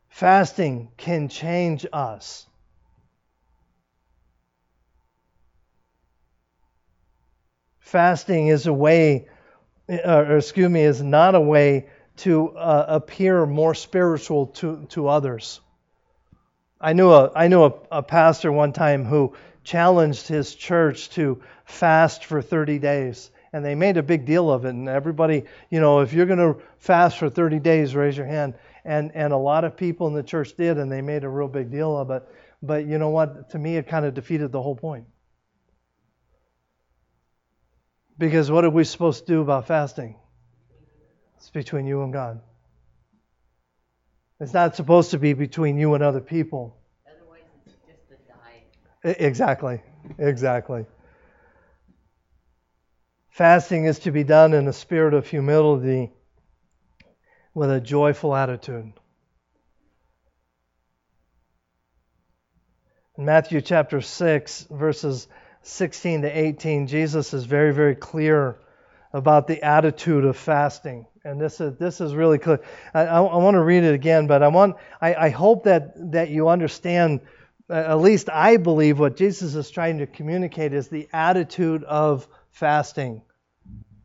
Fasting 0.07 0.89
can 0.95 1.27
change 1.27 1.85
us. 1.91 2.47
Fasting 7.79 8.47
is 8.47 8.65
a 8.65 8.73
way, 8.73 9.27
or 9.89 10.37
excuse 10.37 10.69
me, 10.69 10.81
is 10.81 11.01
not 11.01 11.35
a 11.35 11.41
way 11.41 11.87
to 12.17 12.49
uh, 12.51 12.85
appear 12.87 13.45
more 13.45 13.75
spiritual 13.75 14.47
to, 14.47 14.85
to 14.89 15.09
others. 15.09 15.59
I 16.79 16.93
knew 16.93 17.11
a 17.11 17.31
I 17.35 17.47
knew 17.47 17.63
a, 17.63 17.73
a 17.91 18.03
pastor 18.03 18.51
one 18.51 18.73
time 18.73 19.05
who 19.05 19.33
challenged 19.63 20.27
his 20.27 20.55
church 20.55 21.09
to 21.11 21.41
fast 21.65 22.25
for 22.25 22.41
30 22.41 22.79
days 22.79 23.31
and 23.53 23.63
they 23.63 23.75
made 23.75 23.97
a 23.97 24.03
big 24.03 24.25
deal 24.25 24.51
of 24.51 24.65
it 24.65 24.69
and 24.69 24.87
everybody 24.87 25.43
you 25.69 25.79
know 25.79 25.99
if 25.99 26.13
you're 26.13 26.25
going 26.25 26.39
to 26.39 26.55
fast 26.77 27.17
for 27.17 27.29
30 27.29 27.59
days 27.59 27.95
raise 27.95 28.15
your 28.15 28.27
hand 28.27 28.53
and 28.83 29.11
and 29.15 29.33
a 29.33 29.37
lot 29.37 29.63
of 29.63 29.75
people 29.75 30.07
in 30.07 30.13
the 30.13 30.23
church 30.23 30.55
did 30.55 30.77
and 30.77 30.91
they 30.91 31.01
made 31.01 31.23
a 31.23 31.29
real 31.29 31.47
big 31.47 31.71
deal 31.71 31.97
of 31.97 32.11
it 32.11 32.23
but 32.61 32.85
you 32.85 32.97
know 32.97 33.09
what 33.09 33.49
to 33.49 33.57
me 33.57 33.77
it 33.77 33.87
kind 33.87 34.05
of 34.05 34.13
defeated 34.13 34.51
the 34.51 34.61
whole 34.61 34.75
point 34.75 35.05
because 38.17 38.51
what 38.51 38.63
are 38.63 38.69
we 38.69 38.83
supposed 38.83 39.25
to 39.25 39.33
do 39.33 39.41
about 39.41 39.67
fasting 39.67 40.15
it's 41.45 41.51
between 41.51 41.85
you 41.85 42.01
and 42.01 42.11
God. 42.11 42.41
It's 44.39 44.51
not 44.51 44.75
supposed 44.75 45.11
to 45.11 45.19
be 45.19 45.33
between 45.33 45.77
you 45.77 45.93
and 45.93 46.03
other 46.03 46.19
people. 46.19 46.75
Otherwise, 47.07 47.43
it's 47.67 47.75
just 47.85 48.11
a 48.11 49.07
diet. 49.07 49.17
Exactly. 49.19 49.79
Exactly. 50.17 50.87
Fasting 53.35 53.83
is 53.83 53.99
to 53.99 54.11
be 54.11 54.23
done 54.23 54.53
in 54.53 54.65
a 54.65 54.71
spirit 54.71 55.13
of 55.13 55.27
humility 55.27 56.09
with 57.53 57.69
a 57.69 57.81
joyful 57.81 58.33
attitude. 58.33 58.93
In 63.17 63.25
Matthew 63.25 63.59
chapter 63.59 63.99
6, 63.99 64.67
verses 64.71 65.27
16 65.63 66.21
to 66.21 66.29
18, 66.29 66.87
Jesus 66.87 67.33
is 67.33 67.43
very, 67.43 67.73
very 67.73 67.95
clear 67.95 68.55
about 69.11 69.47
the 69.47 69.61
attitude 69.61 70.23
of 70.23 70.37
fasting 70.37 71.05
and 71.25 71.41
this 71.41 71.59
is 71.59 71.75
this 71.77 71.99
is 71.99 72.13
really 72.13 72.37
clear. 72.37 72.61
I, 72.93 73.01
I, 73.01 73.19
want 73.19 73.55
to 73.55 73.61
read 73.61 73.83
it 73.83 73.95
again, 73.95 74.27
but 74.27 74.43
I 74.43 74.47
want 74.47 74.77
I, 75.01 75.15
I 75.15 75.29
hope 75.29 75.63
that 75.63 76.11
that 76.11 76.29
you 76.29 76.47
understand. 76.47 77.19
At 77.67 77.99
least 77.99 78.29
I 78.29 78.57
believe 78.57 78.99
what 78.99 79.17
Jesus 79.17 79.55
is 79.55 79.71
trying 79.71 79.97
to 79.97 80.05
communicate 80.05 80.71
is 80.71 80.87
the 80.87 81.09
attitude 81.11 81.83
of 81.83 82.27
fasting. 82.55 83.21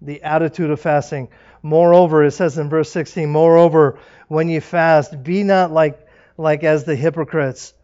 the 0.02 0.22
attitude 0.22 0.70
of 0.70 0.80
fasting. 0.80 1.28
Moreover, 1.62 2.24
it 2.24 2.32
says 2.32 2.58
in 2.58 2.68
verse 2.68 2.90
16, 2.90 3.28
Moreover, 3.28 3.98
when 4.28 4.48
you 4.48 4.60
fast, 4.60 5.22
be 5.22 5.44
not 5.44 5.70
like, 5.70 6.06
like 6.36 6.64
as 6.64 6.84
the 6.84 6.96
hypocrites 6.96 7.74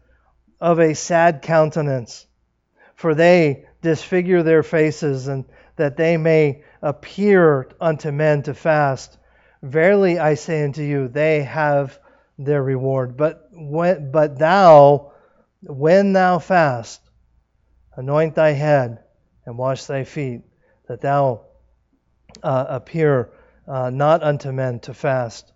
of 0.59 0.79
a 0.79 0.95
sad 0.95 1.41
countenance, 1.41 2.25
for 2.95 3.13
they 3.13 3.65
disfigure 3.81 4.43
their 4.43 4.63
faces, 4.63 5.27
and 5.27 5.45
that 5.75 5.95
they 5.95 6.17
may 6.17 6.63
appear 6.81 7.69
unto 7.79 8.11
men 8.11 8.41
to 8.43 8.53
fast. 8.55 9.17
Verily 9.61 10.17
I 10.19 10.33
say 10.33 10.63
unto 10.63 10.81
you, 10.81 11.07
they 11.07 11.43
have 11.43 11.99
their 12.39 12.63
reward. 12.63 13.15
But 13.15 13.47
when, 13.53 14.11
but 14.11 14.39
thou, 14.39 15.13
when 15.61 16.13
thou 16.13 16.39
fast, 16.39 16.99
anoint 17.95 18.35
thy 18.35 18.51
head 18.51 18.99
and 19.45 19.57
wash 19.57 19.85
thy 19.85 20.03
feet, 20.03 20.41
that 20.87 21.01
thou 21.01 21.41
uh, 22.43 22.65
appear 22.69 23.29
uh, 23.67 23.89
not 23.89 24.23
unto 24.23 24.51
men 24.51 24.79
to 24.79 24.93
fast, 24.93 25.51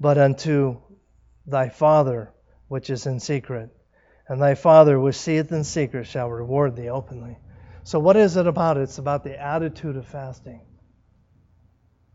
but 0.00 0.18
unto 0.18 0.78
thy 1.46 1.68
Father 1.68 2.32
which 2.68 2.90
is 2.90 3.06
in 3.06 3.20
secret. 3.20 3.70
And 4.26 4.40
thy 4.40 4.54
Father 4.54 4.98
which 4.98 5.16
seeth 5.16 5.52
in 5.52 5.64
secret 5.64 6.06
shall 6.06 6.30
reward 6.30 6.76
thee 6.76 6.88
openly. 6.88 7.38
So, 7.84 7.98
what 7.98 8.16
is 8.16 8.36
it 8.36 8.46
about? 8.46 8.78
It's 8.78 8.98
about 8.98 9.24
the 9.24 9.40
attitude 9.40 9.96
of 9.96 10.06
fasting. 10.06 10.62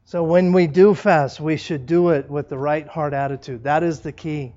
So, 0.06 0.24
when 0.24 0.52
we 0.52 0.66
do 0.66 0.96
fast, 0.96 1.40
we 1.40 1.58
should 1.58 1.86
do 1.86 2.10
it 2.10 2.30
with 2.30 2.50
the 2.50 2.58
right 2.58 2.88
heart 2.88 3.14
attitude. 3.14 3.64
That 3.64 3.84
is 3.84 4.00
the 4.00 4.12
key. 4.12 4.56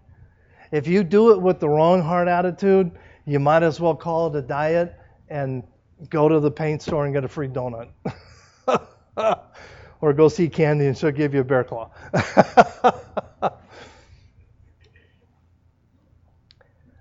If 0.70 0.86
you 0.86 1.05
do 1.05 1.32
it 1.32 1.42
with 1.42 1.61
the 1.61 1.68
wrong 1.68 2.00
heart 2.00 2.28
attitude, 2.28 2.92
you 3.26 3.38
might 3.38 3.62
as 3.62 3.78
well 3.78 3.94
call 3.94 4.28
it 4.28 4.38
a 4.38 4.42
diet 4.42 4.96
and 5.28 5.62
go 6.11 6.28
to 6.28 6.40
the 6.40 6.50
paint 6.50 6.82
store 6.82 7.05
and 7.05 7.14
get 7.14 7.24
a 7.24 7.28
free 7.28 7.48
donut. 7.48 7.88
or 10.00 10.12
go 10.12 10.28
see 10.28 10.48
Candy 10.48 10.86
and 10.86 10.96
she'll 10.98 11.11
give 11.11 11.34
you 11.34 11.40
a 11.40 11.44
bear 11.44 11.64
claw. 11.64 11.90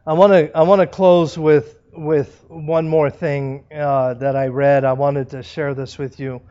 I 0.04 0.14
want 0.14 0.34
to 0.34 0.52
I 0.58 0.64
want 0.64 0.82
to 0.82 0.88
close 0.88 1.38
with 1.38 1.78
with 1.94 2.44
one 2.48 2.88
more 2.88 3.10
thing 3.10 3.66
uh, 3.74 4.16
that 4.16 4.36
I 4.36 4.48
read. 4.48 4.84
I 4.84 4.94
wanted 4.94 5.30
to 5.32 5.44
share 5.44 5.74
this 5.74 5.98
with 5.98 6.20
you. 6.20 6.42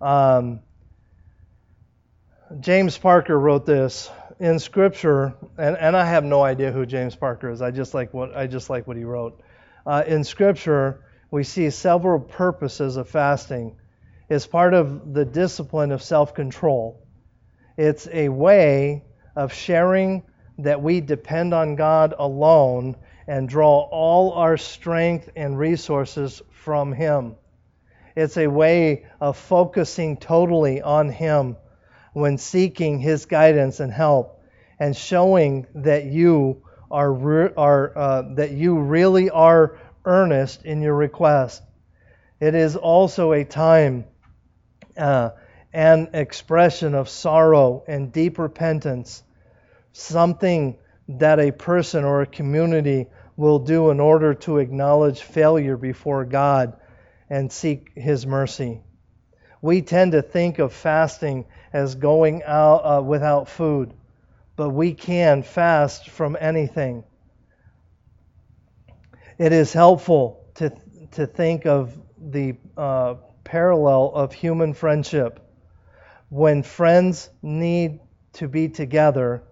Um, 0.00 0.60
James 2.58 2.98
Parker 2.98 3.38
wrote 3.38 3.64
this 3.64 4.10
in 4.40 4.58
Scripture, 4.58 5.34
and, 5.56 5.76
and 5.76 5.96
I 5.96 6.04
have 6.04 6.24
no 6.24 6.42
idea 6.42 6.72
who 6.72 6.84
James 6.84 7.14
Parker 7.14 7.50
is. 7.50 7.62
I 7.62 7.70
just 7.70 7.94
like 7.94 8.12
what 8.12 8.36
I 8.36 8.46
just 8.46 8.68
like 8.70 8.86
what 8.86 8.96
he 8.96 9.04
wrote. 9.04 9.40
Uh, 9.86 10.02
in 10.06 10.24
Scripture, 10.24 11.00
we 11.30 11.44
see 11.44 11.70
several 11.70 12.20
purposes 12.20 12.96
of 12.96 13.08
fasting. 13.08 13.76
It's 14.28 14.46
part 14.46 14.74
of 14.74 15.12
the 15.12 15.24
discipline 15.24 15.92
of 15.92 16.02
self-control. 16.02 17.06
It's 17.76 18.08
a 18.12 18.28
way 18.28 19.04
of 19.36 19.52
sharing 19.52 20.24
that 20.58 20.82
we 20.82 21.00
depend 21.00 21.54
on 21.54 21.76
God 21.76 22.14
alone 22.18 22.96
and 23.26 23.48
draw 23.48 23.88
all 23.90 24.32
our 24.32 24.56
strength 24.56 25.30
and 25.36 25.58
resources 25.58 26.42
from 26.50 26.92
Him. 26.92 27.36
It's 28.16 28.36
a 28.36 28.48
way 28.48 29.06
of 29.20 29.36
focusing 29.36 30.16
totally 30.16 30.82
on 30.82 31.08
Him 31.08 31.56
when 32.12 32.38
seeking 32.38 32.98
His 32.98 33.26
guidance 33.26 33.80
and 33.80 33.92
help, 33.92 34.42
and 34.78 34.96
showing 34.96 35.66
that 35.76 36.04
you 36.06 36.62
are, 36.90 37.12
re- 37.12 37.52
are 37.56 37.96
uh, 37.96 38.22
that 38.34 38.50
you 38.50 38.80
really 38.80 39.30
are 39.30 39.78
earnest 40.04 40.64
in 40.64 40.82
your 40.82 40.94
request. 40.94 41.62
It 42.40 42.54
is 42.54 42.76
also 42.76 43.32
a 43.32 43.44
time 43.44 44.04
uh, 44.96 45.30
and 45.72 46.08
expression 46.14 46.94
of 46.94 47.08
sorrow 47.08 47.84
and 47.86 48.12
deep 48.12 48.38
repentance, 48.38 49.22
something 49.92 50.78
that 51.08 51.38
a 51.40 51.50
person 51.52 52.04
or 52.04 52.22
a 52.22 52.26
community 52.26 53.06
will 53.36 53.58
do 53.58 53.90
in 53.90 54.00
order 54.00 54.34
to 54.34 54.58
acknowledge 54.58 55.22
failure 55.22 55.76
before 55.76 56.24
God 56.24 56.76
and 57.28 57.50
seek 57.50 57.92
His 57.94 58.26
mercy. 58.26 58.80
We 59.62 59.82
tend 59.82 60.12
to 60.12 60.22
think 60.22 60.58
of 60.58 60.72
fasting 60.72 61.44
as 61.72 61.94
going 61.94 62.42
out 62.44 62.78
uh, 62.78 63.02
without 63.02 63.48
food, 63.48 63.92
but 64.56 64.70
we 64.70 64.94
can 64.94 65.42
fast 65.42 66.08
from 66.10 66.36
anything. 66.40 67.04
It 69.40 69.54
is 69.54 69.72
helpful 69.72 70.44
to, 70.56 70.70
to 71.12 71.26
think 71.26 71.64
of 71.64 71.98
the 72.18 72.56
uh, 72.76 73.14
parallel 73.42 74.12
of 74.14 74.34
human 74.34 74.74
friendship. 74.74 75.40
When 76.28 76.62
friends 76.62 77.30
need 77.40 78.00
to 78.34 78.48
be 78.48 78.68
together, 78.68 79.42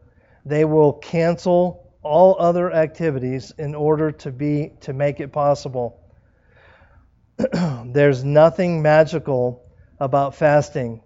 they 0.44 0.66
will 0.66 0.92
cancel 0.92 1.94
all 2.02 2.36
other 2.38 2.70
activities 2.70 3.50
in 3.56 3.74
order 3.74 4.12
to 4.12 4.30
be 4.30 4.72
to 4.82 4.92
make 4.92 5.20
it 5.20 5.32
possible. 5.32 5.98
There's 7.86 8.22
nothing 8.22 8.82
magical 8.82 9.72
about 9.98 10.34
fasting. 10.34 11.00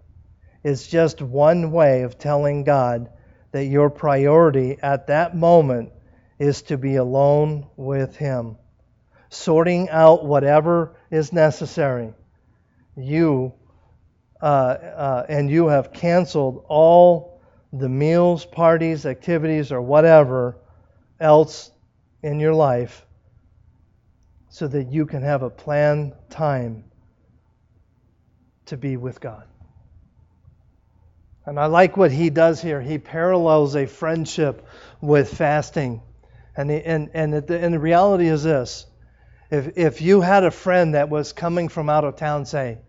It's 0.61 0.87
just 0.87 1.21
one 1.21 1.71
way 1.71 2.01
of 2.01 2.17
telling 2.17 2.65
God 2.65 3.09
that 3.53 3.63
your 3.63 3.89
priority 3.89 4.77
at 4.81 5.07
that 5.07 5.37
moment 5.37 5.93
is 6.37 6.63
to 6.63 6.77
be 6.77 6.97
alone 6.97 7.67
with 7.77 8.17
Him, 8.17 8.57
sorting 9.33 9.89
out 9.89 10.25
whatever 10.25 10.95
is 11.09 11.33
necessary. 11.33 12.13
You 12.95 13.53
uh, 14.41 14.45
uh, 14.45 15.25
and 15.29 15.49
you 15.49 15.67
have 15.67 15.93
canceled 15.93 16.65
all 16.67 17.41
the 17.71 17.87
meals, 17.87 18.45
parties, 18.45 19.05
activities, 19.05 19.71
or 19.71 19.81
whatever 19.81 20.57
else 21.19 21.71
in 22.21 22.39
your 22.39 22.53
life 22.53 23.05
so 24.49 24.67
that 24.67 24.91
you 24.91 25.05
can 25.05 25.23
have 25.23 25.43
a 25.43 25.49
planned 25.49 26.13
time 26.29 26.83
to 28.65 28.77
be 28.77 28.97
with 28.97 29.19
God. 29.21 29.47
And 31.45 31.59
I 31.59 31.65
like 31.65 31.97
what 31.97 32.11
he 32.11 32.29
does 32.29 32.61
here. 32.61 32.81
He 32.81 32.97
parallels 32.97 33.75
a 33.75 33.85
friendship 33.85 34.67
with 35.01 35.33
fasting. 35.37 36.01
And, 36.55 36.69
and, 36.69 37.09
and, 37.13 37.33
the, 37.33 37.59
and 37.59 37.73
the 37.73 37.79
reality 37.79 38.27
is 38.27 38.43
this 38.43 38.85
if, 39.53 39.77
if 39.77 40.01
you 40.01 40.19
had 40.19 40.43
a 40.43 40.49
friend 40.49 40.95
that 40.95 41.09
was 41.09 41.31
coming 41.31 41.69
from 41.69 41.87
out 41.87 42.03
of 42.03 42.15
town, 42.15 42.43
say, 42.43 42.79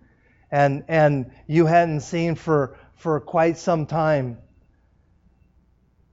and, 0.50 0.82
and 0.88 1.30
you 1.46 1.66
hadn't 1.66 2.00
seen 2.00 2.34
for, 2.34 2.78
for 2.94 3.20
quite 3.20 3.58
some 3.58 3.84
time, 3.84 4.38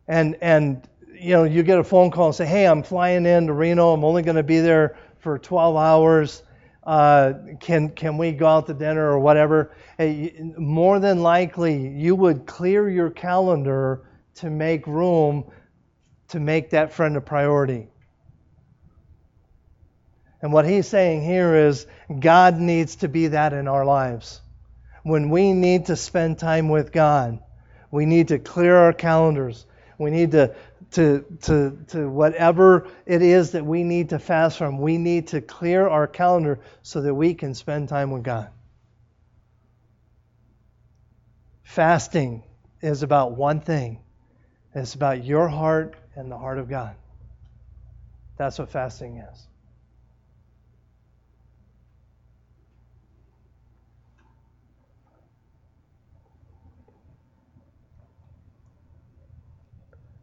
and, 0.09 0.35
and 0.41 0.89
you 1.13 1.31
know, 1.33 1.45
you 1.45 1.63
get 1.63 1.79
a 1.79 1.83
phone 1.85 2.11
call 2.11 2.27
and 2.27 2.35
say, 2.35 2.45
hey, 2.45 2.67
I'm 2.67 2.83
flying 2.83 3.25
in 3.25 3.47
to 3.47 3.53
Reno. 3.53 3.93
I'm 3.93 4.03
only 4.03 4.23
going 4.23 4.35
to 4.35 4.43
be 4.43 4.59
there 4.59 4.97
for 5.19 5.39
12 5.39 5.77
hours. 5.77 6.43
Uh, 6.83 7.33
can 7.61 7.89
can 7.89 8.17
we 8.17 8.31
go 8.31 8.47
out 8.47 8.65
to 8.67 8.73
dinner 8.73 9.09
or 9.09 9.19
whatever? 9.19 9.73
Hey, 9.97 10.35
more 10.57 10.99
than 10.99 11.21
likely, 11.21 11.87
you 11.87 12.15
would 12.15 12.47
clear 12.47 12.89
your 12.89 13.11
calendar 13.11 14.01
to 14.35 14.49
make 14.49 14.85
room 14.87 15.45
to 16.29 16.39
make 16.39 16.71
that 16.71 16.91
friend 16.91 17.15
a 17.15 17.21
priority. 17.21 17.90
And 20.41 20.51
what 20.51 20.65
he's 20.65 20.87
saying 20.87 21.23
here 21.23 21.55
is 21.55 21.85
God 22.19 22.57
needs 22.57 22.97
to 22.97 23.07
be 23.07 23.27
that 23.27 23.53
in 23.53 23.67
our 23.67 23.85
lives. 23.85 24.41
When 25.03 25.29
we 25.29 25.53
need 25.53 25.87
to 25.87 25.95
spend 25.95 26.39
time 26.39 26.69
with 26.69 26.91
God, 26.91 27.39
we 27.91 28.05
need 28.05 28.29
to 28.29 28.39
clear 28.39 28.75
our 28.75 28.93
calendars. 28.93 29.65
We 29.97 30.09
need 30.09 30.31
to 30.31 30.55
to, 30.91 31.25
to, 31.43 31.77
to 31.87 32.09
whatever 32.09 32.87
it 33.05 33.21
is 33.21 33.51
that 33.51 33.65
we 33.65 33.83
need 33.83 34.09
to 34.09 34.19
fast 34.19 34.57
from. 34.57 34.79
We 34.79 34.97
need 34.97 35.27
to 35.27 35.41
clear 35.41 35.87
our 35.87 36.05
calendar 36.05 36.59
so 36.81 37.01
that 37.01 37.13
we 37.13 37.33
can 37.33 37.53
spend 37.53 37.89
time 37.89 38.11
with 38.11 38.23
God. 38.23 38.49
Fasting 41.63 42.43
is 42.81 43.03
about 43.03 43.37
one 43.37 43.61
thing 43.61 43.99
it's 44.73 44.93
about 44.93 45.23
your 45.25 45.49
heart 45.49 45.95
and 46.15 46.31
the 46.31 46.37
heart 46.37 46.57
of 46.57 46.69
God. 46.69 46.95
That's 48.37 48.57
what 48.57 48.69
fasting 48.69 49.17
is. 49.17 49.47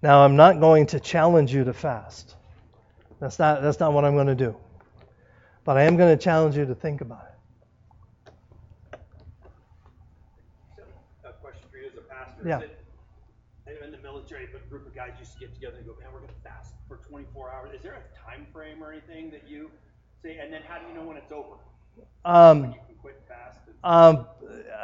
Now, 0.01 0.25
I'm 0.25 0.37
not 0.37 0.61
going 0.61 0.87
to 0.87 1.01
challenge 1.01 1.53
you 1.53 1.65
to 1.65 1.73
fast. 1.73 2.37
That's 3.21 3.39
not, 3.39 3.63
that's 3.63 3.81
not 3.81 3.93
what 3.93 4.05
I'm 4.05 4.15
going 4.15 4.29
to 4.29 4.35
do. 4.37 4.57
But 5.65 5.77
I 5.77 5.83
am 5.83 5.97
going 5.97 6.17
to 6.17 6.23
challenge 6.23 6.57
you 6.57 6.65
to 6.67 6.75
think 6.75 7.01
about 7.01 7.27
it. 7.27 9.01
So, 10.77 10.83
a 11.29 11.33
question 11.33 11.63
for 11.71 11.79
you 11.79 11.89
as 11.89 11.97
a 11.99 12.03
pastor. 12.03 12.43
Yeah. 12.47 12.61
Is 12.61 13.83
in 13.85 13.91
the 13.91 13.99
military, 13.99 14.49
but 14.53 14.63
a 14.65 14.71
group 14.71 14.87
of 14.87 14.95
guys 14.95 15.11
used 15.19 15.33
to 15.33 15.41
get 15.41 15.53
together 15.53 15.79
and 15.79 15.87
go, 15.87 15.97
man, 16.01 16.13
we're 16.13 16.21
going 16.21 16.33
to 16.33 16.49
fast 16.49 16.75
for 16.87 16.99
24 16.99 17.53
hours. 17.53 17.71
Is 17.75 17.83
there 17.83 17.95
a 17.95 18.31
time 18.31 18.47
frame 18.53 18.83
or 18.83 18.93
anything 18.93 19.31
that 19.33 19.49
you 19.49 19.71
say? 20.23 20.39
And 20.39 20.53
then 20.53 20.63
how 20.67 20.79
do 20.79 20.87
you 20.87 20.95
know 20.95 21.03
when 21.03 21.17
it's 21.17 21.33
over? 21.33 21.57
Um, 22.25 22.61
when 22.61 22.73
you 22.73 22.79
can 22.87 22.97
quit 22.97 23.21
fast? 23.27 23.59
And... 23.67 23.77
Um, 23.83 24.27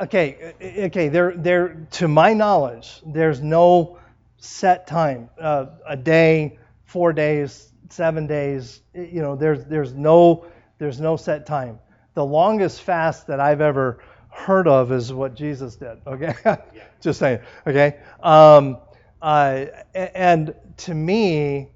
okay, 0.02 0.54
okay. 0.86 1.08
There, 1.08 1.34
there. 1.36 1.86
To 1.92 2.08
my 2.08 2.34
knowledge, 2.34 3.00
there's 3.06 3.40
no 3.40 3.98
set 4.44 4.86
time. 4.86 5.30
Uh, 5.40 5.66
a 5.86 5.96
day, 5.96 6.58
four 6.84 7.12
days, 7.12 7.72
seven 7.88 8.26
days. 8.26 8.80
You 8.94 9.22
know, 9.22 9.36
there's 9.36 9.64
there's 9.64 9.94
no 9.94 10.46
there's 10.78 11.00
no 11.00 11.16
set 11.16 11.46
time. 11.46 11.78
The 12.14 12.24
longest 12.24 12.82
fast 12.82 13.26
that 13.28 13.40
I've 13.40 13.60
ever 13.60 14.00
heard 14.30 14.68
of 14.68 14.92
is 14.92 15.12
what 15.12 15.34
Jesus 15.34 15.76
did. 15.76 15.98
Okay, 16.06 16.34
just 17.00 17.18
saying. 17.18 17.40
Okay, 17.66 17.98
um, 18.22 18.78
uh, 19.22 19.66
and 19.94 20.54
to 20.78 20.94
me, 20.94 21.70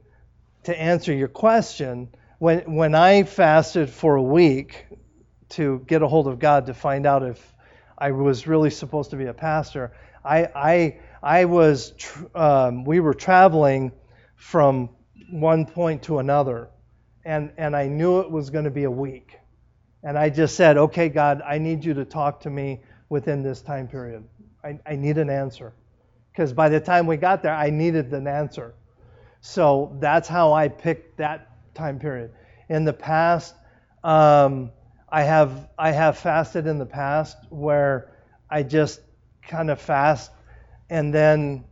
to 0.65 0.79
answer 0.79 1.13
your 1.13 1.29
question, 1.29 2.09
when 2.39 2.75
when 2.75 2.95
I 2.95 3.23
fasted 3.23 3.91
for 3.91 4.17
a 4.17 4.23
week 4.23 4.87
to 5.51 5.83
get 5.87 6.03
a 6.03 6.09
hold 6.09 6.29
of 6.29 6.39
God 6.39 6.67
to 6.67 6.75
find 6.75 7.07
out 7.07 7.23
if 7.23 7.55
I 7.97 8.11
was 8.13 8.47
really 8.47 8.71
supposed 8.71 9.11
to 9.11 9.17
be 9.17 9.27
a 9.27 9.35
pastor, 9.35 9.93
I 10.25 10.49
I 10.55 11.01
I 11.23 11.45
was 11.45 11.95
um, 12.35 12.85
we 12.85 13.01
were 13.01 13.15
traveling 13.15 13.93
from 14.37 14.91
one 15.31 15.67
point 15.67 16.03
to 16.05 16.19
another, 16.19 16.69
and 17.25 17.53
and 17.59 17.77
I 17.77 17.89
knew 17.89 18.21
it 18.21 18.31
was 18.31 18.51
going 18.51 18.65
to 18.65 18.71
be 18.71 18.85
a 18.85 18.91
week, 18.91 19.39
and 20.03 20.19
I 20.19 20.31
just 20.31 20.57
said, 20.57 20.77
okay, 20.77 21.09
God, 21.09 21.43
I 21.45 21.59
need 21.59 21.85
you 21.85 21.95
to 21.95 22.05
talk 22.05 22.41
to 22.43 22.51
me 22.51 22.81
within 23.09 23.43
this 23.43 23.63
time 23.63 23.89
period. 23.89 24.25
I, 24.63 24.79
I 24.87 24.97
need 24.97 25.19
an 25.19 25.31
answer, 25.31 25.73
because 26.33 26.53
by 26.53 26.69
the 26.69 26.81
time 26.81 27.07
we 27.07 27.17
got 27.17 27.43
there, 27.43 27.55
I 27.55 27.71
needed 27.71 28.13
an 28.13 28.27
answer. 28.27 28.75
So 29.41 29.97
that's 30.01 30.29
how 30.29 30.53
I 30.53 30.69
picked 30.69 31.19
that 31.19 31.49
time 31.75 31.99
period. 31.99 32.33
In 32.69 32.85
the 32.85 32.93
past, 32.93 33.55
um, 34.05 34.71
I 35.09 35.23
have 35.23 35.69
I 35.79 35.91
have 35.91 36.19
fasted 36.19 36.67
in 36.67 36.79
the 36.79 36.87
past 36.87 37.37
where 37.51 38.13
I 38.51 38.63
just 38.63 39.01
kind 39.43 39.71
of 39.71 39.81
fast 39.81 40.31
and 40.91 41.15
then 41.15 41.65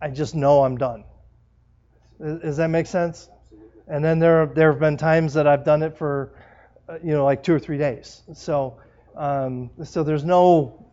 I 0.00 0.10
just 0.10 0.34
know 0.34 0.64
I'm 0.64 0.78
done. 0.78 1.04
Does 2.42 2.56
that 2.58 2.68
make 2.68 2.86
sense? 2.86 3.30
And 3.88 4.04
then 4.04 4.18
there 4.20 4.46
there 4.46 4.72
have 4.72 4.80
been 4.80 4.96
times 4.96 5.34
that 5.34 5.46
I've 5.46 5.64
done 5.64 5.82
it 5.82 5.96
for 5.96 6.34
uh, 6.88 6.98
you 7.04 7.12
know 7.12 7.24
like 7.24 7.42
two 7.42 7.54
or 7.54 7.60
three 7.60 7.78
days. 7.78 8.22
So 8.34 8.78
um, 9.16 9.70
so 9.84 10.02
there's 10.04 10.24
no 10.24 10.86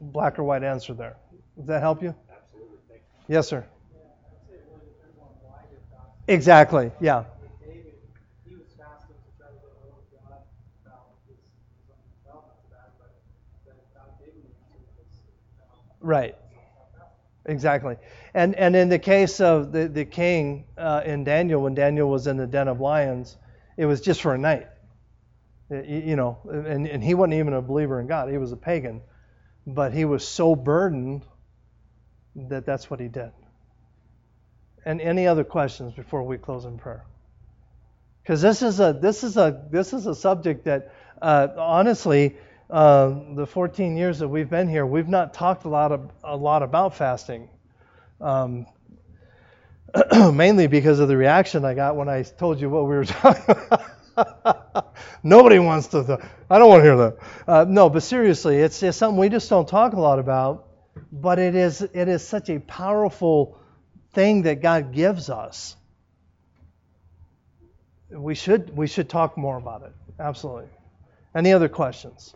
black 0.00 0.38
or 0.38 0.44
white 0.44 0.64
answer 0.64 0.94
there. 0.94 1.16
Does 1.56 1.66
that 1.66 1.80
help 1.82 2.02
you? 2.02 2.14
Absolutely. 2.30 3.00
Yes, 3.28 3.48
sir. 3.48 3.64
Exactly. 3.64 3.90
Yeah, 4.00 4.04
say 4.42 4.46
it 4.52 4.62
really 4.72 4.86
depends 4.92 5.18
on 5.20 5.30
why 5.42 5.60
you're 5.72 5.80
fasting. 5.92 6.34
Exactly. 6.34 6.92
Yeah. 7.00 7.24
David, 7.60 7.94
he 8.48 8.56
was 8.56 8.68
fasting 8.78 9.16
to 9.16 9.30
try 9.38 9.48
to 9.48 9.58
get 9.60 9.72
a 9.72 9.80
hold 9.82 10.00
of 10.02 10.08
God 10.12 10.42
about 10.84 11.06
his, 11.28 11.38
his 11.38 11.84
own 11.98 12.10
health, 12.26 12.46
not 12.48 12.64
bad, 12.72 12.92
but 13.00 13.12
then 13.66 13.76
God 13.94 14.10
gave 14.20 14.34
him 14.34 14.44
the 14.48 14.56
answer 14.72 14.88
because 14.96 15.14
Right. 16.04 16.36
Exactly. 17.46 17.96
And 18.34 18.54
and 18.56 18.76
in 18.76 18.90
the 18.90 18.98
case 18.98 19.40
of 19.40 19.72
the 19.72 19.88
the 19.88 20.04
king 20.04 20.66
uh, 20.78 21.02
in 21.04 21.24
Daniel, 21.24 21.62
when 21.62 21.74
Daniel 21.74 22.08
was 22.10 22.26
in 22.26 22.36
the 22.36 22.46
den 22.46 22.68
of 22.68 22.80
lions, 22.80 23.36
it 23.76 23.86
was 23.86 24.00
just 24.02 24.22
for 24.22 24.34
a 24.34 24.38
night. 24.38 24.68
You 25.70 25.82
you 26.06 26.16
know, 26.16 26.38
and, 26.50 26.86
and 26.86 27.04
he 27.04 27.14
wasn't 27.14 27.34
even 27.34 27.54
a 27.54 27.62
believer 27.62 28.00
in 28.00 28.06
God. 28.06 28.30
He 28.30 28.38
was 28.38 28.52
a 28.52 28.56
pagan, 28.56 29.02
but 29.66 29.92
he 29.94 30.04
was 30.04 30.26
so 30.26 30.56
burdened 30.56 31.24
that 32.36 32.66
that's 32.66 32.90
what 32.90 33.00
he 33.00 33.08
did. 33.08 33.32
And 34.84 35.00
any 35.00 35.26
other 35.26 35.44
questions 35.44 35.94
before 35.94 36.22
we 36.24 36.38
close 36.38 36.64
in 36.66 36.78
prayer? 36.78 37.04
Because 38.22 38.42
this 38.42 38.62
is 38.62 38.80
a 38.80 38.98
this 39.00 39.24
is 39.24 39.36
a 39.36 39.66
this 39.70 39.92
is 39.92 40.06
a 40.06 40.14
subject 40.14 40.66
that 40.66 40.92
uh, 41.22 41.48
honestly 41.58 42.36
uh, 42.70 43.14
the 43.34 43.46
14 43.46 43.96
years 43.96 44.18
that 44.20 44.28
we've 44.28 44.50
been 44.50 44.68
here, 44.68 44.86
we've 44.86 45.08
not 45.08 45.34
talked 45.34 45.64
a 45.64 45.68
lot 45.68 45.92
of, 45.92 46.10
a 46.24 46.36
lot 46.36 46.62
about 46.62 46.96
fasting. 46.96 47.48
Um, 48.20 48.66
mainly 50.34 50.66
because 50.66 50.98
of 51.00 51.08
the 51.08 51.16
reaction 51.16 51.64
I 51.64 51.74
got 51.74 51.96
when 51.96 52.08
I 52.08 52.22
told 52.22 52.60
you 52.60 52.68
what 52.70 52.84
we 52.84 52.96
were 52.96 53.04
talking 53.06 53.44
about. 53.48 54.94
Nobody 55.22 55.58
wants 55.58 55.88
to. 55.88 56.04
Th- 56.04 56.18
I 56.50 56.58
don't 56.58 56.68
want 56.68 56.80
to 56.80 56.84
hear 56.84 56.96
that. 56.96 57.16
Uh, 57.46 57.64
no, 57.68 57.90
but 57.90 58.02
seriously, 58.02 58.56
it's, 58.58 58.82
it's 58.82 58.96
something 58.96 59.18
we 59.18 59.28
just 59.28 59.48
don't 59.50 59.68
talk 59.68 59.92
a 59.92 60.00
lot 60.00 60.18
about. 60.18 60.66
But 61.12 61.38
it 61.40 61.56
is 61.56 61.82
it 61.82 62.08
is 62.08 62.26
such 62.26 62.50
a 62.50 62.60
powerful 62.60 63.58
thing 64.12 64.42
that 64.42 64.62
God 64.62 64.92
gives 64.92 65.30
us. 65.30 65.76
We 68.10 68.34
should 68.34 68.76
we 68.76 68.86
should 68.86 69.08
talk 69.08 69.36
more 69.36 69.56
about 69.56 69.82
it. 69.82 69.92
Absolutely. 70.20 70.68
Any 71.34 71.52
other 71.52 71.68
questions? 71.68 72.34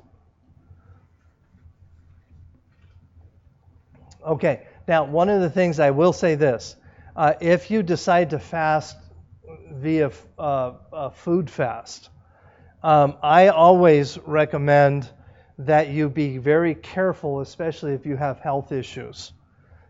Okay, 4.29 4.67
now 4.87 5.05
one 5.05 5.31
of 5.31 5.41
the 5.41 5.49
things 5.49 5.81
I 5.81 5.91
will 5.91 6.13
say 6.13 6.35
this 6.35 6.77
uh, 7.17 7.33
if 7.41 7.71
you 7.71 7.83
decide 7.83 8.31
to 8.31 8.39
fast 8.39 8.95
via 9.73 10.11
uh, 10.39 10.73
a 10.93 11.11
food 11.11 11.49
fast, 11.49 12.11
um, 12.83 13.17
I 13.23 13.49
always 13.49 14.19
recommend 14.19 15.09
that 15.61 15.89
you 15.89 16.11
be 16.11 16.37
very 16.37 16.75
careful, 16.75 17.41
especially 17.41 17.95
if 17.95 18.05
you 18.05 18.17
have 18.17 18.39
health 18.39 18.71
issues. 18.71 19.33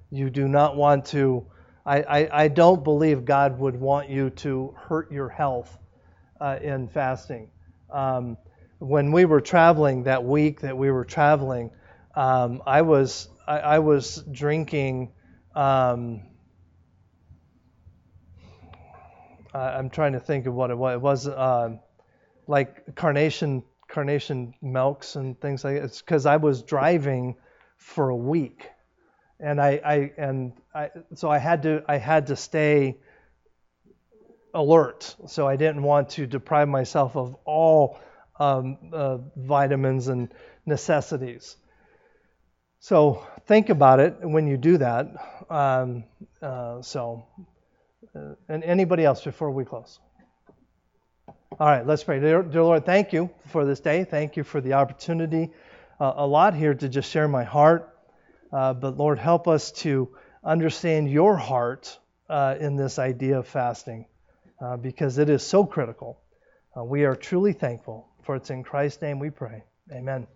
You 0.09 0.30
do 0.30 0.47
not 0.47 0.76
want 0.76 1.07
to, 1.07 1.45
I, 1.84 2.03
I, 2.03 2.45
I 2.45 2.49
don't 2.49 2.84
believe 2.84 3.24
God 3.24 3.59
would 3.59 3.74
want 3.74 4.09
you 4.09 4.30
to 4.30 4.72
hurt 4.78 5.11
your 5.11 5.28
health 5.28 5.76
uh, 6.41 6.61
in 6.62 6.86
fasting. 6.86 7.51
Um, 7.91 8.39
when 8.78 9.11
we 9.11 9.24
were 9.24 9.41
traveling 9.41 10.05
that 10.05 10.22
week 10.22 10.61
that 10.61 10.78
we 10.78 10.93
were 10.93 11.05
traveling, 11.05 11.72
um, 12.14 12.62
I 12.64 12.82
was 12.82 13.28
I, 13.49 13.59
I 13.59 13.78
was 13.78 14.22
drinking. 14.30 15.12
Um, 15.55 16.22
I'm 19.55 19.88
trying 19.88 20.12
to 20.12 20.20
think 20.20 20.46
of 20.46 20.55
what 20.55 20.70
it 20.70 20.76
was. 20.76 20.94
It 20.94 21.01
was 21.01 21.28
uh, 21.28 21.76
like 22.46 22.94
carnation 22.94 23.64
carnation 23.88 24.55
milks 24.61 25.16
and 25.16 25.40
things 25.40 25.64
like 25.64 25.76
that. 25.76 25.84
It's 25.84 26.03
because 26.03 26.26
I 26.26 26.36
was 26.36 26.62
driving 26.62 27.36
for 27.78 28.11
a 28.11 28.16
week, 28.16 28.68
and 29.40 29.61
I, 29.61 29.80
I 29.84 30.12
and 30.18 30.53
I 30.74 30.90
so 31.14 31.30
I 31.30 31.38
had 31.38 31.62
to 31.62 31.82
I 31.88 31.96
had 31.96 32.26
to 32.26 32.36
stay 32.36 32.99
alert. 34.53 35.16
So 35.26 35.49
I 35.49 35.57
didn't 35.57 35.82
want 35.82 36.11
to 36.11 36.26
deprive 36.26 36.68
myself 36.68 37.16
of 37.16 37.34
all 37.46 37.99
um, 38.38 38.76
uh, 38.92 39.18
vitamins 39.36 40.09
and 40.09 40.32
necessities. 40.66 41.57
So 42.89 43.22
think 43.45 43.68
about 43.68 44.01
it 44.01 44.16
when 44.22 44.47
you 44.47 44.57
do 44.57 44.78
that. 44.78 45.09
Um, 45.51 46.05
uh, 46.41 46.80
so, 46.80 47.26
uh, 48.16 48.32
and 48.49 48.64
anybody 48.64 49.05
else 49.05 49.22
before 49.22 49.51
we 49.51 49.66
close? 49.66 50.01
All 51.61 51.66
right, 51.66 51.86
let's 51.86 52.03
pray. 52.03 52.18
Dear, 52.18 52.43
dear 52.43 52.62
Lord, 52.62 52.86
thank 52.86 53.12
you 53.12 53.28
for 53.49 53.66
this 53.66 53.80
day. 53.80 54.05
Thank 54.05 54.39
you 54.39 54.43
for 54.43 54.62
the 54.62 54.72
opportunity. 54.72 55.51
Uh, 56.01 56.14
a 56.16 56.26
lot 56.26 56.55
here 56.55 56.72
to 56.72 56.89
just 56.89 57.11
share 57.11 57.28
my 57.28 57.45
heart. 57.45 57.95
Uh, 58.51 58.72
but 58.72 58.97
Lord, 58.97 59.18
help 59.18 59.49
us 59.49 59.70
to 59.82 60.09
understand 60.43 61.11
your 61.11 61.36
heart 61.36 61.99
uh, 62.30 62.55
in 62.59 62.76
this 62.76 62.99
idea 62.99 63.41
of 63.41 63.47
fasting 63.47 64.07
uh, 64.62 64.78
because 64.78 65.18
it 65.18 65.28
is 65.28 65.47
so 65.47 65.66
critical. 65.66 66.22
we 66.74 67.05
are 67.05 67.14
truly 67.14 67.53
thankful. 67.53 68.09
For 68.22 68.36
it's 68.36 68.49
in 68.49 68.62
Christ's 68.62 69.03
name 69.03 69.18
we 69.18 69.28
pray. 69.28 69.64
Amen. 69.93 70.26